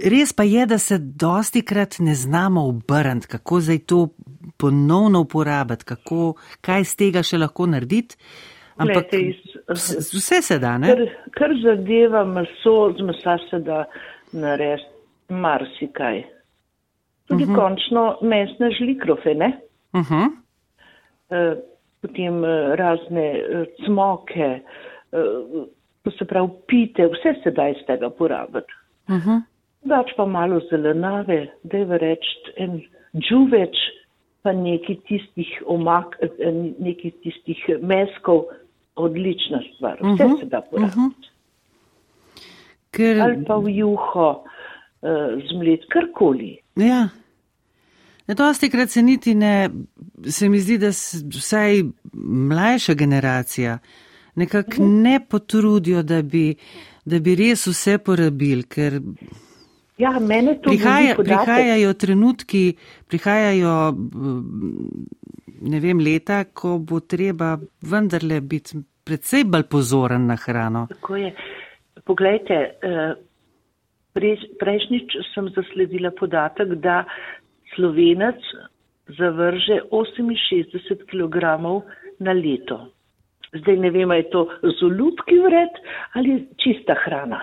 res 0.03 0.33
pa 0.33 0.43
je, 0.43 0.65
da 0.65 0.77
se 0.77 0.97
dosti 0.97 1.61
krat 1.61 1.99
ne 1.99 2.15
znamo 2.15 2.67
obrniti, 2.67 3.27
kako 3.27 3.61
zdaj 3.61 3.77
to 3.79 4.07
ponovno 4.57 5.19
uporabiti, 5.19 5.85
kako, 5.85 6.33
kaj 6.61 6.83
z 6.83 6.95
tega 6.95 7.23
še 7.23 7.37
lahko 7.37 7.65
narediti. 7.65 8.15
Ampak 8.81 8.95
Lete, 8.95 9.19
iz, 9.21 9.35
vse 10.13 10.41
se 10.41 10.59
da, 10.59 10.77
ne? 10.77 10.87
Kar, 10.87 11.01
kar 11.37 11.55
zadeva 11.63 12.25
meso, 12.25 12.75
z 12.97 13.05
mesa 13.05 13.37
se 13.49 13.59
da 13.59 13.83
narediti 14.33 14.89
marsikaj 15.29 16.23
tudi 17.31 17.43
uh 17.43 17.49
mhm. 17.49 17.59
-huh. 17.59 17.61
končno 17.61 18.17
mesne 18.21 18.71
žlikrofe, 18.71 19.33
ne? 19.33 19.59
Uh 19.93 20.01
-huh. 20.01 20.27
e, 21.29 21.55
potem 22.01 22.45
e, 22.45 22.75
razne 22.75 23.27
e, 23.39 23.65
cmoke, 23.85 24.49
e, 24.49 24.61
to 26.03 26.11
se 26.11 26.25
pravi 26.25 26.49
pite, 26.67 27.07
vse 27.07 27.35
se 27.43 27.51
da 27.51 27.69
iz 27.69 27.85
tega 27.87 28.09
porabiti. 28.09 28.73
Uh 29.07 29.15
-huh. 29.15 29.41
Dač 29.83 30.11
pa 30.17 30.25
malo 30.25 30.59
zelenave, 30.69 31.47
da 31.63 31.77
je 31.77 31.97
reč 31.97 32.25
en 32.57 32.81
džuveč, 33.15 33.77
pa 34.43 34.51
neki 34.51 34.95
tistih 34.95 35.63
omak, 35.65 36.17
neki 36.79 37.11
tistih 37.11 37.65
meskov, 37.81 38.43
odlična 38.95 39.61
stvar. 39.75 39.97
Vse 39.97 40.25
uh 40.25 40.31
-huh. 40.31 40.39
se 40.39 40.45
da 40.45 40.61
porabiti. 40.61 40.99
Uh 40.99 41.05
-huh. 41.05 41.11
Ker... 42.91 43.21
Ali 43.21 43.45
pa 43.45 43.55
v 43.55 43.69
juho 43.69 44.43
uh, 45.01 45.43
zmlet, 45.51 45.81
karkoli. 45.89 46.57
Ja. 46.75 47.09
Dosti 48.27 48.69
krat 48.69 48.89
se 48.89 49.01
niti 49.01 49.35
ne, 49.35 49.69
se 50.27 50.49
mi 50.49 50.59
zdi, 50.59 50.77
da 50.77 50.89
vsaj 51.29 51.83
mlajša 52.13 52.93
generacija 52.93 53.79
nekako 54.35 54.71
ne 54.79 55.19
potrudijo, 55.29 56.03
da 56.03 56.21
bi, 56.21 56.55
da 57.05 57.19
bi 57.19 57.35
res 57.35 57.67
vse 57.67 57.97
porabili, 57.97 58.63
ker 58.63 58.99
ja, 59.97 60.13
prihaja, 60.63 61.15
prihajajo 61.15 61.93
trenutki, 61.93 62.63
prihajajo 63.07 63.75
ne 65.61 65.79
vem, 65.79 65.99
leta, 65.99 66.43
ko 66.53 66.77
bo 66.79 66.99
treba 66.99 67.55
vendarle 67.81 68.41
biti 68.41 68.81
predvsej 69.05 69.45
bolj 69.49 69.67
pozoren 69.69 70.27
na 70.29 70.35
hrano. 70.35 70.87
Tako 70.89 71.15
je. 71.15 71.33
Poglejte, 72.05 72.53
eh, 72.53 73.13
prejšnjič 74.59 75.15
sem 75.33 75.49
zasledila 75.55 76.11
podatek, 76.11 76.75
da 76.81 77.03
slovenec 77.75 78.39
zavrže 79.17 79.81
68 79.91 81.05
kg 81.07 81.37
na 82.19 82.33
leto. 82.33 82.91
Zdaj 83.53 83.77
ne 83.77 83.89
vem, 83.91 84.11
je 84.11 84.29
to 84.29 84.47
z 84.63 84.83
olupki 84.83 85.39
vred 85.39 85.73
ali 86.15 86.47
čista 86.57 86.95
hrana. 87.03 87.41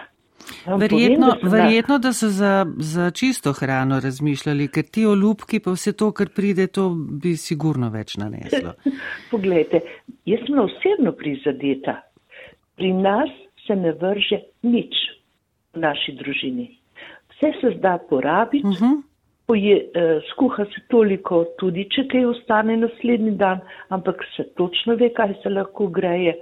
Verjetno, 0.66 1.26
povem, 1.26 1.50
da, 1.50 1.56
verjetno, 1.56 1.98
da 1.98 2.12
so 2.12 2.28
za, 2.28 2.66
za 2.76 3.10
čisto 3.10 3.52
hrano 3.52 4.00
razmišljali, 4.00 4.68
ker 4.68 4.84
ti 4.92 5.06
olupki 5.06 5.60
pa 5.60 5.72
vse 5.74 5.92
to, 5.92 6.10
kar 6.12 6.30
pride, 6.34 6.66
to 6.66 6.88
bi 6.94 7.36
sigurno 7.36 7.90
več 7.90 8.16
naneslo. 8.20 8.74
Poglejte, 9.32 9.80
jaz 10.28 10.44
sem 10.46 10.60
osebno 10.62 11.12
prizadeta. 11.18 11.98
Pri 12.78 12.92
nas 12.92 13.32
se 13.66 13.76
ne 13.76 13.92
vrže 13.92 14.40
nič 14.62 14.96
v 15.74 15.82
naši 15.84 16.14
družini. 16.20 16.70
Vse 17.34 17.52
se 17.60 17.74
zda 17.76 17.98
porabiti, 18.10 18.66
uh 18.66 18.72
mhm. 18.72 18.84
-huh. 18.84 19.02
poje, 19.46 19.76
eh, 19.94 20.20
skuha 20.30 20.64
se 20.64 20.80
toliko, 20.88 21.44
tudi 21.58 21.88
če 21.90 22.08
kaj 22.08 22.24
ostane 22.24 22.76
naslednji 22.76 23.30
dan, 23.30 23.60
ampak 23.88 24.24
se 24.36 24.44
točno 24.56 24.94
ve, 24.94 25.12
kaj 25.12 25.34
se 25.42 25.48
lahko 25.48 25.86
greje. 25.86 26.34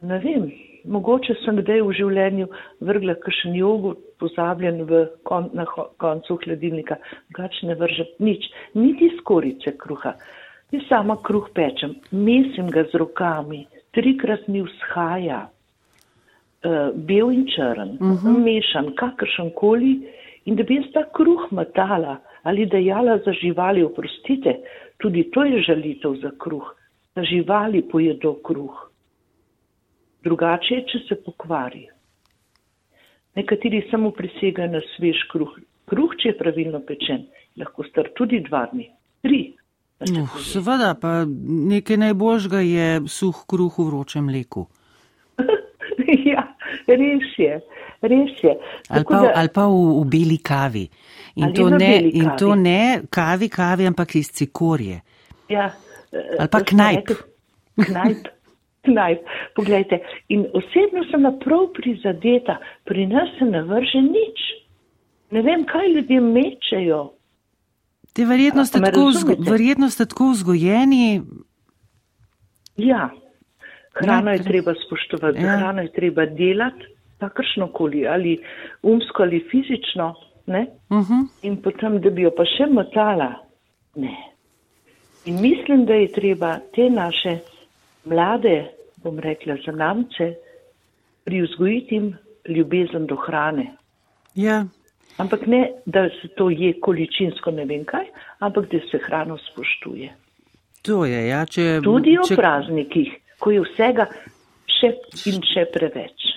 Ne 0.00 0.18
vem, 0.18 0.50
mogoče 0.84 1.34
sem 1.44 1.58
kdaj 1.60 1.82
v 1.86 1.94
življenju 1.98 2.48
vrgla 2.84 3.14
kakšen 3.22 3.54
jogurt, 3.56 4.00
pozabljen 4.22 4.84
v 4.86 5.06
kon, 5.28 5.48
na 5.56 5.66
koncu 6.02 6.38
hladilnika, 6.44 6.98
gač 7.34 7.62
ne 7.66 7.74
vrže 7.78 8.06
nič, 8.22 8.46
niti 8.78 9.10
skorice 9.18 9.74
kruha. 9.78 10.14
Jaz 10.72 10.86
sama 10.88 11.18
kruh 11.26 11.48
pečem, 11.54 11.96
mesim 12.12 12.70
ga 12.72 12.86
z 12.88 13.00
rokami, 13.02 13.66
trikrat 13.92 14.46
mi 14.48 14.62
vzhaja, 14.64 15.42
uh, 15.48 16.92
bel 16.94 17.32
in 17.34 17.46
črn, 17.46 17.98
uh 17.98 18.06
mhm. 18.06 18.18
-huh. 18.22 18.38
mešan, 18.44 18.94
kakršen 18.96 19.50
koli, 19.54 20.00
in 20.44 20.56
da 20.56 20.62
bi 20.62 20.80
jaz 20.80 20.92
ta 20.94 21.04
kruh 21.14 21.50
matala 21.50 22.20
ali 22.42 22.66
dejala 22.66 23.18
za 23.18 23.32
živali, 23.32 23.84
oprostite, 23.84 24.58
tudi 24.98 25.30
to 25.30 25.44
je 25.44 25.62
žalitev 25.62 26.14
za 26.22 26.30
kruh, 26.38 26.74
da 27.14 27.22
živali 27.22 27.82
pojedo 27.82 28.34
kruh 28.42 28.91
drugače 30.24 30.74
je, 30.74 30.84
če 30.92 30.98
se 31.08 31.18
pokvari. 31.24 31.86
Nekateri 33.36 33.82
samo 33.90 34.10
prisegajo 34.16 34.76
na 34.76 34.82
svež 34.94 35.24
kruh. 35.32 35.54
Kruh, 35.88 36.14
če 36.20 36.32
je 36.32 36.38
pravilno 36.38 36.80
pečen, 36.86 37.26
lahko 37.60 37.84
star 37.88 38.12
tudi 38.16 38.40
dva 38.44 38.66
dni, 38.70 38.86
tri. 39.24 39.42
No, 40.12 40.26
seveda, 40.42 40.94
pa 40.98 41.22
nekaj 41.26 41.98
najboljžga 42.00 42.62
je 42.64 42.86
suh 43.10 43.42
kruh 43.48 43.74
v 43.78 43.86
vročem 43.86 44.26
mleku. 44.26 44.66
ja, 46.32 46.44
res 46.88 47.28
je, 47.38 47.58
res 48.02 48.42
je. 48.42 48.54
Ali 48.90 49.06
pa, 49.08 49.20
da, 49.22 49.32
ali 49.42 49.52
pa 49.54 49.66
v, 49.70 49.80
v 50.00 50.04
beli 50.10 50.38
kavi. 50.42 50.84
In 51.42 51.54
to, 51.54 51.68
ne, 51.70 51.92
in 52.10 52.26
kavi. 52.26 52.38
to 52.40 52.54
ne 52.58 52.82
kavi, 53.10 53.48
kavi, 53.52 53.88
ampak 53.92 54.16
iz 54.18 54.32
cikorje. 54.34 55.00
Ja, 55.52 55.70
ali 56.12 56.48
pa 56.50 56.62
knajp. 56.66 57.14
Knajp. 57.78 58.32
Naj, 58.86 59.16
poglejte, 59.54 60.00
in 60.28 60.46
osebno 60.58 61.04
sem 61.10 61.26
prav 61.44 61.68
prizadeta, 61.76 62.58
pri 62.84 63.06
nas 63.06 63.28
se 63.38 63.46
ne 63.46 63.62
vrže 63.62 64.00
nič. 64.02 64.40
Ne 65.30 65.42
vem, 65.42 65.62
kaj 65.64 65.92
ljudje 65.92 66.20
mečejo. 66.20 67.02
Te 68.12 68.24
verjetno 68.24 68.64
ste, 68.64 68.80
tako, 68.80 69.06
vzgo, 69.08 69.36
verjetno 69.50 69.88
ste 69.90 70.06
tako 70.06 70.32
vzgojeni. 70.32 71.22
Ja, 72.76 73.10
hrano 73.94 74.34
je 74.34 74.42
treba 74.42 74.74
spoštovati, 74.86 75.40
ja. 75.40 75.56
hrano 75.56 75.82
je 75.82 75.92
treba 75.92 76.26
delati, 76.26 76.90
kakršno 77.22 77.70
koli, 77.72 78.06
ali 78.06 78.38
umsko 78.82 79.22
ali 79.22 79.46
fizično, 79.50 80.14
uh 80.46 80.54
mhm. 80.54 80.66
-huh. 80.90 81.26
in 81.42 81.62
potem, 81.62 82.00
da 82.00 82.10
bi 82.10 82.22
jo 82.22 82.30
pa 82.36 82.44
še 82.44 82.66
motala. 82.66 83.34
Ne. 83.94 84.16
In 85.24 85.40
mislim, 85.40 85.86
da 85.86 85.94
je 85.94 86.12
treba 86.12 86.58
te 86.74 86.90
naše 86.90 87.38
mlade, 88.04 88.72
bom 89.02 89.18
rekla, 89.18 89.56
zanamce, 89.64 90.34
privzgojiti 91.24 91.94
jim 91.94 92.14
ljubezen 92.48 93.06
do 93.06 93.16
hrane. 93.16 93.66
Ja. 94.34 94.64
Ampak 95.16 95.46
ne, 95.46 95.72
da 95.86 96.08
se 96.08 96.28
to 96.36 96.50
je 96.50 96.72
količinsko 96.80 97.50
ne 97.50 97.64
vem 97.64 97.84
kaj, 97.84 98.06
ampak 98.38 98.70
da 98.72 98.80
se 98.90 98.98
hrano 99.06 99.38
spoštuje. 99.38 100.12
To 100.82 101.04
je, 101.04 101.26
ja, 101.28 101.44
če. 101.46 101.80
Tudi 101.84 102.16
če... 102.16 102.34
o 102.34 102.36
praznikih, 102.40 103.12
ko 103.38 103.52
je 103.54 103.62
vsega 103.66 104.08
še 104.66 104.94
in 105.30 105.42
še 105.46 105.66
preveč. 105.74 106.32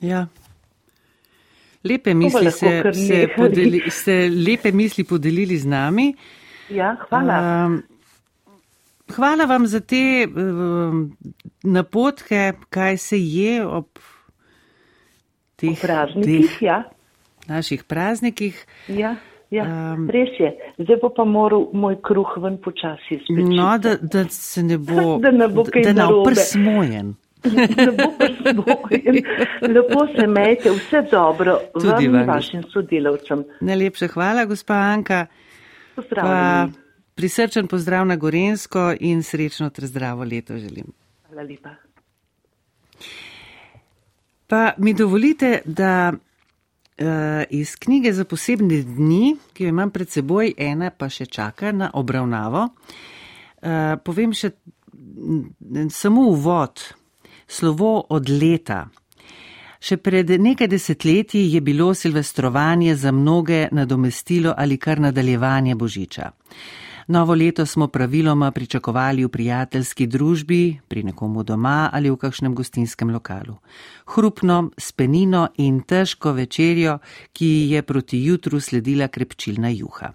Ja. 0.00 0.24
Lepe 1.84 2.14
misli, 2.14 2.50
se, 2.52 2.72
se 2.92 3.20
podeli, 3.36 3.80
lepe 4.48 4.72
misli 4.72 5.04
podelili 5.04 5.56
z 5.56 5.68
nami. 5.68 6.10
Ja, 6.72 6.92
hvala. 7.08 7.38
Um, 7.66 7.78
Hvala 9.16 9.44
vam 9.44 9.66
za 9.66 9.80
te 9.80 10.26
uh, 10.26 10.94
napotke, 11.62 12.52
kaj 12.70 12.96
se 12.96 13.18
je 13.18 13.66
ob 13.66 13.86
teh 15.56 15.80
praznikih, 15.80 16.50
teh 16.50 16.62
ja. 16.62 16.82
naših 17.48 17.84
praznikih. 17.84 18.66
Ja, 18.88 19.16
ja. 19.50 19.64
Um, 19.64 20.08
res 20.10 20.36
je. 20.40 20.52
Zdaj 20.78 21.00
bo 21.02 21.10
pa 21.16 21.24
moral 21.24 21.68
moj 21.72 21.98
kruh 22.02 22.36
ven 22.42 22.60
počasi 22.62 23.20
spet. 23.24 23.48
No, 23.48 23.72
da, 23.78 23.96
da 24.00 24.24
se 24.28 24.62
ne 24.62 24.78
bo, 24.78 25.16
da 25.24 25.30
ne 25.30 25.48
bo 25.48 25.64
kaj 25.64 25.90
da 25.90 25.96
ne 26.02 26.06
bo 26.12 26.22
prsmojen. 26.28 27.14
Lepo 29.62 30.06
se 30.16 30.24
imejte, 30.24 30.70
vse 30.70 31.02
dobro 31.10 31.58
Tudi 31.72 32.08
vam 32.08 32.20
in 32.20 32.28
vašim 32.28 32.62
sodelavcem. 32.72 33.44
Najlepša 33.60 34.08
hvala, 34.12 34.44
gospa 34.44 34.74
Anka. 34.74 35.26
Pozdravljeni. 35.96 36.89
Prisrčen 37.14 37.68
pozdrav 37.68 38.06
na 38.06 38.16
Gorensko 38.16 38.94
in 39.00 39.22
srečno 39.22 39.70
ter 39.70 39.86
zdravo 39.86 40.24
leto 40.24 40.58
želim. 40.58 40.92
Hvala 41.28 41.42
lepa. 41.42 41.74
Pa 44.46 44.72
mi 44.78 44.94
dovolite, 44.94 45.60
da 45.64 46.12
uh, 46.12 47.06
iz 47.50 47.76
knjige 47.76 48.12
za 48.12 48.24
posebne 48.24 48.82
dni, 48.82 49.36
ki 49.52 49.64
jo 49.64 49.68
imam 49.68 49.90
pred 49.90 50.10
seboj, 50.10 50.54
ena 50.58 50.90
pa 50.90 51.08
še 51.08 51.26
čaka 51.26 51.72
na 51.72 51.90
obravnavo, 51.94 52.64
uh, 52.68 53.94
povem 54.04 54.34
še 54.34 54.50
samo 55.90 56.26
uvod, 56.32 56.82
slovo 57.46 58.06
od 58.08 58.28
leta. 58.28 58.88
Še 59.80 59.96
pred 59.96 60.28
nekaj 60.28 60.68
desetletji 60.68 61.46
je 61.54 61.60
bilo 61.60 61.94
silvestrovanje 61.94 62.96
za 62.96 63.12
mnoge 63.12 63.68
nadomestilo 63.72 64.52
ali 64.56 64.76
kar 64.76 65.00
nadaljevanje 65.00 65.74
božiča. 65.74 66.30
Novo 67.10 67.34
leto 67.34 67.66
smo 67.66 67.88
praviloma 67.88 68.50
pričakovali 68.50 69.24
v 69.24 69.28
prijateljski 69.28 70.06
družbi, 70.06 70.80
pri 70.88 71.02
nekomu 71.02 71.42
doma 71.42 71.90
ali 71.92 72.10
v 72.10 72.16
kakšnem 72.16 72.54
gostinskem 72.54 73.10
lokalu. 73.10 73.56
Hrupno, 74.14 74.70
spenino 74.78 75.48
in 75.56 75.80
težko 75.82 76.32
večerjo, 76.32 76.98
ki 77.32 77.48
je 77.72 77.82
proti 77.82 78.22
jutru 78.24 78.60
sledila 78.60 79.08
krepčilna 79.08 79.68
juha. 79.74 80.12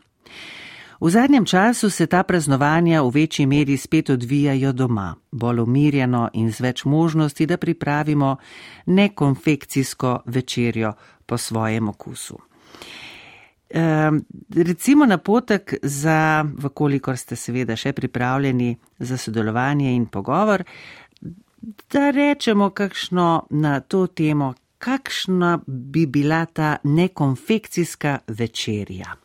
V 1.01 1.09
zadnjem 1.09 1.45
času 1.45 1.89
se 1.89 2.07
ta 2.07 2.23
praznovanja 2.23 3.03
v 3.03 3.11
večji 3.11 3.45
meri 3.45 3.77
spet 3.77 4.09
odvijajo 4.09 4.71
doma, 4.71 5.15
bolj 5.31 5.59
umirjeno 5.67 6.29
in 6.33 6.51
z 6.51 6.63
več 6.63 6.85
možnosti, 6.85 7.45
da 7.45 7.57
pripravimo 7.57 8.37
nekonfekcijsko 8.85 10.19
večerjo 10.25 10.93
po 11.25 11.37
svojem 11.37 11.89
okusu. 11.89 12.39
Recimo 14.55 15.05
napotek 15.05 15.73
za, 15.83 16.45
vkolikor 16.63 17.17
ste 17.17 17.35
seveda 17.35 17.75
še 17.75 17.93
pripravljeni 17.93 18.77
za 18.99 19.17
sodelovanje 19.19 19.95
in 19.95 20.05
pogovor, 20.07 20.63
da 21.91 22.09
rečemo 22.15 22.69
kakšno 22.69 23.47
na 23.49 23.79
to 23.79 24.07
temo, 24.07 24.53
kakšna 24.77 25.59
bi 25.67 26.05
bila 26.05 26.45
ta 26.45 26.77
nekonfekcijska 26.83 28.19
večerja. 28.27 29.15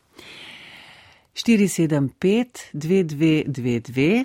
475-2222, 1.35 4.25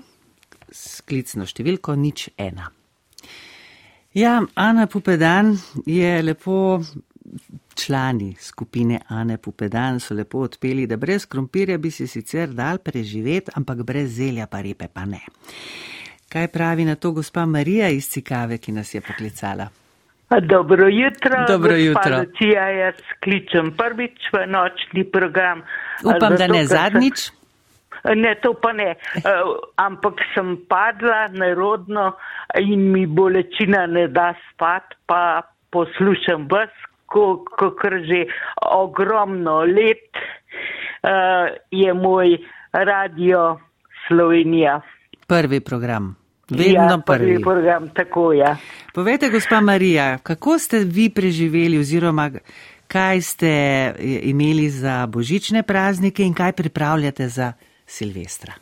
sklicno 0.71 1.45
številko 1.45 1.95
nič 1.95 2.29
ena. 2.37 2.71
Ja, 4.15 4.43
Ana 4.55 4.87
Pupedan 4.87 5.57
je 5.85 6.21
lepo 6.23 6.81
Člani 7.75 8.35
skupine 8.39 8.99
Ane 9.07 9.37
Pupedan 9.37 9.99
so 9.99 10.13
lepo 10.13 10.39
odpeli, 10.39 10.87
da 10.87 10.97
brez 10.97 11.25
krompirja 11.25 11.77
bi 11.77 11.91
si 11.91 12.07
sicer 12.07 12.49
dal 12.49 12.77
preživeti, 12.77 13.51
ampak 13.55 13.83
brez 13.83 14.15
zelja 14.17 14.47
pa 14.47 14.61
repe 14.61 14.87
pa 14.93 15.05
ne. 15.05 15.21
Kaj 16.29 16.47
pravi 16.47 16.85
na 16.85 16.95
to 16.95 17.11
gospa 17.11 17.45
Marija 17.45 17.89
iz 17.89 18.09
Cikave, 18.09 18.57
ki 18.57 18.71
nas 18.71 18.93
je 18.93 19.01
poklicala? 19.01 19.67
Dobro 20.41 20.87
jutro. 20.87 21.45
Dobro 21.47 21.75
jutro. 21.75 22.17
Lucija, 22.17 22.69
jaz 22.69 22.95
kličem 23.23 23.71
prvič 23.77 24.31
v 24.33 24.47
nočni 24.47 25.03
program. 25.11 25.61
Upam, 26.03 26.19
zato, 26.19 26.35
da 26.37 26.47
ne 26.47 26.65
zadnjič. 26.65 27.29
Ne, 28.15 28.35
to 28.41 28.53
pa 28.53 28.73
ne. 28.73 28.95
Uh, 29.15 29.55
ampak 29.75 30.21
sem 30.33 30.57
padla 30.69 31.27
nerodno 31.27 32.11
in 32.59 32.91
mi 32.91 33.05
bolečina 33.05 33.85
ne 33.85 34.07
da 34.07 34.33
spat, 34.49 34.97
pa 35.05 35.41
poslušam 35.71 36.47
vas, 36.51 36.73
kot 37.05 37.81
že 38.05 38.25
ogromno 38.71 39.59
let, 39.63 40.09
uh, 40.15 41.55
je 41.71 41.93
moj 41.93 42.37
radio 42.71 43.59
Slovenija. 44.07 44.81
Prvi 45.27 45.59
program. 45.59 46.15
Vedno 46.49 46.81
ja, 46.81 47.01
prvi. 47.05 47.41
program, 47.41 47.89
tako 47.89 48.33
ja. 48.33 48.57
Povejte, 48.93 49.29
gospa 49.29 49.61
Marija, 49.61 50.17
kako 50.17 50.59
ste 50.59 50.79
vi 50.79 51.09
preživeli 51.09 51.79
oziroma 51.79 52.29
kaj 52.87 53.21
ste 53.21 53.51
imeli 54.23 54.69
za 54.69 55.07
božične 55.07 55.63
praznike 55.63 56.23
in 56.23 56.33
kaj 56.33 56.51
pripravljate 56.51 57.27
za 57.27 57.53
Silvestra? 57.85 58.53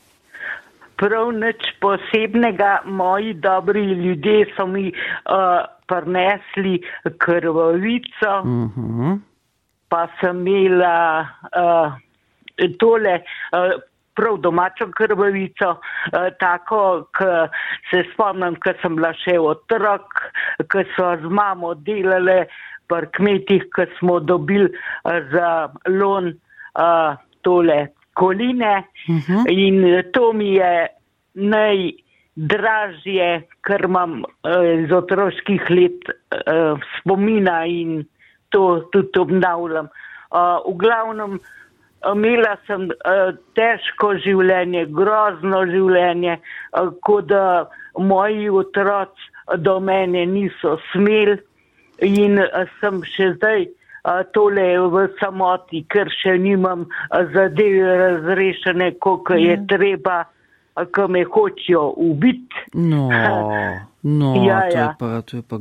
Prav 0.96 1.32
nič 1.34 1.66
posebnega, 1.82 2.82
moji 2.86 3.34
dobri 3.34 3.82
ljudje 3.82 4.46
so 4.56 4.68
mi 4.68 4.88
uh, 4.90 5.66
prinesli 5.88 6.82
krvavico, 7.18 8.34
Uh 8.44 8.70
-huh. 8.76 9.20
pa 9.90 10.08
sem 10.22 10.48
imela 10.48 11.28
uh, 11.56 11.94
tole. 12.80 13.22
Uh, 13.52 13.82
prav 14.16 14.38
domačo 14.38 14.88
krvavico, 14.98 15.70
eh, 16.06 16.30
tako, 16.40 17.08
ki 17.18 17.32
se 17.90 18.04
spomnim, 18.14 18.56
ko 18.56 18.74
sem 18.82 18.96
bila 18.96 19.14
še 19.24 19.38
otrok, 19.40 20.22
ko 20.72 20.86
so 20.96 21.10
z 21.22 21.34
mamo 21.40 21.74
delale 21.88 22.46
pri 22.92 23.10
kmetih, 23.18 23.66
ko 23.76 23.88
smo 24.00 24.20
dobili 24.20 24.70
eh, 24.70 25.22
za 25.34 25.50
lon 25.90 26.34
eh, 26.34 27.18
tole 27.42 27.80
koline 28.14 28.84
Uh 29.10 29.16
-huh. 29.16 29.50
in 29.50 30.04
to 30.12 30.34
mi 30.34 30.54
je 30.54 30.88
najdražje, 31.34 33.42
kar 33.62 33.84
imam 33.84 34.24
eh, 34.24 34.84
iz 34.84 34.92
otroških 34.92 35.70
let 35.70 36.10
eh, 36.10 36.14
spomina 37.00 37.66
in 37.66 38.06
to 38.50 38.90
tudi 38.92 39.20
obnavljam. 39.20 39.88
V 40.66 40.74
glavnem, 40.78 41.40
imela 42.14 42.58
sem 42.68 42.90
težko 43.54 44.16
življenje, 44.16 44.86
grozno 44.86 45.66
življenje, 45.66 46.40
kot 47.02 47.26
da 47.26 47.70
moji 47.98 48.50
otroci 48.50 49.22
do 49.58 49.80
mene 49.80 50.26
niso 50.26 50.78
smeli 50.92 51.38
in 52.02 52.40
sem 52.80 53.04
še 53.04 53.34
zdaj 53.36 53.68
tole 54.34 54.68
v 54.92 55.08
samoti, 55.20 55.86
ker 55.88 56.12
še 56.12 56.38
nimam 56.38 56.88
zadeve 57.34 57.98
razrešene, 58.02 58.94
koliko 59.00 59.34
je 59.40 59.58
treba, 59.68 60.22
uh, 60.24 60.86
ko 60.92 61.08
me 61.08 61.24
hočejo 61.24 61.94
ubiti. 61.98 62.56
No, 62.74 63.10
no, 64.04 64.36
Ja, 64.48 64.60
to 64.60 64.78
je 64.78 64.82
ja. 64.82 64.96
pa, 65.00 65.22
to 65.22 65.38
je 65.38 65.44
pa. 65.44 65.60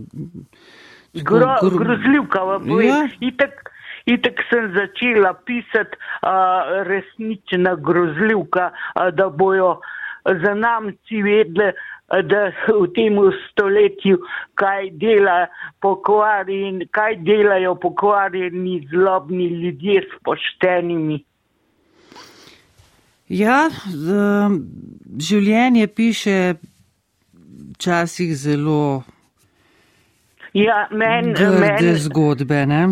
Gro, 1.14 1.38
gro- 1.62 1.78
grozljivka 1.78 2.40
vam 2.40 2.66
povem. 2.66 2.88
Ja. 2.88 3.09
Itak, 3.20 3.70
itak 4.07 4.40
sem 4.51 4.72
začela 4.74 5.34
pisati 5.34 5.97
uh, 6.22 6.82
resnična 6.88 7.74
grozljivka, 7.76 8.70
uh, 8.72 9.11
da 9.14 9.28
bojo 9.28 9.80
zanamci 10.24 11.22
vedle, 11.22 11.72
a, 12.08 12.22
da 12.22 12.50
v 12.68 12.86
tem 12.96 13.18
stoletju, 13.50 14.20
kaj 14.54 14.90
dela 15.00 15.46
pokvari 15.80 16.58
in 16.68 16.82
kaj 16.90 17.16
delajo 17.26 17.74
pokvarjeni 17.74 18.82
zlobni 18.90 19.46
ljudje 19.62 20.02
s 20.02 20.18
poštenimi. 20.24 21.22
Ja, 23.32 23.70
z, 23.88 24.18
življenje 25.18 25.86
piše 25.88 26.36
včasih 27.72 28.36
zelo 28.36 29.02
Ja, 30.52 30.86
men, 30.90 31.32
grde 31.32 31.60
men, 31.60 31.96
zgodbe, 31.96 32.66
ne? 32.66 32.82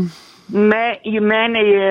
Me, 0.48 0.84
mene 1.20 1.64
je, 1.64 1.88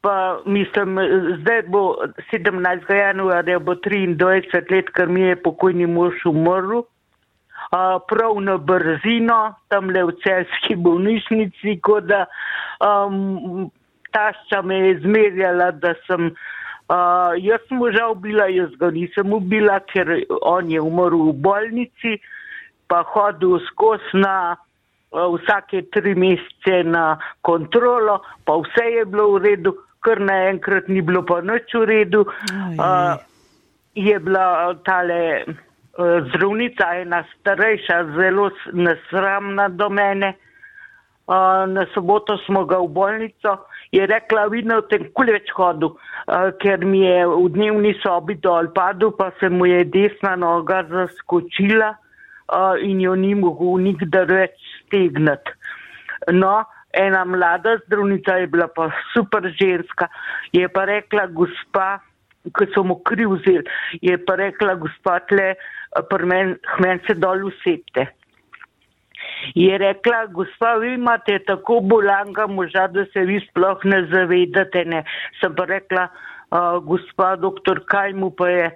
pa 0.00 0.40
mislim, 0.46 0.98
zdaj 1.40 1.62
bo 1.62 1.96
17. 2.32 2.94
januarja, 2.94 3.58
bo 3.58 3.74
23 3.74 4.72
let, 4.72 4.90
ker 4.94 5.08
mi 5.08 5.20
je 5.20 5.42
pokojni 5.42 5.86
mož 5.86 6.24
umrl. 6.26 6.82
Uh, 7.70 8.00
prav 8.08 8.40
na 8.42 8.56
brzino, 8.56 9.54
tam 9.68 9.90
le 9.94 10.02
v 10.08 10.14
celski 10.24 10.74
bolnišnici, 10.74 11.76
kot 11.86 12.08
da 12.10 12.24
um, 12.82 13.68
tašča 14.10 14.62
me 14.66 14.78
je 14.78 14.96
zmerjala, 15.04 15.68
da 15.78 15.92
sem, 16.08 16.32
uh, 16.90 17.36
jaz 17.38 17.62
sem 17.68 17.78
mu 17.78 17.92
žal 17.94 18.16
bila, 18.18 18.48
jaz 18.50 18.72
ga 18.80 18.90
nisem 18.90 19.36
ubila, 19.36 19.78
ker 19.92 20.16
on 20.40 20.72
je 20.72 20.82
umrl 20.82 21.28
v 21.28 21.36
bolnici, 21.46 22.16
pa 22.90 23.04
hodil 23.12 23.60
skozi 23.68 24.18
na 24.24 24.56
uh, 24.56 25.28
vsake 25.36 25.84
tri 25.94 26.16
mesece 26.18 26.82
na 26.82 27.20
kontrolo, 27.46 28.18
pa 28.48 28.58
vse 28.64 28.88
je 28.96 29.06
bilo 29.06 29.36
v 29.36 29.44
redu, 29.46 29.76
kar 30.04 30.20
naenkrat 30.20 30.88
ni 30.88 31.02
bilo 31.04 31.22
pa 31.22 31.40
nič 31.40 31.74
v 31.74 31.84
redu. 31.88 32.24
Uh, 32.78 33.16
je 33.94 34.18
bila 34.18 34.74
tale 34.84 35.44
uh, 35.44 36.20
zdravnica, 36.28 36.92
ena 37.02 37.24
starejša, 37.34 38.04
zelo 38.16 38.50
nesramna 38.72 39.68
do 39.68 39.90
mene. 39.90 40.34
Uh, 41.30 41.62
na 41.70 41.86
soboto 41.94 42.34
smo 42.46 42.64
ga 42.66 42.80
v 42.82 42.88
bolnico, 42.90 43.52
je 43.94 44.06
rekla, 44.06 44.48
vidno, 44.50 44.80
tem 44.90 45.04
kul 45.14 45.30
več 45.30 45.52
hodil, 45.54 45.92
uh, 45.94 46.50
ker 46.58 46.82
mi 46.82 47.04
je 47.04 47.22
v 47.30 47.44
dnevni 47.54 47.92
sobi 48.02 48.34
dol 48.42 48.72
padel, 48.74 49.12
pa 49.14 49.30
se 49.38 49.46
mu 49.46 49.68
je 49.70 49.84
desna 49.86 50.34
noga 50.34 50.82
zaskočila 50.90 51.92
uh, 51.94 52.74
in 52.82 52.98
jo 53.04 53.14
ni 53.14 53.36
mogel 53.38 53.78
nikdar 53.84 54.26
več 54.26 54.58
stegnati. 54.80 55.54
No, 56.34 56.64
ena 56.92 57.24
mlada 57.24 57.76
zdravnica 57.86 58.34
je 58.40 58.46
bila 58.46 58.68
pa 58.68 58.90
super 59.12 59.42
ženska, 59.60 60.08
je 60.52 60.68
pa 60.68 60.84
rekla, 60.84 61.26
gospa, 61.26 61.98
ko 62.52 62.64
so 62.74 62.84
mu 62.84 62.96
kri 63.04 63.26
vzeli, 63.26 63.64
je 64.02 64.16
pa 64.24 64.36
rekla, 64.40 64.74
gospa, 64.74 65.18
tle, 65.28 65.54
meni 66.24 66.56
men 66.80 67.00
se 67.06 67.14
dol 67.14 67.46
usete. 67.46 68.06
Je 69.54 69.78
rekla, 69.78 70.26
gospa, 70.26 70.74
vi 70.80 70.94
imate 70.94 71.38
tako 71.46 71.80
bolanga 71.80 72.46
moža, 72.46 72.86
da 72.88 73.04
se 73.12 73.20
vi 73.20 73.40
sploh 73.40 73.78
ne 73.84 74.02
zavedate. 74.12 74.84
Ne. 74.84 75.04
Sem 75.40 75.54
pa 75.54 75.64
rekla, 75.64 76.08
uh, 76.50 76.78
gospa, 76.84 77.36
doktor, 77.36 77.84
kaj 77.86 78.12
mu 78.12 78.30
pa 78.30 78.48
je? 78.48 78.70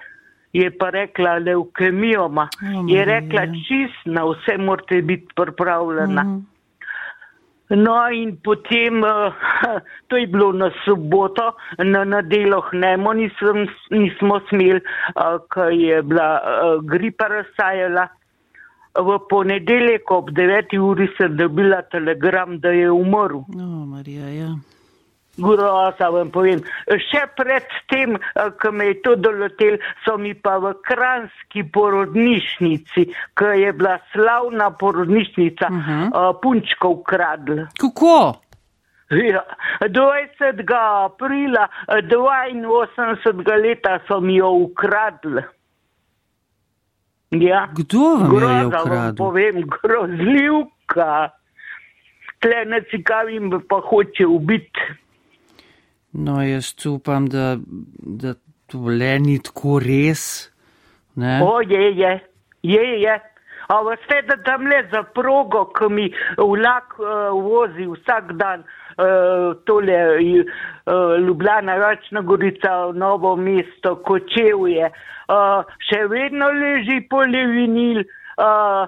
Je 0.55 0.71
pa 0.71 0.91
rekla, 0.95 1.39
leukemijoma. 1.39 2.49
O, 2.63 2.67
Je 2.67 2.83
Marija. 2.83 3.05
rekla, 3.05 3.47
čist 3.67 4.05
na 4.07 4.23
vse 4.25 4.59
morate 4.59 5.03
biti 5.03 5.27
pripravljena. 5.35 6.25
No 7.71 7.97
in 8.13 8.37
potem, 8.45 9.03
uh, 9.03 9.33
to 10.09 10.17
je 10.17 10.27
bilo 10.27 10.53
na 10.53 10.71
soboto, 10.85 11.55
na 11.79 12.05
nedeloh 12.05 12.69
nemo 12.73 13.13
nisem, 13.13 13.65
nismo 13.91 14.41
smeli, 14.49 14.83
uh, 15.17 15.41
ker 15.49 15.73
je 15.73 16.03
bila 16.03 16.29
uh, 16.41 16.85
gripa 16.85 17.29
razsajala. 17.29 18.09
V 18.95 19.17
ponedeljek 19.27 20.11
ob 20.15 20.29
9. 20.31 20.77
uri 20.79 21.09
sem 21.19 21.33
dobila 21.37 21.81
telegram, 21.91 22.61
da 22.61 22.71
je 22.71 22.91
umrl. 22.91 23.43
No, 23.49 23.87
Marija, 23.91 24.29
ja. 24.29 24.53
Groza 25.37 26.09
vam 26.11 26.31
povem. 26.31 26.61
Še 26.89 27.27
pred 27.37 27.63
tem, 27.89 28.15
eh, 28.15 28.51
ko 28.61 28.71
me 28.73 28.85
je 28.87 28.95
to 29.03 29.17
dolotel, 29.17 29.77
so 30.05 30.17
mi 30.17 30.35
pa 30.35 30.59
v 30.59 30.75
kranski 30.83 31.65
porodnišnici, 31.65 33.03
ki 33.35 33.45
je 33.57 33.73
bila 33.73 33.99
slavna 34.13 34.71
porodnišnica, 34.71 35.67
uh 35.67 35.73
Mhm. 35.75 36.03
-huh. 36.09 36.41
punčko 36.43 36.89
ukradli. 36.89 37.67
Kako? 37.81 38.35
Ja, 39.11 39.43
20. 39.81 40.65
aprila 41.05 41.69
82. 41.89 43.57
leta 43.57 43.99
so 44.09 44.21
mi 44.21 44.37
jo 44.37 44.51
ukradli. 44.51 45.43
Ja. 47.31 47.69
Kdo 47.75 47.99
vam 47.99 48.31
jo 48.33 48.39
je 48.39 48.41
Groza 48.41 48.55
vam 48.55 48.83
ukradel? 48.83 49.17
povem, 49.17 49.55
grozljivka. 49.67 51.31
Tle 52.39 52.65
na 52.65 52.81
cikavim 52.91 53.63
pa 53.69 53.81
hoče 53.81 54.27
ubiti. 54.27 54.81
No, 56.15 56.39
jaz 56.43 56.75
upam, 56.87 57.27
da, 57.27 57.57
da 57.99 58.35
to 58.71 58.79
le 58.87 59.19
ni 59.19 59.39
tako 59.43 59.81
res. 59.83 60.51
Ne? 61.17 61.41
O, 61.43 61.61
je, 61.61 61.91
je, 61.99 62.13
je, 62.63 62.85
je. 63.03 63.21
A 63.69 63.81
veste, 63.83 64.21
da 64.29 64.37
tam 64.47 64.67
le 64.71 64.79
za 64.93 65.03
progo, 65.17 65.65
ki 65.75 65.89
mi 65.91 66.07
vlak 66.39 66.99
uh, 67.01 67.33
vozi 67.33 67.87
vsak 67.89 68.35
dan, 68.39 68.63
uh, 68.99 69.57
tole 69.67 69.99
uh, 70.15 71.17
Ljubljana, 71.19 71.79
Račna 71.81 72.23
Gorica, 72.23 72.75
Novo 72.95 73.35
mesto, 73.37 73.97
Kočevje, 74.07 74.91
uh, 74.91 75.65
še 75.89 76.05
vedno 76.13 76.51
leži 76.55 77.01
polivinil, 77.11 78.05
uh, 78.05 78.85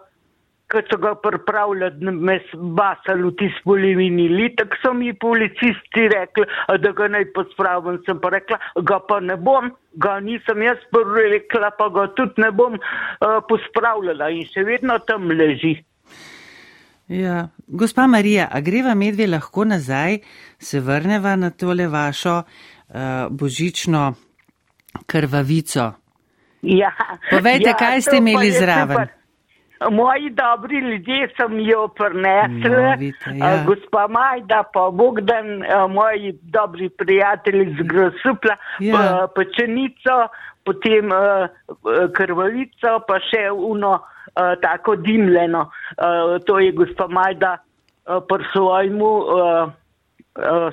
ki 0.70 0.82
so 0.90 0.98
ga 0.98 1.14
pripravljali, 1.22 2.10
me 2.10 2.36
basali 2.78 3.22
v 3.28 3.32
tisti 3.38 3.62
polivinil. 3.64 4.38
Tako 4.58 4.78
so 4.82 4.92
mi 4.94 5.12
policisti 5.14 6.08
rekli, 6.10 6.46
da 6.82 6.92
ga 6.92 7.08
naj 7.14 7.28
pospravim. 7.34 8.00
Sem 8.06 8.20
pa 8.20 8.32
rekla, 8.34 8.58
ga 8.82 8.98
pa 9.08 9.20
ne 9.20 9.36
bom, 9.36 9.70
ga 10.02 10.18
nisem 10.20 10.62
jaz 10.66 10.82
prvi 10.90 11.28
rekla, 11.36 11.70
pa 11.78 11.88
ga 11.94 12.08
tudi 12.18 12.42
ne 12.42 12.50
bom 12.50 12.78
uh, 12.78 13.38
pospravljala 13.48 14.30
in 14.34 14.48
še 14.50 14.66
vedno 14.66 14.98
tam 15.06 15.30
leži. 15.30 15.76
Ja. 17.08 17.46
Gospa 17.66 18.06
Marija, 18.10 18.48
a 18.50 18.60
greva 18.60 18.94
medve 18.98 19.28
lahko 19.30 19.64
nazaj, 19.64 20.18
se 20.58 20.80
vrneva 20.82 21.36
na 21.38 21.52
tole 21.54 21.86
vašo 21.86 22.40
uh, 22.42 22.96
božično 23.30 24.08
krvavico? 25.06 25.92
Ja. 26.66 26.90
Povejte, 27.30 27.70
ja, 27.70 27.76
kaj 27.78 28.02
ste 28.02 28.18
imeli 28.18 28.50
zraven? 28.50 28.96
super. 28.96 29.15
Moji 29.90 30.30
dobri 30.30 30.76
ljudje 30.78 31.28
sem 31.36 31.60
jo 31.60 31.88
prinesla, 31.88 32.80
No, 32.80 32.94
vidite, 32.98 33.30
ja. 33.34 33.64
gospa 33.66 34.06
Majda, 34.08 34.62
pa 34.72 34.90
Bogdan, 34.90 35.46
moji 35.90 36.32
dobri 36.42 36.88
prijatelji 36.88 37.76
z 37.78 37.82
Grosupla, 37.82 38.56
Ja. 38.80 39.28
pečenico, 39.34 40.28
potem 40.64 41.10
krvavico, 42.12 43.00
pa 43.08 43.18
še 43.20 43.50
uno 43.50 43.98
tako 44.62 44.96
dimljeno. 44.96 45.70
To 46.46 46.58
je 46.58 46.72
gospa 46.72 47.06
Majda 47.08 47.56
pri 48.04 48.44
a, 48.44 49.66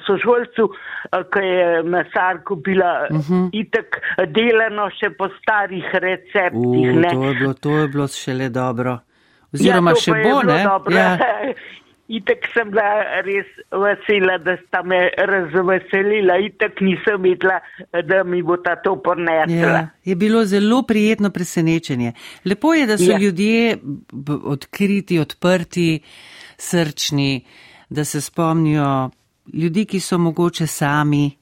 sošolcu, 0.05 0.69
a, 1.11 1.23
ki 1.23 1.39
je 1.39 1.83
mesar 1.83 2.43
kupila 2.47 3.07
uh 3.09 3.15
Mhm. 3.17 3.33
-huh. 3.33 3.49
itek 3.53 4.01
delano 4.27 4.89
še 4.89 5.09
po 5.17 5.29
starih 5.41 5.85
receptih. 5.93 6.89
U, 6.93 6.99
ne. 6.99 7.09
to 7.11 7.23
je 7.23 7.33
bilo, 7.33 7.53
to 7.53 7.69
je 7.77 7.87
bilo 7.87 8.07
šele 8.07 8.49
dobro. 8.49 8.99
Oziroma 9.53 9.91
ja, 9.91 9.95
še 9.95 10.11
bo, 10.11 10.41
ne? 10.43 10.63
Dobro. 10.63 10.95
Ja. 10.95 11.17
Itek 12.07 12.45
sem 12.53 12.69
bila 12.69 13.21
res 13.23 13.45
vesela, 13.71 14.37
da 14.37 14.57
sta 14.67 14.81
me 14.83 15.09
razveselila. 15.17 16.35
Itek 16.37 16.81
nisem 16.81 17.21
vedela, 17.23 17.59
da 18.03 18.23
mi 18.23 18.41
bo 18.43 18.57
ta 18.57 18.75
to 18.75 18.95
prinesla. 19.01 19.71
Ja, 19.71 19.87
je 20.03 20.15
bilo 20.15 20.45
zelo 20.45 20.83
prijetno 20.83 21.29
presenečenje. 21.29 22.11
Lepo 22.45 22.73
je, 22.73 22.85
da 22.87 22.97
so 22.97 23.11
ja. 23.11 23.17
Ljudje 23.17 23.77
odkriti, 24.43 25.19
odprti, 25.19 26.01
srčni, 26.57 27.45
da 27.89 28.03
se 28.05 28.21
spomnijo 28.21 29.09
ljudi, 29.45 29.85
ki 29.85 29.99
so 29.99 30.17
mogoče 30.17 30.67
sami, 30.67 31.37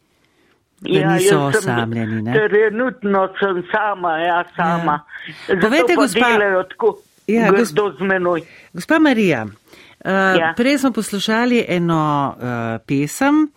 da 0.82 0.90
Ja, 0.92 1.14
niso 1.14 1.30
sem 1.30 1.42
osamljeni. 1.42 2.22
Ne? 2.22 2.34
Trenutno 2.34 3.28
sem 3.40 3.64
sama, 3.72 4.18
ja, 4.18 4.44
sama. 4.56 5.00
Ja. 5.48 5.60
Povejte, 5.60 5.94
pa 5.96 6.02
gospa- 6.02 6.64
tako 6.70 6.98
Ja, 7.28 7.50
gos- 7.50 7.72
grdo 7.72 7.92
z 7.92 8.02
menoj. 8.02 8.42
Gospa 8.74 9.00
Marija, 9.00 9.44
uh. 9.44 9.52
Ja. 10.40 10.54
prej 10.58 10.78
smo 10.78 10.92
poslušali 10.92 11.66
eno 11.68 12.02
uh, 12.34 12.44
pesem, 12.88 13.52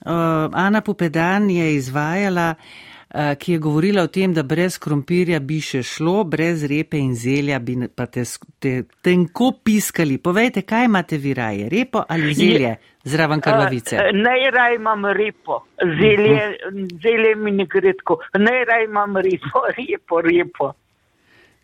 uh, 0.00 0.10
Ana 0.54 0.80
Pupedan 0.80 1.50
je 1.50 1.74
izvajala, 1.74 2.54
uh, 2.54 2.64
ki 3.12 3.52
je 3.52 3.58
govorila 3.58 4.02
o 4.02 4.06
tem, 4.06 4.32
da 4.34 4.42
brez 4.42 4.78
krompirja 4.80 5.40
bi 5.40 5.60
še 5.60 5.82
šlo, 5.84 6.22
brez 6.24 6.64
repe 6.68 6.96
in 6.96 7.12
zelja 7.14 7.58
bi 7.60 7.76
pa 7.94 8.06
te, 8.06 8.24
te 8.58 8.72
tenko 9.04 9.50
piskali. 9.64 10.16
Povejte, 10.18 10.62
kaj 10.64 10.88
imate 10.88 11.18
vi 11.20 11.34
raje, 11.36 11.68
repo 11.68 12.04
ali 12.08 12.32
zelje 12.34 12.76
zraven 13.04 13.40
krvavice? 13.44 13.96
Uh, 13.96 14.16
Najraj 14.16 14.76
imam 14.78 15.06
repo, 15.06 15.60
zelje, 16.00 16.56
zelje 17.02 17.34
mi 17.36 17.52
ne 17.52 17.66
gre 17.66 17.92
tako. 17.98 18.18
Najraj 18.38 18.84
imam 18.84 19.16
repo, 19.16 19.66
repo, 19.78 20.20
repo. 20.20 20.72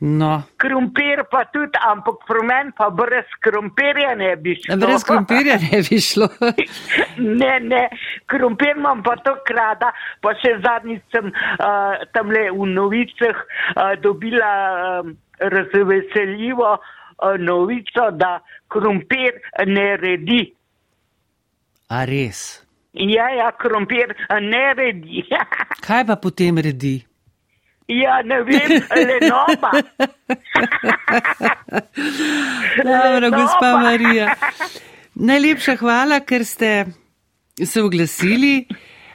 No, 0.01 0.43
Krompir 0.57 1.25
pa 1.27 1.43
tudi, 1.51 1.75
ampak 1.75 2.23
pri 2.23 2.43
meni 2.47 2.71
pa 2.71 2.87
brez 2.91 3.27
krompirja 3.43 4.15
ne 4.15 4.37
bi 4.37 4.55
šlo. 4.55 4.77
brez 4.79 5.03
krompirja 5.03 5.57
ne 5.65 5.81
bi 5.83 5.99
šlo. 5.99 6.29
ne, 7.19 7.59
ne, 7.61 7.89
krompir 8.31 8.77
imam 8.77 9.03
pa 9.03 9.17
to 9.27 9.35
krada, 9.43 9.91
pa 10.23 10.37
še 10.39 10.55
zadnjič 10.63 11.03
sem 11.11 11.33
uh, 11.35 11.99
tam 12.15 12.31
le 12.31 12.47
v 12.55 12.69
novicah 12.71 13.43
uh, 13.43 13.99
dobila 13.99 14.53
uh, 15.03 15.11
razveseljivo 15.43 16.71
uh, 16.79 17.35
novico, 17.43 18.11
da 18.15 18.39
krompir 18.71 19.43
ne 19.67 19.97
redi. 19.99 20.45
A 21.91 22.05
res? 22.07 22.63
Ja, 22.95 23.27
ja, 23.35 23.51
krompir 23.51 24.15
ne 24.47 24.65
redi. 24.79 25.27
Kaj 25.87 26.07
pa 26.07 26.15
potem 26.23 26.63
redi? 26.63 27.08
Ja, 27.89 28.23
ne 28.25 28.43
vem, 28.43 28.83
lenoba. 29.09 29.71
Dobro, 32.85 33.31
gospa. 33.31 33.79
Marija. 33.83 34.35
Najlepša 35.15 35.77
hvala, 35.77 36.21
ker 36.21 36.45
ste 36.45 36.87
se 37.65 37.83
oglasili. 37.83 38.67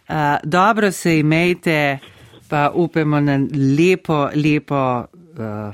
Uh, 0.09 0.15
dobro 0.43 0.91
se 0.91 1.19
imejte, 1.19 1.99
pa 2.49 2.71
upamo 2.74 3.19
na 3.19 3.39
lepo, 3.78 4.30
lepo 4.36 5.05
uh, 5.07 5.74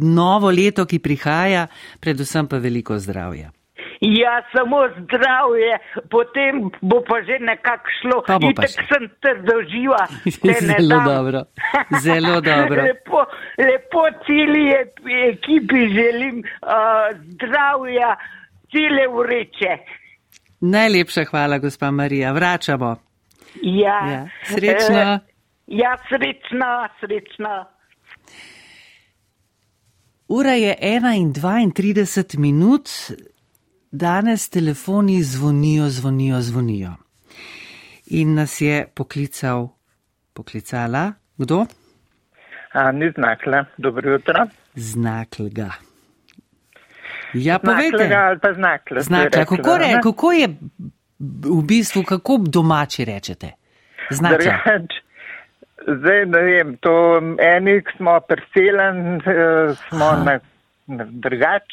novo 0.00 0.50
leto, 0.50 0.84
ki 0.86 0.98
prihaja, 0.98 1.66
predvsem 2.00 2.48
pa 2.48 2.58
veliko 2.58 2.98
zdravja. 2.98 3.52
Ja, 4.00 4.42
samo 4.56 4.88
zdravje, 4.88 5.78
potem 6.10 6.70
bo 6.80 7.02
pa 7.08 7.20
že 7.22 7.36
nekako 7.40 7.88
šlo. 8.00 8.22
Šlo. 8.26 8.52
sem 8.88 9.04
trdo 9.20 9.56
živa. 9.68 10.06
Zelo 10.68 11.00
dobro, 11.04 11.44
zelo 12.00 12.40
dobro. 12.52 12.82
lepo, 12.82 13.20
lepo 13.58 14.02
celi 14.26 14.64
ekipi 15.28 15.80
želim 15.94 16.38
uh, 16.40 17.20
zdravja, 17.34 18.16
cele 18.72 19.08
ureče. 19.08 19.72
Najlepša 20.60 21.24
hvala, 21.24 21.58
gospa 21.58 21.90
Marija. 21.90 22.32
Vračamo. 22.32 22.96
Ja, 23.62 23.98
Ja, 24.10 24.28
srečno. 24.44 25.00
Eh, 25.00 25.18
ja, 25.66 25.96
srečno, 26.08 26.88
srečno. 27.00 27.64
Ura 30.28 30.52
je 30.52 30.76
31 30.80 32.38
minut, 32.38 32.88
danes 33.90 34.50
telefoni 34.50 35.22
zvonijo, 35.22 35.88
zvonijo, 35.88 36.40
zvonijo. 36.40 36.90
In 38.06 38.34
nas 38.34 38.60
je 38.60 38.86
poklical, 38.94 39.68
poklicala, 40.32 41.12
kdo? 41.38 41.66
A, 42.72 42.92
ni 42.92 43.10
znakla. 43.10 43.64
Dobro 43.76 44.12
jutro. 44.12 44.46
Znaklga. 44.74 45.70
Ja, 47.34 47.58
Znaklega 47.62 47.90
povejte. 47.90 48.14
ali 48.14 48.38
pa 48.38 48.52
znakla. 48.52 49.00
Znakla, 49.00 49.40
rekla, 49.40 49.56
kako, 49.56 49.78
re, 49.78 50.00
kako 50.02 50.32
je 50.32 50.48
v 51.44 51.62
bistvu, 51.64 52.02
kako 52.02 52.38
domači 52.46 53.04
rečete? 53.04 53.50
Znakla. 54.10 54.38
Drugač, 54.38 54.92
zdaj 55.86 56.26
ne 56.26 56.42
vem, 56.42 56.76
to 56.76 57.20
enih 57.38 57.82
smo 57.96 58.20
preselen, 58.20 59.16
eh, 59.16 59.74
smo 59.88 60.04
Aha. 60.04 60.24
na, 60.24 60.40
na 60.86 61.04
drugač, 61.04 61.64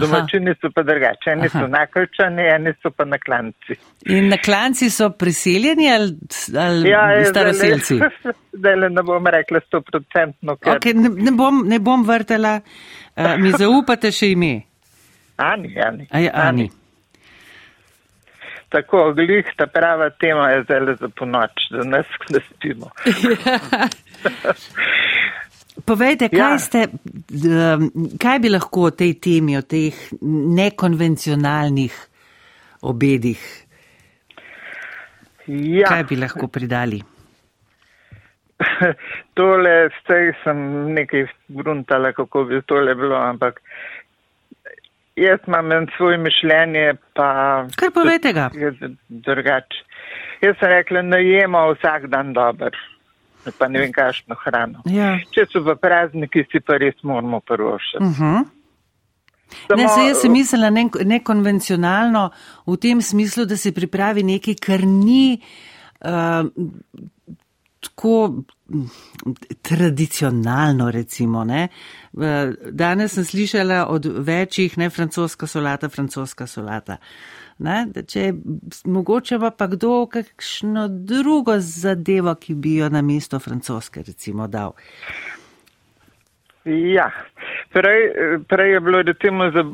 domačini 0.00 0.54
so 0.54 0.70
pa 0.70 0.82
drugače, 0.82 1.30
eni 1.30 1.46
Aha. 1.46 1.60
so 1.60 1.66
naklčani, 1.66 2.42
eni 2.48 2.72
so 2.82 2.90
pa 2.90 3.04
naklanci. 3.04 3.76
In 4.06 4.28
na 4.28 4.36
klanci 4.38 4.90
so 4.90 5.10
priseljeni 5.12 5.92
ali, 5.92 6.16
ali 6.58 6.90
Ja, 6.90 7.04
zdajle- 7.24 8.10
Zdajle 8.52 8.90
ne 8.96 9.02
bom 9.02 9.26
rekla 9.26 9.60
stoprocentno, 9.60 10.56
ker 10.56 10.76
Okay, 10.76 10.94
ne, 10.94 11.08
ne, 11.10 11.30
bom, 11.32 11.62
ne 11.66 11.78
bom 11.80 12.04
vrtela, 12.04 12.60
uh, 12.60 13.36
mi 13.38 13.52
zaupate 13.52 14.10
še 14.10 14.30
ime. 14.30 14.54
Ani, 15.52 15.74
Ani. 15.80 16.06
A 16.10 16.18
je 16.18 16.30
Ani. 16.34 16.70
Tako, 18.68 19.12
glih, 19.12 19.48
ta 19.56 19.66
prava 19.66 20.10
tema 20.12 20.50
je 20.50 20.62
zdaj 20.62 20.94
za 20.96 21.08
ponoč, 21.10 21.50
da 21.70 21.82
nas 21.84 22.06
ne 22.30 22.38
spimo. 22.46 22.90
Povejte, 25.84 26.28
kaj, 26.28 26.38
Ja. 26.38 26.58
ste, 26.58 26.86
kaj 28.20 28.38
bi 28.42 28.48
lahko 28.50 28.88
o 28.88 28.90
tej 28.90 29.14
temi, 29.22 29.56
o 29.58 29.62
teh 29.62 29.94
nekonvencionalnih 30.60 31.94
obedih, 32.82 33.40
Ja. 35.50 35.88
kaj 35.88 36.04
bi 36.10 36.16
lahko 36.16 36.46
pridali? 36.48 37.00
tole, 39.36 39.88
zdaj 40.00 40.32
sem 40.44 40.58
nekaj 40.94 41.26
gruntala, 41.48 42.12
kako 42.12 42.44
bi 42.44 42.60
tole 42.66 42.94
bilo, 42.94 43.16
ampak 43.16 43.60
jaz 45.16 45.40
imam 45.48 45.72
en 45.72 45.88
svoj 45.96 46.18
mišljenje, 46.18 46.94
pa. 47.16 47.28
Kar 47.76 47.90
povejte 47.94 48.32
ga. 48.36 48.50
Drugače. 49.08 49.84
Jaz 50.44 50.56
sem 50.60 50.70
rekla, 50.72 51.02
ne 51.02 51.20
jemo 51.24 51.66
vsak 51.74 52.06
dan 52.12 52.32
dober, 52.36 52.76
pa 53.58 53.68
ne 53.68 53.80
vem, 53.80 53.92
kakšno 53.92 54.36
hrano. 54.44 54.82
Ja. 54.90 55.14
Če 55.34 55.46
so 55.52 55.62
v 55.64 55.76
prazniki, 55.80 56.44
si 56.52 56.60
pa 56.60 56.78
res 56.80 56.98
moramo 57.02 57.40
prvošati. 57.40 58.04
Uh 58.04 58.18
-huh. 58.18 58.48
Ne, 59.76 59.88
se 59.88 60.00
jaz 60.06 60.20
sem 60.22 60.32
mislila 60.32 60.70
ne, 60.70 60.88
nekonvencionalno 61.04 62.30
v 62.66 62.76
tem 62.76 63.02
smislu, 63.02 63.44
da 63.44 63.56
se 63.56 63.72
pripravi 63.74 64.22
nekaj, 64.22 64.54
kar 64.62 64.84
ni 64.86 65.40
uh, 66.00 66.46
tako 67.80 68.42
tradicionalno, 69.62 70.90
recimo. 70.90 71.44
Ne. 71.44 71.68
Uh, 72.12 72.22
Danes 72.70 73.14
sem 73.14 73.24
slišala 73.24 73.86
od 73.88 74.06
večjih, 74.06 74.78
ne 74.78 74.90
francoska 74.90 75.46
solata, 75.46 75.88
francoska 75.88 76.46
solata. 76.46 76.96
Ne, 77.60 77.84
da 77.92 78.02
če 78.08 78.20
je 78.20 78.32
mogoče 78.88 79.36
pa, 79.42 79.50
pa 79.52 79.66
kdo 79.68 80.06
kakšno 80.08 80.86
drugo 80.88 81.58
zadevo, 81.60 82.32
ki 82.40 82.54
bi 82.56 82.78
jo 82.78 82.88
na 82.88 83.02
mesto 83.04 83.38
francoske 83.38 84.00
recimo 84.06 84.46
dal. 84.48 84.72
Ja, 86.64 87.10
prej, 87.72 88.06
prej 88.48 88.72
je 88.72 88.80
bilo 88.80 89.02
recimo 89.02 89.50
za, 89.52 89.64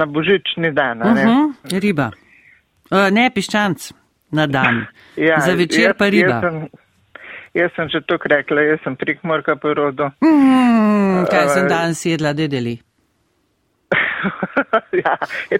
na 0.00 0.06
božični 0.06 0.72
dan. 0.72 1.02
Uh 1.02 1.14
ne? 1.14 1.24
-huh, 1.24 1.80
riba. 1.80 2.10
Uh, 2.90 3.10
ne, 3.12 3.30
piščanc 3.34 3.92
na 4.30 4.46
dan. 4.46 4.84
Ja, 5.16 5.40
Za 5.40 5.52
večer 5.52 5.82
jaz, 5.82 5.96
pa 5.98 6.08
riba. 6.08 6.28
Jaz 6.28 6.40
sem, 6.40 6.68
Jaz 7.54 7.70
sem 7.76 7.88
že 7.88 8.00
to 8.00 8.18
rekla, 8.24 8.60
jaz 8.60 8.80
sem 8.84 8.96
prikmorka 8.96 9.56
po 9.56 9.74
rodu. 9.74 10.10
Mm, 10.22 11.26
kaj 11.30 11.48
sem 11.48 11.68
danes 11.68 12.04
jedla, 12.06 12.32
dedeli? 12.32 12.78
ja, 15.04 15.16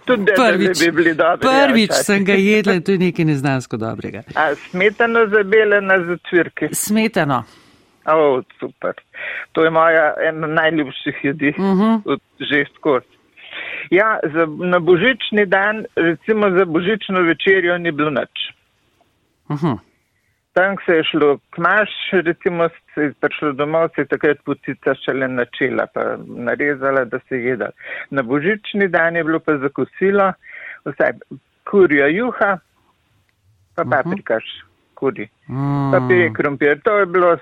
tudi 0.06 0.32
prvič, 0.36 0.78
bi 0.85 0.90
bili 0.93 1.14
dobri. 1.14 1.48
Prvič 1.48 1.90
ja, 1.90 2.02
sem 2.02 2.24
ga 2.24 2.32
jedla 2.32 2.74
in 2.78 2.82
to 2.82 2.93
je 2.93 2.98
nekaj 2.98 3.24
neznansko 3.24 3.76
dobrega. 3.76 4.22
A 4.35 4.55
smetano 4.55 5.26
zabele 5.26 5.80
na 5.80 5.98
zatvirki? 6.05 6.68
Smetano. 6.72 7.44
O, 8.06 8.12
oh, 8.16 8.44
super. 8.60 8.94
To 9.52 9.64
je 9.64 9.70
moja 9.70 10.14
ena 10.28 10.47
najljubših 10.47 11.16
jedi, 11.22 11.48
uh 11.59 11.64
Mhm. 11.64 11.82
-huh. 11.82 12.18
že 12.40 12.64
skos. 12.76 13.05
Ja, 13.90 14.18
za, 14.22 14.47
na 14.47 14.78
božični 14.78 15.47
dan, 15.47 15.85
recimo 15.97 16.51
za 16.51 16.64
božično 16.64 17.20
večerjo 17.20 17.78
ni 17.78 17.93
bilo 17.93 18.10
nič. 18.10 18.36
Uh 19.48 19.56
-huh. 19.62 19.78
Tam 20.52 20.74
se 20.86 20.92
je 20.92 21.04
šlo 21.04 21.38
k 21.50 21.58
maš, 21.58 21.90
recimo 22.12 22.68
se 22.94 23.02
je 23.02 23.12
prišlo 23.14 23.52
domov, 23.52 23.88
se 23.94 24.00
je 24.00 24.06
takrat 24.06 24.38
putica 24.44 24.94
šele 24.96 25.28
načela, 25.28 25.86
pa 25.86 26.16
narezala, 26.18 27.04
da 27.04 27.18
se 27.18 27.36
je 27.36 27.44
jedala. 27.44 27.70
Na 28.10 28.22
božični 28.22 28.88
dan 28.88 29.16
je 29.16 29.24
bilo 29.24 29.38
pa 29.40 29.58
zakosilo, 29.58 30.32
vsaj 30.84 31.12
kurja 31.64 32.06
juha, 32.08 32.58
pa 33.74 33.84
paprikaš 33.84 34.44
kuri, 34.94 35.28
Mm. 35.48 35.92
pa 35.92 36.00
pire 36.08 36.32
krompir. 36.32 36.80
To 36.82 36.98
je 36.98 37.06
bilo 37.06 37.36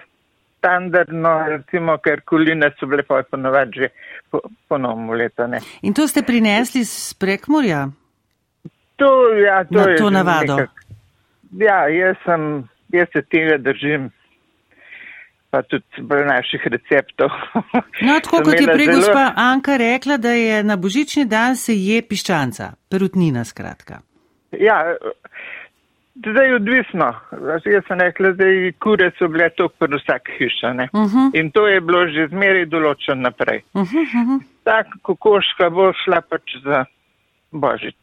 standardno, 0.58 1.44
recimo, 1.48 1.98
ker 1.98 2.20
kuline 2.20 2.70
so 2.70 2.86
bile 2.86 3.02
pa 3.02 3.22
ponovadi 3.22 3.72
že 3.74 3.88
po, 4.30 4.40
ponovno 4.68 5.12
leto. 5.12 5.46
Ne. 5.46 5.58
In 5.82 5.94
to 5.94 6.08
ste 6.08 6.22
prinesli 6.22 6.84
z 6.84 7.14
prekmorja? 7.14 7.88
To, 8.96 9.08
ja, 9.36 9.64
to 9.64 9.74
Na 9.74 9.88
je 9.90 9.96
to 9.96 10.10
navado. 10.10 10.56
nekak- 10.56 10.84
Ja, 11.52 11.88
jaz, 11.88 12.16
sem, 12.24 12.68
jaz 12.92 13.08
se 13.12 13.22
tega 13.22 13.58
držim, 13.58 14.10
pa 15.50 15.62
tudi 15.62 16.02
bolj 16.02 16.24
naših 16.26 16.66
receptov. 16.66 17.30
No, 18.02 18.18
tako 18.24 18.42
kot 18.44 18.60
je 18.60 18.66
prej 18.66 18.86
zelo- 18.86 18.96
gospa 18.96 19.32
Anka 19.36 19.76
rekla, 19.76 20.16
da 20.16 20.30
je 20.30 20.62
na 20.64 20.76
božični 20.76 21.24
dan 21.24 21.56
se 21.56 21.74
je 21.74 22.02
piščanca, 22.02 22.72
perutnina 22.90 23.44
skratka. 23.44 24.00
Ja, 24.52 24.96
zdaj 26.16 26.54
odvisno. 26.54 27.12
Jaz 27.64 27.84
sem 27.88 28.00
rekla, 28.00 28.32
da 28.32 28.44
kure 28.80 29.10
so 29.18 29.28
bile 29.28 29.48
to 29.56 29.68
pri 29.68 29.98
vsak 29.98 30.30
hiša. 30.38 30.72
Ne? 30.72 30.88
Uh 30.92 31.00
-huh. 31.00 31.30
In 31.40 31.50
to 31.50 31.66
je 31.68 31.80
bilo 31.80 32.06
že 32.06 32.28
zmeraj 32.28 32.66
določeno 32.66 33.20
naprej. 33.20 33.62
Uh 33.74 33.82
-huh, 33.82 34.02
uh 34.02 34.28
-huh. 34.28 34.40
Tak 34.64 34.86
kokoška 35.02 35.70
bo 35.70 35.92
šla 36.04 36.20
pač 36.20 36.42
za 36.64 36.84
božič. 37.52 37.96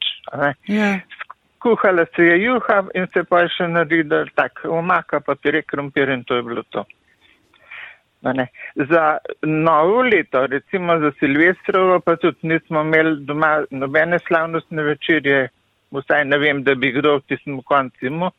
Ja. 0.67 0.99
Kuhala 1.63 2.05
se 2.15 2.23
je 2.23 2.35
juha 2.43 2.83
in 2.93 3.07
se 3.13 3.23
pa 3.23 3.39
je 3.43 3.53
še 3.55 3.67
naredila 3.71 4.25
tak 4.35 4.65
omaka, 4.67 5.21
pa 5.23 5.35
pire 5.35 5.61
krompir 5.63 6.11
in 6.11 6.23
to 6.27 6.35
je 6.35 6.43
bilo 6.43 6.63
to. 6.75 6.83
Ne. 8.23 8.47
Za 8.75 9.17
novo 9.43 10.01
leto, 10.01 10.45
recimo 10.47 10.99
za 10.99 11.11
Silvestrovo, 11.19 11.99
pa 11.99 12.15
tudi 12.15 12.47
nismo 12.51 12.81
imeli 12.81 13.17
doma 13.27 13.65
nobene 13.71 14.19
slavnostne 14.27 14.83
večerje, 14.83 15.49
vsaj 15.91 16.25
ne 16.25 16.37
vem, 16.39 16.63
da 16.63 16.75
bi 16.75 16.91
kdo 16.95 17.17
v 17.17 17.25
tistem 17.27 17.59
koncu 17.67 18.07
imel. 18.07 18.31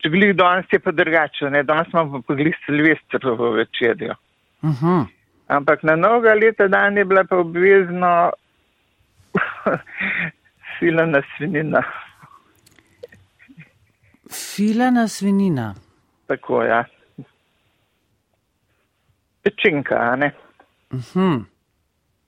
Če 0.00 0.10
glih 0.10 0.34
danes 0.34 0.70
je 0.72 0.80
pa 0.82 0.90
drugače, 0.94 1.50
ne, 1.50 1.62
danes 1.66 1.90
imamo 1.92 2.22
pa 2.26 2.34
glih 2.34 2.58
Silvestrovo 2.66 3.52
večerjo. 3.58 4.14
Uh 4.62 4.82
-huh. 4.82 5.06
Ampak 5.48 5.82
na 5.82 5.96
novega 5.96 6.34
leta 6.34 6.68
dan 6.68 6.96
je 6.96 7.04
bila 7.04 7.24
pa 7.24 7.36
obvezno 7.36 8.30
filana 10.80 11.22
svinina. 11.36 11.82
Filana 14.30 15.08
svinina. 15.08 15.74
Tako, 16.26 16.62
ja. 16.62 16.84
Pečenka, 19.42 19.94
a 19.94 20.16
ne? 20.16 20.32
Uh 20.92 21.00
-huh. 21.00 21.44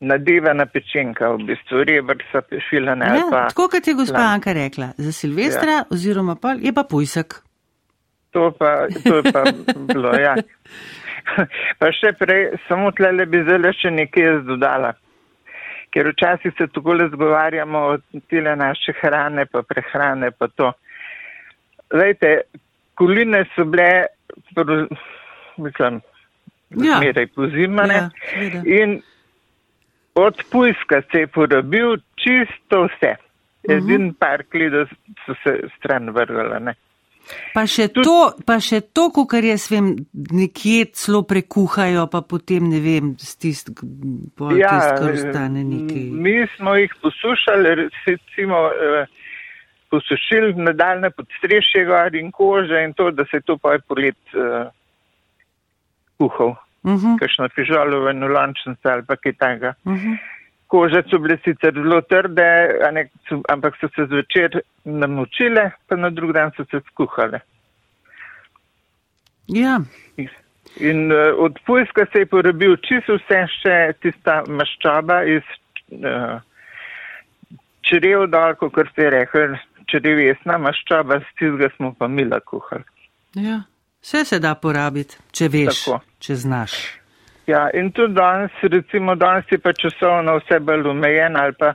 Nadevana 0.00 0.66
pečenka, 0.66 1.28
v 1.28 1.38
bistvu 1.46 1.84
rebrca, 1.84 2.42
filane 2.70 3.06
ali 3.06 3.18
ja, 3.18 3.26
pa. 3.30 3.48
tako 3.48 3.68
kot 3.68 3.86
je 3.86 3.94
gospa. 3.94 4.18
Anka 4.18 4.52
rekla, 4.52 4.88
za 4.96 5.12
Silvestra 5.12 5.70
ja. 5.70 5.84
oziroma 5.90 6.36
pa 6.36 6.52
je 6.52 6.72
pa 6.72 6.84
pujsek. 6.90 7.34
To 8.30 8.52
pa, 8.58 8.86
to 9.08 9.16
je 9.16 9.32
pa 9.32 9.44
bilo, 9.92 10.14
ja. 10.14 10.34
Pa 11.78 11.86
še 11.92 12.12
prej, 12.18 12.58
samo 12.68 12.90
tlele 12.90 13.26
bi 13.26 13.42
zdaj 13.46 13.72
še 13.78 13.90
nekaj 13.90 14.24
jaz 14.24 14.40
dodala. 14.44 14.92
Ker 15.92 16.08
včasih 16.08 16.52
se 16.58 16.66
tako 16.72 16.92
le 16.92 17.08
zgovarjamo 17.12 17.78
o 17.78 17.98
tile 18.28 18.56
naše 18.56 18.92
hrane, 19.00 19.46
pa 19.46 19.62
prehrane, 19.62 20.30
pa 20.30 20.48
to. 20.48 20.72
Vejte, 21.92 22.40
kuline 22.96 23.44
so 23.54 23.64
bile, 23.64 24.06
mislim, 25.56 26.00
Ja. 26.70 26.96
zmeraj 26.98 27.26
pozimane. 27.36 27.94
Ja, 27.94 28.10
in 28.64 29.02
od 30.14 30.40
pujska 30.50 31.02
se 31.12 31.18
je 31.18 31.26
porabil 31.26 31.96
čisto 32.16 32.86
vse. 32.86 33.14
Mhm. 33.68 33.76
Edin 33.76 34.14
par 34.14 34.42
klida 34.50 34.86
so 35.26 35.34
se 35.44 35.68
stran 35.76 36.10
vrgala, 36.10 36.58
ne. 36.58 36.74
Pa 37.54 37.64
še 37.68 37.88
to, 37.92 38.32
pa 38.46 38.58
še 38.60 38.80
to, 38.92 39.08
kar 39.28 39.44
jaz 39.44 39.68
vem, 39.70 39.94
nekje 40.12 40.90
celo 40.98 41.22
prekuhajo, 41.28 42.06
pa 42.12 42.22
potem 42.26 42.68
ne 42.68 42.80
vem, 42.82 43.14
s 43.20 43.36
tist, 43.40 43.72
pol 44.36 44.56
ja, 44.58 44.72
tist, 44.72 44.90
kar 45.00 45.14
ostane 45.14 45.64
nekaj. 45.64 46.04
Mi 46.26 46.36
smo 46.56 46.76
jih 46.76 46.92
poslušali, 47.02 47.74
recimo 48.06 48.66
eh, 48.72 49.06
posušili 49.92 50.54
nadaljne 50.56 51.10
podstrešje 51.10 51.84
gor 51.88 52.14
in 52.16 52.30
kože 52.32 52.84
in 52.84 52.94
to, 52.96 53.10
da 53.10 53.24
se 53.30 53.40
je 53.40 53.46
to 53.46 53.58
pa 53.58 53.76
je 53.76 53.80
polet 53.88 54.20
uh, 54.34 54.68
kuhal. 56.18 56.56
Uh 56.82 56.92
-huh, 56.92 57.18
Kakšno 57.20 57.48
fižolo 57.54 58.00
v 58.04 58.14
nolončnico 58.14 58.88
ali 58.88 59.04
pa 59.08 59.16
kaj 59.16 59.32
takega. 59.32 59.74
uh 59.84 59.92
-huh. 59.92 60.16
Kože 60.72 61.02
so 61.10 61.18
bile 61.20 61.36
sicer 61.44 61.74
zelo 61.76 62.00
trde, 62.08 62.48
ne, 62.96 63.02
so, 63.28 63.42
ampak 63.52 63.76
so 63.80 63.90
se 63.92 64.06
zvečer 64.08 64.62
namočile, 64.88 65.66
pa 65.86 65.98
na 66.00 66.08
drug 66.10 66.32
dan 66.32 66.52
so 66.56 66.64
se 66.70 66.80
skuhale. 66.88 67.42
Ja, 69.52 69.80
In 70.80 71.12
uh, 71.12 71.34
od 71.38 71.58
pujska 71.66 72.06
se 72.12 72.18
je 72.18 72.26
porabil 72.26 72.76
čisto 72.80 73.18
vse, 73.18 73.42
še 73.60 73.74
tista 74.00 74.38
maščoba 74.48 75.18
iz 75.28 75.44
uh, 75.98 76.38
črev 77.84 78.24
dol, 78.32 78.54
kot 78.56 78.88
ste 78.94 79.10
rekli, 79.12 79.58
črevesna 79.90 80.56
maščoba, 80.62 81.20
s 81.20 81.36
tistega 81.36 81.68
smo 81.76 81.92
pa 81.98 82.08
mila 82.08 82.40
kuhali. 82.40 82.88
ja. 83.34 83.60
Vse 84.02 84.24
se 84.24 84.38
da 84.42 84.54
porabiti, 84.58 85.14
če 85.30 85.46
veš, 85.48 85.84
Tako. 85.84 86.00
če 86.18 86.34
znaš. 86.34 86.72
Ja, 87.46 87.70
in 87.74 87.90
tudi 87.92 88.14
danes, 88.14 88.50
recimo 88.62 89.14
danes 89.14 89.44
je 89.50 89.58
pa 89.58 89.72
časovno 89.72 90.38
vse 90.38 90.60
bolj 90.60 90.88
omejen 90.88 91.36
ali 91.36 91.52
pa 91.58 91.74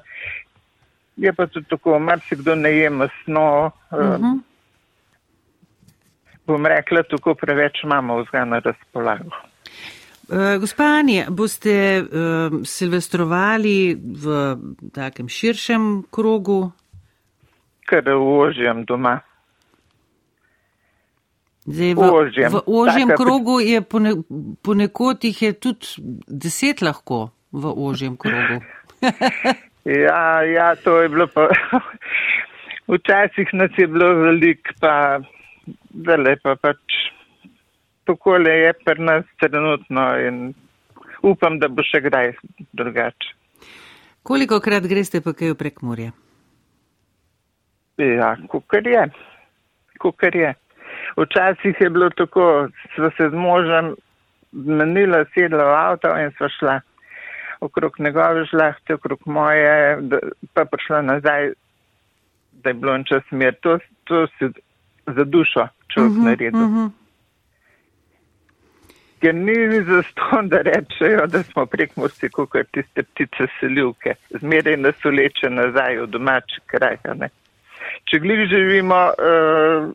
je 1.17 1.33
pa 1.33 1.47
tudi 1.47 1.65
tako, 1.69 1.99
marsikdo 1.99 2.55
ne 2.55 2.71
je 2.71 2.89
masno. 2.89 3.71
Uh, 3.91 3.99
Uh 3.99 4.05
-huh. 4.05 4.39
bom 6.47 6.65
rekla, 6.65 7.03
tako 7.03 7.35
preveč 7.35 7.83
imamo 7.83 8.21
vzga 8.21 8.45
na 8.45 8.59
razpolago. 8.59 9.29
Uh, 10.29 10.59
gospa 10.59 10.83
Anja, 10.83 11.25
boste 11.29 12.03
uh, 12.03 12.07
silvestrovali 12.63 13.97
v 14.23 14.55
takem 14.93 15.29
širšem 15.29 16.03
krogu? 16.11 16.71
Kar 17.85 18.09
uvožjem 18.09 18.85
doma. 18.85 19.19
Zdaj, 21.67 21.93
v, 21.93 21.99
Ožjem. 21.99 22.51
v 22.51 22.59
ožjem 22.63 23.09
Taka 23.11 23.19
krogu 23.19 23.59
je 23.59 23.81
pone, 23.83 24.11
ponekod 24.63 25.19
jih 25.23 25.41
je 25.41 25.51
tudi 25.51 25.87
deset 26.27 26.79
lahko 26.81 27.35
v 27.51 27.67
ožjem 27.67 28.17
krogu. 28.17 28.63
Ja, 29.87 30.43
ja, 30.43 30.75
to 30.75 30.99
je 30.99 31.07
bilo 31.07 31.27
pa. 31.31 31.47
Včasih 32.91 33.47
nas 33.53 33.71
je 33.77 33.87
bilo 33.87 34.09
velik, 34.19 34.67
pa 34.83 35.23
zdaj 35.95 36.35
pa 36.43 36.55
pač 36.59 36.97
takole 38.03 38.51
je 38.51 38.73
pri 38.83 39.03
nas 39.03 39.23
trenutno 39.39 40.03
in 40.19 40.53
upam, 41.23 41.55
da 41.59 41.71
bo 41.71 41.83
še 41.87 42.03
kdaj 42.03 42.35
drugače. 42.75 43.31
Koliko 44.27 44.59
krat 44.59 44.83
greste 44.91 45.23
pa 45.23 45.31
kaj 45.31 45.55
prek 45.55 45.79
morja? 45.87 46.11
Ja, 47.97 48.35
kukar 48.51 48.87
je, 48.87 49.07
kukar 50.03 50.35
je. 50.35 50.51
Včasih 51.17 51.81
je 51.81 51.89
bilo 51.89 52.09
tako, 52.09 52.67
sva 52.95 53.09
se 53.17 53.29
z 53.29 53.33
možem 53.33 53.95
menila, 54.51 55.25
sedla 55.33 55.63
v 55.63 55.73
avto 55.75 56.13
in 56.19 56.31
sva 56.37 56.49
šla 56.49 56.75
okrog 57.59 57.99
njegove 57.99 58.45
žlahte, 58.45 58.93
okrog 58.93 59.19
moje, 59.25 59.97
da, 60.01 60.19
pa 60.53 60.65
prišla 60.65 61.01
nazaj, 61.01 61.51
da 62.51 62.69
je 62.69 62.73
bilo 62.73 62.95
en 62.95 63.03
čas 63.03 63.23
mir. 63.31 63.55
To, 63.61 63.79
to 64.03 64.27
si 64.27 64.49
za 65.07 65.23
dušo 65.23 65.67
človek 65.93 66.11
uh 66.11 66.17
-huh, 66.17 66.23
naredil. 66.23 66.63
Uh 66.63 66.71
-huh. 66.71 66.89
Ker 69.21 69.35
ni 69.35 69.81
za 69.83 70.03
ston, 70.03 70.49
da 70.49 70.57
rečejo, 70.61 71.27
da 71.27 71.43
smo 71.43 71.65
prek 71.65 71.95
morsi 71.97 72.29
kukar 72.29 72.65
tiste 72.71 73.03
ptice 73.03 73.47
selivke. 73.59 74.13
Zmeraj 74.29 74.77
nas 74.77 75.05
uleče 75.05 75.49
nazaj 75.49 75.97
v 75.97 76.07
domači 76.07 76.61
kraj. 76.65 76.97
Ne? 77.15 77.29
Če 78.05 78.19
glih 78.19 78.49
živimo 78.49 78.95
uh, 78.95 79.93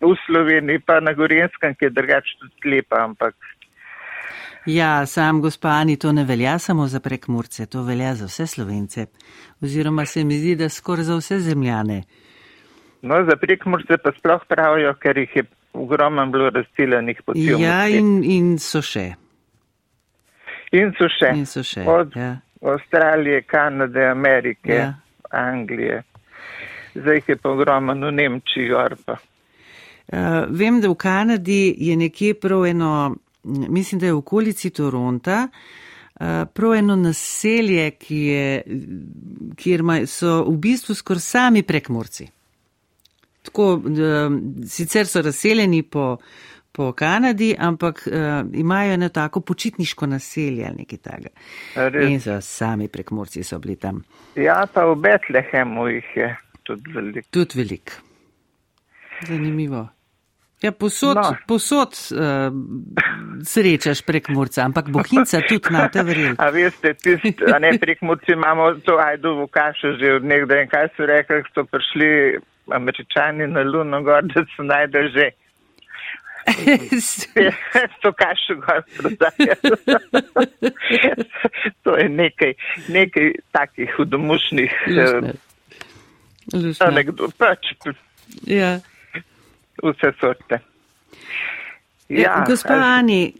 v 0.00 0.16
Sloveniji, 0.26 0.80
pa 0.86 1.00
na 1.00 1.12
Gorenskem, 1.12 1.74
ki 1.74 1.84
je 1.84 1.90
drugače 1.90 2.38
tudi 2.40 2.76
lepa, 2.76 3.04
ampak. 3.04 3.36
Ja, 4.66 5.06
sam 5.06 5.40
gospani, 5.40 5.96
to 5.96 6.12
ne 6.12 6.24
velja 6.24 6.58
samo 6.58 6.86
za 6.86 7.00
prekmurce, 7.00 7.66
to 7.66 7.82
velja 7.82 8.14
za 8.14 8.26
vse 8.26 8.46
slovence. 8.46 9.06
Oziroma 9.62 10.04
se 10.06 10.24
mi 10.24 10.38
zdi, 10.38 10.56
da 10.56 10.68
skoraj 10.68 11.04
za 11.04 11.16
vse 11.16 11.38
zemljane. 11.40 12.02
No, 13.02 13.24
za 13.24 13.36
prekmurce 13.40 13.96
pa 13.96 14.12
sploh 14.18 14.44
pravijo, 14.48 14.94
ker 15.00 15.18
jih 15.18 15.36
je 15.36 15.44
ogromno 15.72 16.26
bilo 16.26 16.50
razciljenih 16.50 17.22
poti. 17.26 17.46
Ja, 17.62 17.86
in, 17.88 18.20
in 18.24 18.58
so 18.58 18.82
še. 18.82 19.14
In 20.72 20.92
so 20.98 21.08
še. 21.08 21.32
In 21.34 21.46
so 21.46 21.64
še. 21.64 21.84
Od 21.88 22.16
ja. 22.16 22.36
Avstralije, 22.60 23.42
Kanade, 23.42 24.04
Amerike, 24.06 24.74
Ja. 24.74 24.92
Anglije. 25.30 26.02
Zdaj 26.94 27.16
jih 27.16 27.28
je 27.28 27.36
pa 27.36 27.50
ogromno 27.50 27.94
v 27.94 28.12
Nemčiji, 28.12 28.68
gor 28.68 28.96
pa. 29.06 29.12
Uh, 29.12 29.29
vem, 30.48 30.80
da 30.80 30.88
v 30.88 30.94
Kanadi 30.94 31.74
je 31.78 31.96
nekje 31.96 32.34
prav 32.34 32.66
eno, 32.66 33.16
mislim, 33.44 34.00
da 34.00 34.06
je 34.06 34.12
v 34.12 34.18
okolici 34.18 34.70
Toronta, 34.70 35.48
uh, 35.48 36.26
prav 36.54 36.74
eno 36.74 36.96
naselje, 36.96 37.90
ki 37.90 38.16
je, 38.16 38.62
kjer 39.56 39.82
so 40.06 40.42
v 40.48 40.56
bistvu 40.58 40.94
skoraj 40.94 41.20
sami 41.20 41.62
prekmorci. 41.62 42.28
Tako, 43.42 43.72
uh, 43.74 43.84
sicer 44.66 45.06
so 45.06 45.22
razseljeni 45.22 45.82
po, 45.82 46.16
po 46.72 46.92
Kanadi, 46.92 47.54
ampak 47.58 48.02
uh, 48.06 48.50
imajo 48.54 48.92
eno 48.92 49.08
tako 49.08 49.40
počitniško 49.40 50.06
naselje 50.06 50.66
ali 50.66 50.76
nekaj 50.76 50.98
takega. 50.98 51.28
In 52.02 52.20
so 52.20 52.40
sami 52.40 52.88
prekmorci 52.88 53.42
so 53.42 53.58
bili 53.58 53.76
tam. 53.76 54.02
Ja, 54.34 54.66
pa 54.74 54.84
v 54.84 54.94
Betlehemu 54.94 55.88
jih 55.88 56.12
je 56.16 56.36
tudi 56.62 56.92
veliko. 56.94 57.28
Tudi 57.30 57.62
velik. 57.62 57.96
Zanimivo. 59.28 59.88
Ja, 60.62 60.72
posod, 60.72 61.16
no. 61.16 61.36
Posod 61.48 61.96
uh, 62.12 62.52
srečaš 63.48 64.02
prek 64.04 64.28
Murca, 64.28 64.60
ampak 64.68 64.90
bohinca 64.92 65.40
tudi 65.48 65.72
na 65.72 65.86
te 65.88 66.04
verjel. 66.04 66.34
A 66.36 66.50
veste, 66.52 66.92
tisti, 67.00 67.32
a 67.48 67.56
ne 67.58 67.72
prek 67.80 68.02
Murci 68.04 68.34
imamo 68.36 68.74
to 68.84 68.98
ajdovo 69.00 69.46
kašo 69.48 69.94
že 69.96 70.18
od 70.18 70.24
nekdaj 70.24 70.62
in 70.62 70.68
kaj 70.68 70.90
so 70.96 71.08
rekli, 71.08 71.40
ko 71.48 71.54
so 71.54 71.64
prišli 71.64 72.10
američani 72.76 73.48
na 73.48 73.64
Luno 73.64 74.02
gor, 74.04 74.28
da 74.28 74.44
so 74.56 74.66
najdel 74.68 75.08
že. 75.16 75.30
to 78.02 78.12
kašo 78.12 78.60
gor 78.60 78.84
prodajajo. 78.96 79.76
to 81.84 81.96
je 81.96 82.08
nekaj, 82.08 82.52
nekaj 82.88 83.32
takih 83.52 83.96
hudomušnih 83.96 84.72
Luštne. 84.86 85.32
Luštne. 86.52 86.86
anekdot, 86.86 87.32
pač 87.38 87.72
Ja. 88.44 88.80
Vse 89.82 90.12
sorte. 90.20 90.58
Ja, 92.10 92.44
Gospa 92.44 92.74
a- 92.74 92.96
Ani, 92.96 93.32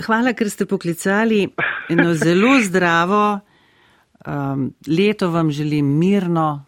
hvala, 0.00 0.32
ker 0.32 0.48
ste 0.48 0.66
poklicali. 0.66 1.44
Eno 1.88 2.14
zelo 2.24 2.58
zdravo 2.60 3.40
um, 4.26 4.64
leto 4.88 5.30
vam 5.30 5.50
želim 5.50 5.86
mirno. 5.98 6.64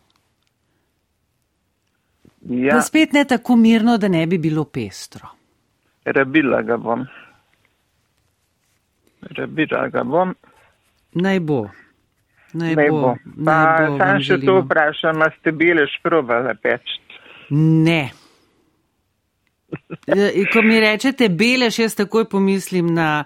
ja, 2.42 2.72
Pa 2.72 2.80
spet 2.80 3.12
ne 3.12 3.24
tako 3.26 3.56
mirno, 3.56 3.98
da 3.98 4.08
ne 4.08 4.26
bi 4.26 4.38
bilo 4.38 4.64
pestro. 4.66 5.28
rabila 6.04 6.62
ga 6.62 6.76
bom. 6.76 7.04
Rabila 9.30 9.88
ga 9.88 10.02
bom. 10.04 10.34
Naj 11.14 11.40
bo. 11.40 11.68
Naj, 12.52 12.74
Ne 12.74 12.90
bo. 12.90 13.00
bo. 13.00 13.10
Naj 13.36 13.46
Pa 13.46 13.78
bo 13.80 13.98
sam 13.98 14.18
še 14.18 14.26
to 14.28 14.34
želimo. 14.36 14.60
vprašam, 14.60 15.22
a 15.22 15.30
ste 15.32 15.52
bile 15.52 15.86
šprobale 15.88 16.54
peč? 16.56 16.82
Ne. 17.50 18.10
E, 20.06 20.44
Ko 20.52 20.62
mi 20.62 20.80
rečete 20.82 21.28
belež, 21.28 21.78
jaz 21.78 21.94
takoj 21.94 22.26
pomislim 22.30 22.90
na, 22.94 23.24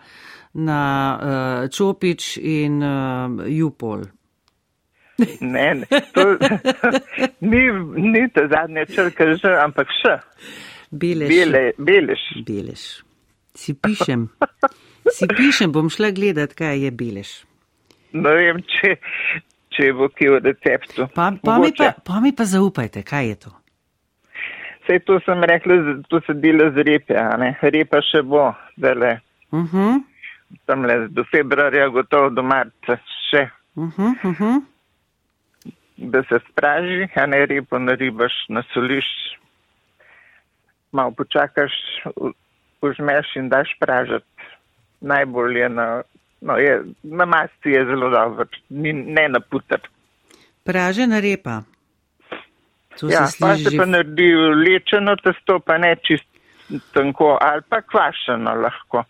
na 0.53 0.81
uh, 1.17 1.71
Čopič 1.73 2.37
in 2.37 2.83
uh, 2.85 3.47
Jupol. 3.49 4.05
Ne, 5.41 5.75
ne. 5.75 6.01
To, 6.13 6.25
ni, 7.51 7.63
ni 7.97 8.29
ta 8.29 8.43
zadnja 8.53 8.85
črka 8.85 9.31
že, 9.41 9.49
ampak 9.65 9.89
še. 10.03 10.19
Belež. 10.93 11.31
Bele, 11.33 11.63
belež. 11.81 12.25
Belež. 12.45 12.83
Si 13.57 13.73
pišem. 13.73 14.29
Si 15.09 15.25
pišem, 15.25 15.73
bom 15.73 15.89
šla 15.89 16.13
gledat, 16.13 16.53
kaj 16.53 16.85
je 16.85 16.91
belež. 16.93 17.31
Ne 18.13 18.33
vem, 18.37 18.61
če, 18.69 18.99
če 19.73 19.89
bo 19.97 20.11
kje 20.13 20.35
v 20.37 20.43
receptu. 20.51 21.09
Pa, 21.17 21.31
pa, 21.33 21.33
mi 21.33 21.41
pa, 21.41 21.57
Mogoče. 21.65 21.89
pa 22.05 22.21
mi 22.21 22.37
pa 22.37 22.45
zaupajte, 22.45 23.01
kaj 23.01 23.29
je 23.33 23.37
to. 23.47 23.55
Sej 24.87 25.01
to 25.05 25.21
sem 25.25 25.45
rekla, 25.45 26.03
to 26.09 26.21
se 26.27 26.35
dela 26.35 26.71
z 26.71 26.85
repe, 26.87 27.17
a 27.19 27.37
ne. 27.37 27.57
Repa 27.63 28.01
še 28.07 28.23
bo, 28.23 28.53
zdajle, 28.79 29.17
Uh 29.51 29.73
-huh, 29.73 30.03
tam 30.65 30.85
le 30.85 31.09
do 31.09 31.25
februarja, 31.25 31.89
gotovo 31.89 32.31
do 32.31 32.43
marca 32.43 32.99
še, 33.31 33.49
uh 33.75 33.91
-huh, 33.97 34.13
uh 34.25 34.41
-huh. 34.41 34.63
da 35.97 36.23
se 36.23 36.39
spraži, 36.51 37.09
a 37.15 37.27
ne 37.27 37.47
repo 37.47 37.79
naribaš, 37.79 38.33
nasoliš, 38.49 39.07
malo 40.93 41.11
počakaš, 41.11 41.73
užmeš 42.83 43.37
in 43.37 43.49
daš 43.49 43.69
pražati. 43.81 44.27
Najbolj 45.01 45.59
je 45.59 45.69
na, 45.69 46.03
no 46.41 46.57
je, 46.57 46.83
na 47.03 47.25
masti 47.25 47.71
je 47.71 47.85
zelo 47.85 48.11
dobro, 48.11 48.47
ni, 48.71 48.93
ne 48.93 49.29
na 49.29 49.41
puter. 49.41 49.81
Pražena 50.65 51.21
repa. 51.21 51.63
To 53.01 53.11
Ja, 53.11 53.27
se 53.27 53.39
pa 53.41 53.57
se 53.57 53.77
pa 53.77 53.85
naredi 53.85 54.33
lečeno 54.35 55.17
testo, 55.17 55.59
pa 55.61 55.79
ne 55.79 55.97
čist 56.03 56.27
tanko, 56.93 57.37
ali 57.41 57.63
pa 57.69 57.81
kvašeno 57.83 58.55
lahko. 58.63 59.05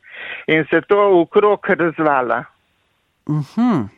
In 0.47 0.65
se 0.71 0.81
to 0.89 0.99
v 1.21 1.27
krog 1.31 1.67
razvala. 1.69 2.45
Uh 3.27 3.37
-huh. 3.37 3.89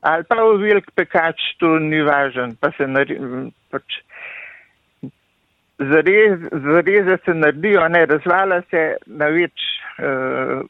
Ali 0.00 0.24
pa 0.28 0.36
v 0.36 0.56
velik 0.60 0.90
pekač, 0.94 1.40
to 1.58 1.78
ni 1.78 2.02
važen, 2.02 2.56
pa 2.60 2.70
se 2.76 2.86
naredi, 2.86 3.16
pač 3.70 3.84
zarez, 5.78 6.40
zareze 6.52 7.16
se 7.24 7.34
naredijo, 7.34 7.88
ne 7.88 8.06
razvala 8.06 8.62
se 8.70 8.96
na 9.06 9.26
več 9.26 9.52
uh, 9.98 10.60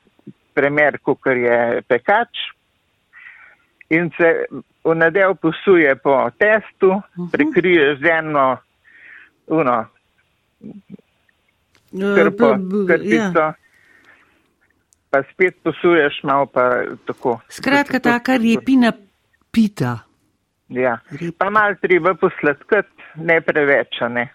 premer, 0.54 0.98
kot 1.02 1.26
je 1.26 1.82
pekač. 1.88 2.28
In 3.90 4.10
se 4.16 4.46
v 4.84 4.94
nadev 4.94 5.34
posuje 5.42 5.96
po 5.96 6.30
testu, 6.38 7.02
prekriješ 7.32 7.98
z 8.00 8.10
eno, 8.18 8.56
uno, 9.46 9.86
krpo, 12.16 12.56
krpico, 12.88 13.40
ja. 13.40 13.52
pa 15.10 15.22
spet 15.32 15.56
posuješ 15.62 16.22
malo 16.22 16.46
pa 16.46 16.70
tako. 17.06 17.40
Skratka, 17.48 17.98
taka 18.00 18.36
repina 18.36 18.92
pita. 19.50 19.98
Ja, 20.68 20.98
pa 21.38 21.50
malo 21.50 21.74
treba 21.80 22.14
posladkati, 22.14 22.88
ne 23.14 23.40
preveč, 23.40 24.00
ne. 24.10 24.32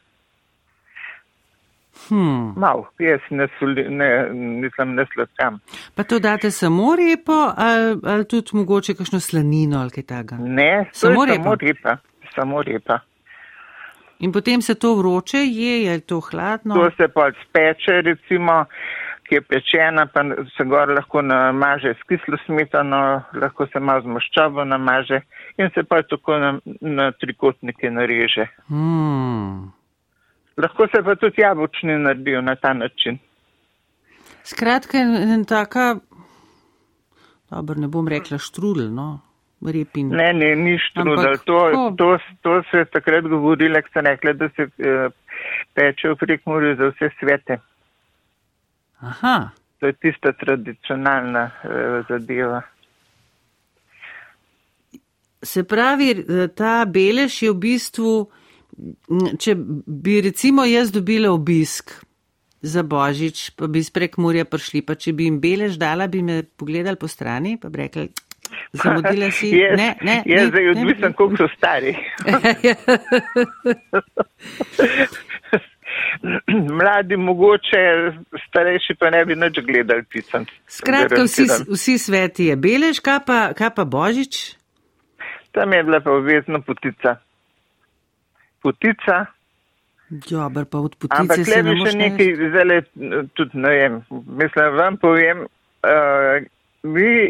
Hmm. 2.07 2.53
Mal, 2.55 2.85
jaz 2.99 3.19
ne, 3.29 3.47
soli, 3.59 3.83
ne, 3.89 4.07
nisem 4.33 4.93
ne 4.95 5.05
sladkam. 5.13 5.59
Pa 5.95 6.03
to 6.03 6.19
date 6.19 6.51
samo 6.51 6.95
repo 6.95 7.37
ali, 7.57 7.97
ali 8.03 8.27
tudi 8.27 8.49
mogoče 8.53 8.95
kakšno 8.95 9.19
slanino 9.19 9.81
ali 9.81 9.89
kaj 9.89 10.03
takega? 10.03 10.37
Ne, 10.39 10.89
Samo 10.93 11.25
je 11.25 11.31
repa? 11.31 11.43
samo 11.43 11.55
repa. 11.55 11.97
Samo 12.35 12.61
repa. 12.61 12.99
In 14.19 14.31
potem 14.31 14.61
se 14.61 14.75
to 14.75 14.95
vroče 14.95 15.37
je, 15.37 15.83
je 15.83 15.99
to 15.99 16.19
hladno? 16.19 16.75
To 16.75 16.89
se 16.97 17.07
pa 17.07 17.31
speče, 17.31 18.01
recimo, 18.01 18.65
ki 19.23 19.35
je 19.35 19.41
pečena, 19.41 20.05
pa 20.13 20.23
se 20.57 20.65
gor 20.65 20.91
lahko 20.91 21.21
namaže 21.21 21.93
s 21.93 22.07
kislo 22.09 22.37
smetano, 22.45 23.21
lahko 23.33 23.67
se 23.71 23.79
malo 23.79 24.01
z 24.01 24.11
maščobo 24.15 24.65
namaže 24.65 25.21
in 25.57 25.69
se 25.75 25.83
pa 25.83 26.01
tako 26.03 26.37
na, 26.37 26.51
na 26.81 27.11
trikotnike 27.11 27.91
nareže. 27.91 28.49
Hmm. 28.67 29.71
Lahko 30.57 30.87
se 30.91 31.03
pa 31.03 31.15
tudi 31.15 31.41
jabolčni 31.41 31.95
naredijo 31.99 32.41
na 32.41 32.55
ta 32.55 32.73
način. 32.73 33.19
Skratka, 34.43 34.97
en 34.97 35.45
taka, 35.45 35.95
dobro, 37.49 37.79
ne 37.79 37.87
bom 37.87 38.07
rekla 38.07 38.37
štrudel, 38.37 38.91
no, 38.91 39.19
repin. 39.61 40.09
Ne, 40.09 40.33
ne, 40.33 40.55
ni 40.55 40.77
štrudel. 40.79 41.19
Ampak 41.19 41.45
To, 41.45 41.59
kako? 41.65 41.91
to, 41.97 42.09
to 42.41 42.61
se 42.71 42.77
je 42.77 42.85
takrat 42.85 43.23
govorilo, 43.23 43.81
ko 43.81 43.87
ste 43.89 44.01
rekli, 44.01 44.33
da 44.33 44.49
se 44.49 44.63
uh, 44.63 45.11
peče 45.73 46.09
v 46.09 46.15
prekmurju 46.15 46.75
za 46.75 46.87
vse 46.87 47.09
svete. 47.19 47.57
Aha, 48.99 49.49
To 49.79 49.87
je 49.87 49.93
tista 49.93 50.31
tradicionalna 50.31 51.51
uh, 51.63 51.71
zadeva. 52.09 52.61
se 55.43 55.63
pravi, 55.63 56.09
eh, 56.11 56.47
ta 56.47 56.85
belež 56.85 57.41
je 57.43 57.51
v 57.51 57.55
bistvu, 57.55 58.27
če 59.39 59.55
bi 59.87 60.21
recimo 60.21 60.65
jaz 60.67 60.91
dobila 60.91 61.31
obisk 61.31 61.93
za 62.61 62.83
Božič, 62.83 63.51
pa 63.55 63.67
bi 63.67 63.79
iz 63.79 63.87
prekmurja 63.89 64.43
prišli, 64.45 64.81
pa 64.81 64.95
če 64.95 65.13
bi 65.13 65.29
jim 65.29 65.39
belež 65.39 65.77
dala, 65.79 66.07
bi 66.07 66.19
me 66.21 66.43
pogledali 66.43 66.99
po 66.99 67.07
strani, 67.07 67.55
pa 67.57 67.69
bi 67.69 67.77
rekli, 67.77 68.09
zamudila 68.83 69.31
si. 69.31 69.47
Je, 69.47 69.75
ne, 69.75 69.95
ne, 70.01 70.23
ne, 70.25 70.45
zdaj 70.47 70.63
ne, 70.63 70.71
odvisen, 70.71 71.13
koliko 71.13 71.37
so 71.37 71.47
stari. 71.57 71.95
Mladi 76.79 77.17
mogoče, 77.17 78.11
starejši 78.47 78.95
pa 78.99 79.09
ne 79.09 79.25
bi 79.25 79.35
nič 79.35 79.59
gledali 79.65 80.03
pisem. 80.03 80.45
Skratka, 80.67 81.23
vsi, 81.23 81.47
vsi 81.71 81.97
sveti 81.97 82.45
je 82.51 82.55
belež, 82.55 82.99
kaj 83.03 83.19
pa, 83.25 83.39
kaj 83.57 83.73
pa 83.75 83.83
Božič? 83.85 84.55
Tam 85.51 85.73
je 85.73 85.83
bila 85.83 85.99
pa 85.99 86.11
obvezna 86.11 86.61
putica. 86.61 87.15
Putica. 88.61 89.25
Dobar, 90.09 90.65
pa 90.65 90.77
od 90.77 90.95
putice 90.95 91.21
Ampak 91.21 91.37
le 91.37 91.63
bi 91.63 91.75
še 91.85 91.97
nekaj, 91.97 92.29
zdaj 92.49 92.79
tudi 93.37 93.61
ne 93.61 93.73
vem, 93.77 93.97
mislim, 94.09 94.77
vam 94.77 94.97
povem, 94.97 95.43
uh, 95.85 96.39
vi, 96.95 97.29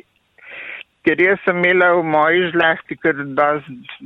ker 1.10 1.22
jaz 1.22 1.40
sem 1.45 1.57
imela 1.57 1.88
v 1.98 2.03
moji 2.06 2.52
žlahti 2.52 2.95
kar 3.02 3.15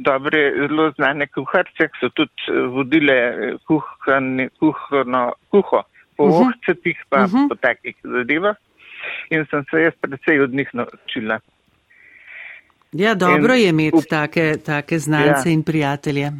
dobre, 0.07 0.41
zelo 0.57 0.91
znane 0.95 1.27
kuharce, 1.27 1.87
ki 1.87 1.99
so 1.99 2.09
tudi 2.09 2.31
eh, 2.47 2.61
vodile 2.71 3.17
eh, 3.17 3.57
kuhani, 3.67 4.47
kuhano, 4.59 5.23
kuho 5.51 5.81
po 6.17 6.27
Mhm. 6.27 6.41
ohcetih 6.41 6.97
pa 7.09 7.25
Mhm. 7.27 7.47
po 7.49 7.55
takih 7.57 7.95
zadevah 8.03 8.55
in 9.29 9.43
sem 9.51 9.65
se 9.71 9.81
jaz 9.81 9.93
predvsej 10.01 10.39
od 10.39 10.53
njih 10.53 10.69
naučila. 10.73 11.39
Ja, 12.93 13.13
dobro 13.15 13.53
In 13.53 13.59
je 13.59 13.69
imeti 13.69 13.97
up- 13.97 14.09
take, 14.09 14.57
take 14.65 14.99
znance 14.99 15.49
Ja. 15.49 15.53
in 15.53 15.63
prijatelje. 15.63 16.31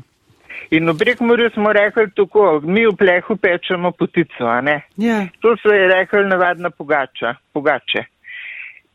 In 0.71 0.89
v 0.89 0.97
Prekmurju 0.97 1.49
smo 1.49 1.73
rekli 1.73 2.11
tako, 2.11 2.61
mi 2.63 2.85
v 2.87 2.95
plehu 2.95 3.35
pečemo 3.35 3.91
potico, 3.91 4.45
a 4.45 4.61
ne? 4.61 4.81
Ja. 4.97 5.27
To 5.41 5.55
so 5.57 5.69
je 5.69 5.87
rekli 5.87 6.25
navadna 6.25 6.69
pogača, 6.69 7.35
pogače. 7.53 8.05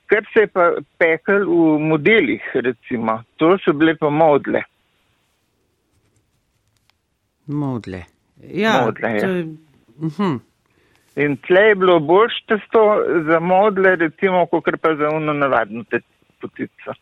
Kar 0.08 0.24
se 0.32 0.46
je 0.46 0.50
pa 0.52 0.70
pekel 0.98 1.44
v 1.44 1.78
modelih, 1.84 2.44
recimo, 2.54 3.20
to 3.36 3.56
so 3.64 3.72
bile 3.76 3.92
pa 4.00 4.10
modle. 4.10 4.62
Modle. 7.46 8.04
Ja, 8.40 8.84
Modle, 8.86 9.10
ja. 9.14 9.20
to 9.20 9.26
je, 9.26 9.44
mhm. 10.00 10.36
In 11.16 11.36
tle 11.36 11.60
je 11.60 11.74
bilo 11.74 11.98
boljš 12.00 12.32
testo 12.46 12.82
za 13.26 13.40
modle, 13.40 13.96
recimo, 13.96 14.46
kot 14.46 14.64
pa 14.80 14.94
za 14.94 15.10
uno 15.16 15.32
navadno 15.32 15.84
potico. 16.40 16.94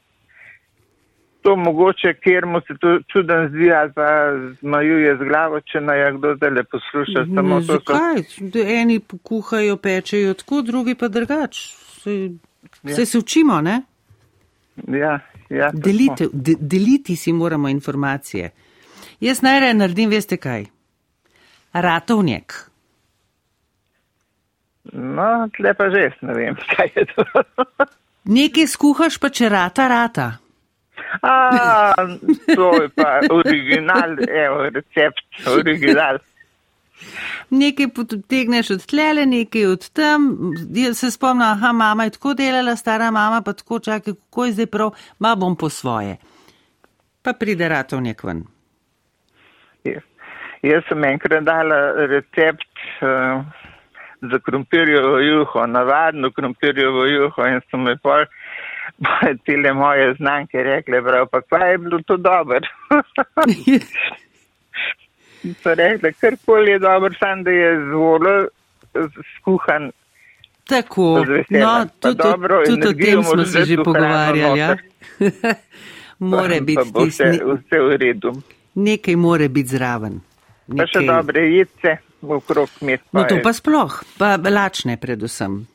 To 1.43 1.57
mogoče, 1.57 2.15
kjer 2.15 2.47
mu 2.47 2.61
se 2.61 2.75
to 2.81 2.99
čuden 3.13 3.49
zdi, 3.49 3.73
ali 3.73 3.93
pa 3.93 4.07
zmajuje 4.61 5.17
z 5.17 5.29
glavo, 5.29 5.61
če 5.61 5.81
naj 5.81 6.01
je 6.01 6.13
kdo 6.17 6.35
zdaj 6.35 6.51
le 6.51 6.65
posluša. 6.65 7.27
Samo 7.35 7.43
Ne, 7.43 7.67
to 7.67 7.67
so 7.67 7.73
zakaj? 7.73 8.23
Da 8.41 8.65
Eni 8.79 9.01
kuhajo, 9.23 9.77
pečejo 9.77 10.35
tako, 10.35 10.63
drugi 10.63 10.95
pa 10.95 11.09
drugač. 11.09 11.61
Se, 12.01 12.17
Ja. 12.87 13.07
se, 13.07 13.19
učimo, 13.19 13.61
ne? 13.61 13.83
Ja, 14.89 15.21
ja. 15.51 15.71
Delite, 15.73 16.29
de, 16.33 16.55
deliti 16.61 17.17
si 17.17 17.33
moramo 17.33 17.69
informacije. 17.69 18.51
Jaz 19.21 19.43
najraje 19.43 19.75
naredim, 19.75 20.11
veste 20.11 20.37
kaj? 20.37 20.67
Ratovnjak. 21.73 22.71
No, 24.93 25.49
tle 25.57 25.75
pa 25.75 25.91
že 25.91 26.11
ne 26.23 26.35
vem, 26.35 26.57
kaj 26.77 26.93
je 26.95 27.07
to. 27.15 27.25
Nekaj 28.25 28.67
skuhaš, 28.67 29.19
pa 29.23 29.31
če 29.31 29.49
rata, 29.49 29.89
rata. 29.89 30.29
A, 31.23 31.95
to 32.55 32.71
je 32.83 32.89
pa 32.95 33.21
original, 33.31 34.17
evo, 34.27 34.67
recept, 34.75 35.27
original. 35.47 36.19
Nekaj 37.51 37.89
potegneš 37.95 38.71
od 38.71 38.87
tlele, 38.87 39.27
nekaj 39.27 39.67
od 39.67 39.91
tam. 39.91 40.53
Jaz 40.75 40.99
se 40.99 41.11
spomnim, 41.11 41.43
aha, 41.43 41.73
mama 41.73 42.05
je 42.05 42.11
tako 42.11 42.35
delala, 42.35 42.77
stara 42.77 43.11
mama 43.11 43.43
pa 43.43 43.53
tako 43.53 43.79
čaka, 43.79 44.15
kako 44.15 44.45
je 44.45 44.53
zdaj 44.53 44.67
prav, 44.67 44.91
ma 45.19 45.35
bom 45.35 45.57
po 45.57 45.69
svoje. 45.69 46.17
Pa 47.23 47.33
pride 47.33 47.69
ratovnjak 47.69 48.25
ven. 48.25 48.45
Ja. 49.85 50.01
Jaz 50.63 50.83
sem 50.89 51.05
enkrat 51.05 51.45
dala 51.45 52.07
recept 52.11 52.81
uh, 53.03 53.45
za 54.21 54.39
krompirjevo 54.39 55.19
juho, 55.19 55.67
navadno 55.67 56.31
krompirjevo 56.31 57.05
juho 57.05 57.47
in 57.47 57.61
so 57.71 57.77
me 57.77 57.97
pol 57.97 58.25
tele 59.47 59.73
moje 59.73 60.15
znanke 60.15 60.63
rekle, 60.63 61.03
prav, 61.03 61.27
pa 61.33 61.41
kva 61.41 61.67
je 61.67 61.79
bilo 61.79 62.01
to 62.07 62.17
dobro. 62.17 62.61
so 65.55 65.75
rekle, 65.75 66.13
karkoli 66.13 66.71
je 66.71 66.79
dobro, 66.79 67.11
sam 67.19 67.43
da 67.43 67.51
je 67.51 67.81
zvolo 67.85 68.47
skuhan. 69.37 69.91
Tako, 70.65 71.23
Z 71.23 71.31
veseljem. 71.31 71.63
no, 71.63 71.87
tudi, 72.01 72.17
dobro, 72.17 72.63
tudi 72.65 72.73
o 72.81 72.85
energijo 72.85 73.07
tem 73.07 73.25
smo 73.25 73.45
se 73.45 73.65
že 73.65 73.77
pogovarjali. 73.79 74.59
Ja? 74.59 74.77
More 76.21 76.61
biti 76.61 76.83
vse, 76.97 77.25
vse 77.45 77.79
v 77.79 77.97
redu. 77.97 78.33
nekaj 78.75 79.17
more 79.17 79.49
biti 79.49 79.69
zraven. 79.69 80.21
Pa 80.69 80.87
še 80.87 81.01
dobre 81.03 81.41
jedce 81.51 81.97
okrog 82.21 82.69
mesta. 82.81 83.07
No 83.13 83.25
to 83.25 83.37
pa 83.39 83.53
sploh, 83.53 83.93
pa 84.19 84.35
lačne 84.41 84.97
predvsem. 84.97 85.67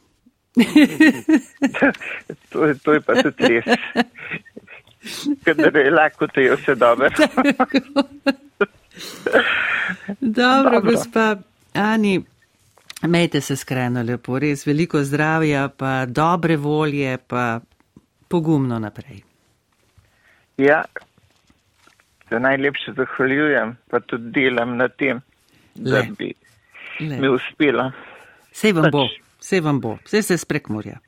to, 2.50 2.66
je- 2.66 2.76
to 2.76 2.94
je 2.94 3.02
pa 3.02 3.14
tudi 3.16 3.48
res. 3.48 3.66
Kadar 5.46 5.76
je 5.76 5.92
lahko, 5.92 6.28
to 6.28 6.42
je 6.42 6.56
vse 6.56 6.76
dobro. 6.76 7.08
Dobro, 10.20 10.72
Dobro. 10.80 10.92
gospa 10.92 11.36
Ani, 11.74 12.22
mejte 13.08 13.42
se 13.42 13.56
skrajno 13.56 14.04
lepo, 14.04 14.40
res 14.40 14.66
veliko 14.68 15.04
zdravja, 15.04 15.70
pa 15.70 16.06
dobre 16.06 16.58
volje, 16.58 17.18
pa 17.28 17.60
pogumno 18.28 18.80
naprej. 18.80 19.22
Ja, 20.58 20.84
se 22.30 22.40
najlepše 22.40 22.94
zahvaljujem, 22.98 23.78
pa 23.90 24.00
tudi 24.00 24.32
delam 24.32 24.78
na 24.78 24.88
tem, 24.88 25.22
da 25.76 25.98
Le. 26.00 26.08
bi 26.18 26.34
Le. 27.00 27.18
mi 27.18 27.28
uspelo. 27.30 27.92
Sej 28.52 28.74
vam 28.74 28.92
bo, 28.92 29.08
Pač. 29.08 29.18
sej 29.40 29.62
vam 29.62 29.80
bo, 29.82 29.98
vse 30.06 30.22
se 30.22 30.38
sprek 30.38 30.70
morja. 30.70 31.00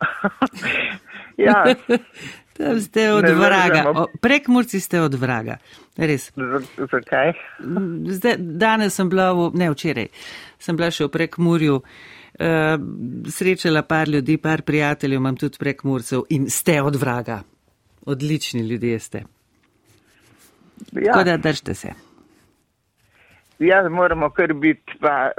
Ja, 1.38 1.64
Tam 2.56 2.80
ste 2.80 3.12
od 3.12 3.24
Ne 3.24 3.34
vraga, 3.34 3.84
o, 3.90 4.06
prek 4.20 4.48
Murci 4.48 4.80
ste 4.80 5.00
od 5.00 5.14
vraga. 5.14 5.58
Res. 5.96 6.30
z- 6.32 6.88
zakaj? 6.90 7.32
Zdaj, 8.08 8.36
danes 8.38 8.94
sem 8.94 9.08
bila, 9.08 9.32
v, 9.32 9.50
ne 9.54 9.70
včeraj, 9.70 10.08
sem 10.58 10.76
bila 10.76 10.90
še 10.90 11.04
v 11.04 11.08
prek 11.08 11.38
Murju, 11.38 11.76
uh, 11.76 11.84
srečala 13.28 13.82
par 13.82 14.08
ljudi, 14.08 14.36
par 14.36 14.62
prijateljev, 14.62 15.16
imam 15.16 15.36
tudi 15.36 15.58
prek 15.58 15.84
Murcev 15.84 16.24
in 16.30 16.50
ste 16.50 16.82
od 16.82 16.96
vraga. 16.96 17.42
Odlični 18.06 18.60
ljudje 18.62 18.98
ste. 18.98 19.22
Ja, 20.92 21.12
Tako 21.12 21.24
da 21.24 21.36
držite 21.36 21.74
se. 21.74 21.88
ja, 23.58 23.88
moramo 23.88 24.30
kar 24.30 24.54
biti, 24.54 24.92
pa 25.00 25.30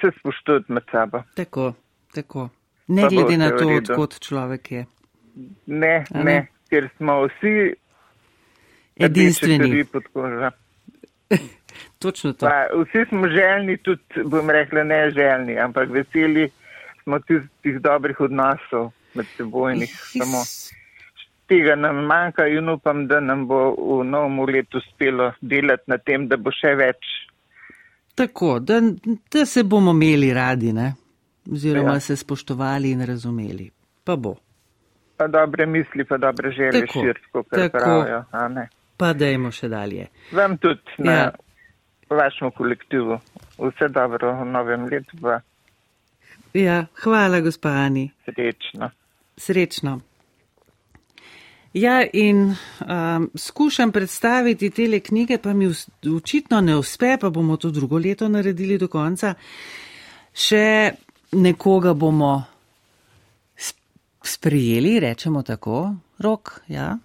se 0.00 0.10
spoštovati 0.20 0.72
med 0.72 0.82
sabo. 0.90 1.22
Tako, 1.34 1.72
tako. 2.14 2.48
Ne 2.88 3.02
Pa 3.02 3.08
glede 3.08 3.36
na 3.36 3.50
to, 3.50 3.68
odkot 3.68 4.20
človek 4.20 4.72
je. 4.72 4.86
Ne, 5.66 6.04
ne? 6.14 6.24
ne, 6.24 6.46
ker 6.70 6.88
smo 6.96 7.22
vsi 7.26 7.74
Edinstveni. 8.96 9.84
Točno 11.98 12.32
to. 12.32 12.46
Pa, 12.46 12.66
vsi 12.82 13.08
smo 13.08 13.28
željni, 13.28 13.76
tudi, 13.76 14.24
bom 14.24 14.50
rekla, 14.50 14.84
ne 14.84 15.10
željni, 15.10 15.58
ampak 15.58 15.88
veseli 15.90 16.50
smo 17.02 17.18
tistih 17.18 17.80
dobrih 17.80 18.20
odnosov 18.20 18.90
med 19.14 19.26
sebojnih. 19.36 19.90
Samo 20.18 20.42
tega 21.48 21.76
nam 21.76 22.04
manjka 22.06 22.46
in 22.46 22.68
upam, 22.68 23.06
da 23.06 23.20
nam 23.20 23.46
bo 23.46 23.74
v 23.74 24.04
novem 24.04 24.40
letu 24.44 24.78
uspelo 24.78 25.32
delati 25.40 25.82
na 25.86 25.98
tem, 25.98 26.28
da 26.28 26.36
bo 26.36 26.52
še 26.54 26.74
več. 26.78 27.10
Tako, 28.14 28.58
da, 28.60 28.80
da 29.32 29.46
se 29.46 29.64
bomo 29.64 29.90
imeli 29.96 30.32
radi, 30.34 30.72
ne? 30.72 30.92
oziroma 31.52 31.94
Ja. 31.94 32.00
se 32.00 32.16
spoštovali 32.16 32.90
in 32.90 33.00
razumeli. 33.06 33.70
Pa 34.04 34.16
bo. 34.16 34.36
Pa 35.16 35.26
dobre 35.28 35.66
misli, 35.66 36.04
pa 36.04 36.16
dobre 36.16 36.50
želje 36.50 36.80
Tako, 36.80 37.00
širiti, 37.00 37.26
kot 37.32 37.46
tako. 37.50 37.78
pravijo. 37.78 38.24
Pa 38.96 39.12
dajmo 39.12 39.50
še 39.50 39.68
dalje. 39.68 40.06
Vam 40.32 40.56
tudi 40.56 40.80
na 40.98 41.12
Ja. 41.12 41.30
vašem 42.10 42.50
kolektivu. 42.50 43.18
Vse 43.58 43.88
dobro 43.88 44.32
v 44.34 44.44
novem 44.46 44.84
letu, 44.84 45.16
pa 45.22 45.40
Ja, 46.54 46.86
hvala, 46.94 47.40
gospa 47.40 47.68
Ani. 47.70 48.10
srečno. 48.24 48.90
Srečno. 49.36 50.00
Ja, 51.74 52.02
in 52.12 52.52
um, 52.80 53.30
skušam 53.34 53.92
predstaviti 53.92 54.70
tele 54.70 55.00
knjige, 55.00 55.38
pa 55.38 55.52
mi 55.52 55.68
očitno 56.16 56.60
ne 56.60 56.76
uspe, 56.76 57.16
pa 57.20 57.30
bomo 57.30 57.56
to 57.56 57.70
drugo 57.70 57.98
leto 57.98 58.28
naredili 58.28 58.78
do 58.78 58.88
konca. 58.88 59.34
Še 60.34 60.90
nekoga 61.32 61.94
bomo 61.94 62.44
sprijeli, 64.24 65.00
rečemo 65.00 65.42
tako, 65.42 65.90
rok, 66.18 66.60
ja. 66.68 66.96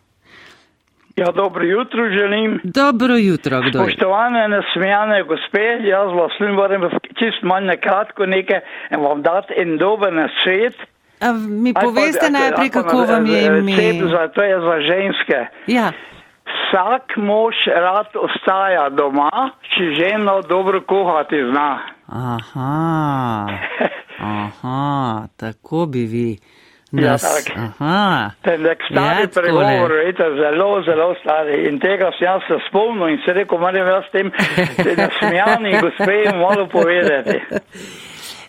Ja, 1.15 1.31
dobro 1.31 1.63
jutro 1.65 2.09
želim. 2.09 2.59
Dobro 2.63 3.15
jutro, 3.15 3.61
kdo 3.61 3.79
je? 3.79 3.83
Spoštovane 3.83 4.47
nasmejane 4.47 5.23
gospe, 5.23 5.65
jaz 5.81 6.09
vas 6.13 6.31
moram 6.55 6.81
čist 7.19 7.43
malo 7.43 7.65
na 7.65 7.77
kratko 7.77 8.25
nekaj 8.25 8.59
in 8.91 8.99
vam 8.99 9.21
dati 9.21 9.53
en 9.57 9.77
dober 9.77 10.13
nasvet. 10.13 10.75
A 11.21 11.31
mi 11.33 11.73
pa- 11.73 11.81
poveste 11.81 12.29
najprej, 12.29 12.69
kako 12.69 12.97
vam 12.97 13.25
je 13.25 13.45
ime? 13.45 14.09
Za, 14.09 14.27
to 14.27 14.41
je 14.41 14.59
za 14.59 14.75
ženske. 14.81 15.45
Ja, 15.67 15.91
vsak 16.45 17.17
mož 17.17 17.55
rad 17.67 18.07
ostaja 18.15 18.89
doma, 18.89 19.51
če 19.61 19.83
ženo 19.99 20.41
dobro 20.41 20.81
kuhati 20.81 21.35
zna. 21.51 21.79
Aha, 22.07 23.47
aha, 24.41 25.27
tako 25.37 25.85
bi 25.85 25.99
vi. 26.05 26.37
Ja, 26.91 27.11
Nas. 27.11 27.23
Ten 28.41 28.61
nek 28.63 28.83
stari 28.87 29.25
Ja, 29.25 29.27
pregovor, 29.27 29.91
veste, 29.91 30.27
zelo, 30.39 30.69
zelo 30.87 31.09
stari. 31.19 31.65
In 31.67 31.81
tega 31.83 32.13
sem 32.15 32.29
jaz 32.29 32.45
se 32.47 32.61
spomnil 32.69 33.11
in 33.11 33.19
se 33.25 33.35
rekel, 33.35 33.59
moram 33.59 33.89
jaz 33.91 34.07
tem 34.13 34.31
nasmejani 34.95 35.73
gospe 35.81 36.21
malo 36.39 36.69
povedati. 36.71 37.41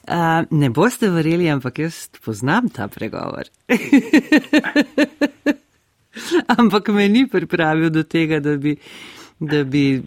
A, 0.08 0.44
ne 0.50 0.70
boste 0.72 1.10
verjeli, 1.12 1.50
ampak 1.52 1.82
jaz 1.82 2.06
poznam 2.24 2.70
ta 2.72 2.86
pregovor. 2.88 3.50
ampak 6.56 6.88
me 6.88 7.08
ni 7.08 7.26
pripravil 7.28 7.90
do 7.90 8.06
tega, 8.08 8.38
da 8.40 8.56
bi, 8.56 8.78
da 9.38 9.66
bi 9.68 10.00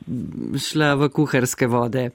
šla 0.58 0.96
v 0.98 1.12
kuharske 1.14 1.70
vode. 1.70 2.10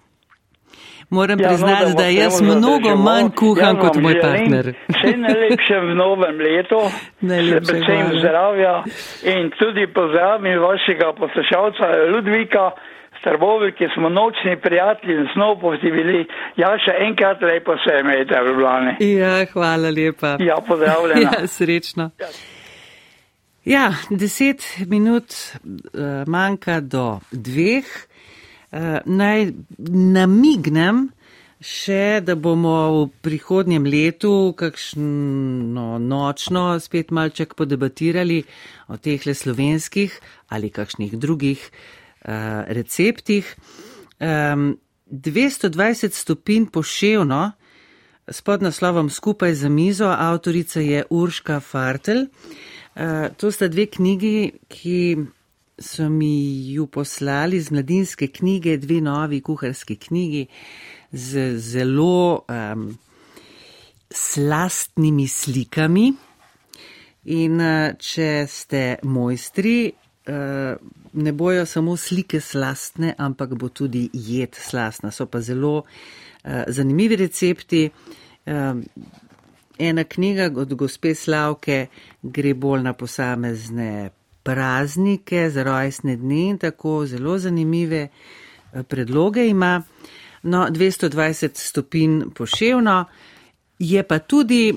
Moram 1.10 1.40
Ja, 1.40 1.46
no, 1.46 1.48
priznati, 1.48 1.84
da 1.84 2.02
da 2.02 2.08
jaz 2.08 2.42
mnogo 2.42 2.88
zadrževal. 2.88 2.96
manj 2.96 3.28
kuham 3.30 3.76
Jaz 3.76 3.82
kot 3.84 3.94
vam 3.94 4.02
moj 4.02 4.12
želim 4.12 4.26
partner. 4.26 4.74
Vse 4.88 5.16
najlepše 5.16 5.76
v 5.80 5.94
novem 5.94 6.36
letu, 6.46 6.80
predvsem 7.20 8.06
zdravja 8.20 8.74
in 9.22 9.50
tudi 9.58 9.86
pozdravim 9.86 10.58
vašega 10.60 11.12
poslušalca 11.20 11.86
Ludvika 12.12 12.70
Strbovi, 13.20 13.72
ki 13.72 13.86
smo 13.94 14.08
nočni 14.08 14.56
prijatelji 14.62 15.14
in 15.14 15.28
snov 15.34 15.56
bili. 15.82 16.26
Ja, 16.56 16.68
še 16.78 16.92
enkrat 17.06 17.42
lepo 17.42 17.74
se 17.84 18.00
imejte 18.00 18.40
v 18.42 18.46
Ljubljani. 18.48 18.92
Ja, 19.00 19.44
hvala 19.52 19.90
lepa. 19.90 20.36
Ja, 20.40 20.56
pozdravljena. 20.68 21.20
Ja, 21.40 21.46
srečno. 21.46 22.10
Ja, 23.64 23.90
deset 24.10 24.62
minut 24.86 25.24
uh, 25.54 26.22
manjka 26.26 26.80
do 26.80 27.18
dveh. 27.32 27.84
Uh, 28.72 28.98
naj 29.06 29.52
namignem 29.88 31.06
še, 31.62 32.20
da 32.20 32.36
bomo 32.36 32.76
v 32.92 33.02
prihodnjem 33.24 33.86
letu 33.88 34.52
kakšno 34.58 35.98
nočno 36.02 36.64
spet 36.82 37.10
malček 37.10 37.54
podebatirali 37.56 38.42
o 38.92 38.98
teh 39.00 39.22
le 39.26 39.34
slovenskih 39.34 40.12
ali 40.52 40.70
kakšnih 40.70 41.16
drugih 41.16 41.62
uh, 41.62 42.66
receptih. 42.68 43.48
Um, 44.20 44.76
220 45.06 46.12
stopinj 46.12 46.66
poševno 46.74 47.52
s 48.26 48.42
podnaslovom 48.42 49.10
Skupaj 49.10 49.54
za 49.54 49.68
mizo, 49.68 50.08
avtorica 50.10 50.80
je 50.80 51.04
Urška 51.10 51.60
Fartel. 51.60 52.26
Uh, 52.96 53.30
to 53.36 53.50
sta 53.50 53.68
dve 53.68 53.86
knjigi, 53.86 54.52
ki 54.68 55.16
so 55.78 56.08
mi 56.08 56.72
ju 56.72 56.86
poslali 56.86 57.60
z 57.60 57.70
mladinske 57.70 58.26
knjige, 58.26 58.76
dve 58.76 59.00
novi 59.00 59.40
kuharski 59.40 59.96
knjigi 59.96 60.46
z 61.12 61.58
zelo 61.58 62.44
um, 62.48 62.98
slastnimi 64.10 65.28
slikami. 65.28 66.12
In 67.24 67.60
uh, 67.60 67.92
če 67.98 68.46
ste 68.48 68.82
mojstri, 69.02 69.92
uh, 70.28 70.78
ne 71.12 71.32
bojo 71.32 71.66
samo 71.66 71.96
slike 71.96 72.40
slastne, 72.40 73.14
ampak 73.18 73.54
bo 73.58 73.68
tudi 73.68 74.08
jed 74.12 74.56
slastna. 74.56 75.10
So 75.10 75.26
pa 75.26 75.40
zelo 75.40 75.76
uh, 75.78 76.62
zanimivi 76.68 77.16
recepti. 77.16 77.90
Ena 79.78 80.04
knjiga 80.04 80.44
od 80.54 80.74
gospe 80.78 81.14
Slavke 81.14 81.86
gre 82.22 82.52
bolj 82.54 82.84
na 82.84 82.92
posamezne 82.94 84.10
praznike, 84.46 85.50
za 85.50 85.62
rojstne 85.62 86.16
dni 86.16 86.48
in 86.48 86.58
tako 86.58 87.06
zelo 87.06 87.38
zanimive 87.38 88.08
eh, 88.08 88.82
predloge 88.82 89.48
ima. 89.48 89.82
No, 90.42 90.68
220 90.70 91.50
stopinj 91.54 92.22
poševno 92.34 93.04
je 93.78 94.02
pa 94.02 94.18
tudi 94.18 94.74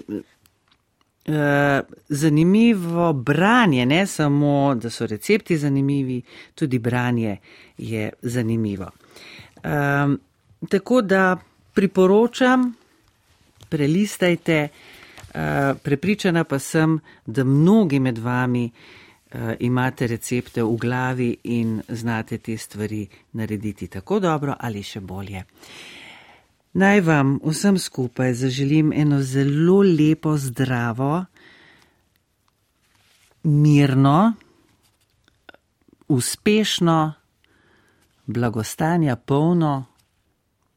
eh, 1.26 1.82
zanimivo 2.10 3.14
branje, 3.14 3.86
ne 3.86 4.08
samo, 4.08 4.76
da 4.76 4.90
so 4.90 5.06
recepti 5.06 5.58
zanimivi, 5.58 6.22
tudi 6.56 6.80
branje 6.80 7.38
je 7.78 8.10
zanimivo. 8.22 8.90
Um, 9.64 10.20
tako 10.70 11.02
da 11.02 11.38
priporočam, 11.74 12.74
prelistajte, 13.70 14.68
uh, 14.68 15.42
prepričana 15.84 16.44
pa 16.44 16.60
sem, 16.60 17.00
da 17.26 17.44
mnogi 17.44 18.00
med 18.00 18.18
vami 18.18 18.66
uh, 18.66 18.72
imate 19.60 20.08
recepte 20.08 20.64
v 20.64 20.78
glavi 20.78 21.38
in 21.44 21.82
znate 21.88 22.38
te 22.38 22.58
stvari 22.58 23.08
narediti 23.32 23.88
tako 23.88 24.20
dobro 24.20 24.56
ali 24.60 24.84
še 24.84 25.00
bolje. 25.00 25.44
Naj 26.74 27.02
vam 27.02 27.40
vsem 27.44 27.78
skupaj 27.78 28.34
zaželim 28.34 28.94
eno 28.94 29.22
zelo 29.22 29.82
lepo, 29.82 30.38
zdravo, 30.38 31.26
mirno, 33.44 34.34
uspešno, 36.08 37.14
blagostanja 38.26 39.16
polno 39.16 39.86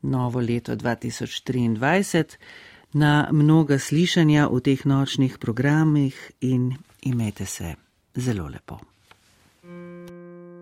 novo 0.03 0.41
leto 0.41 0.77
2023 0.77 2.37
na 2.93 3.29
mnoga 3.33 3.79
slišanja 3.79 4.49
v 4.49 4.61
teh 4.61 4.85
nočnih 4.85 5.39
programih 5.39 6.31
in 6.41 6.73
imejte 7.03 7.47
se 7.47 7.75
zelo 8.15 8.49
lepo. 8.49 8.92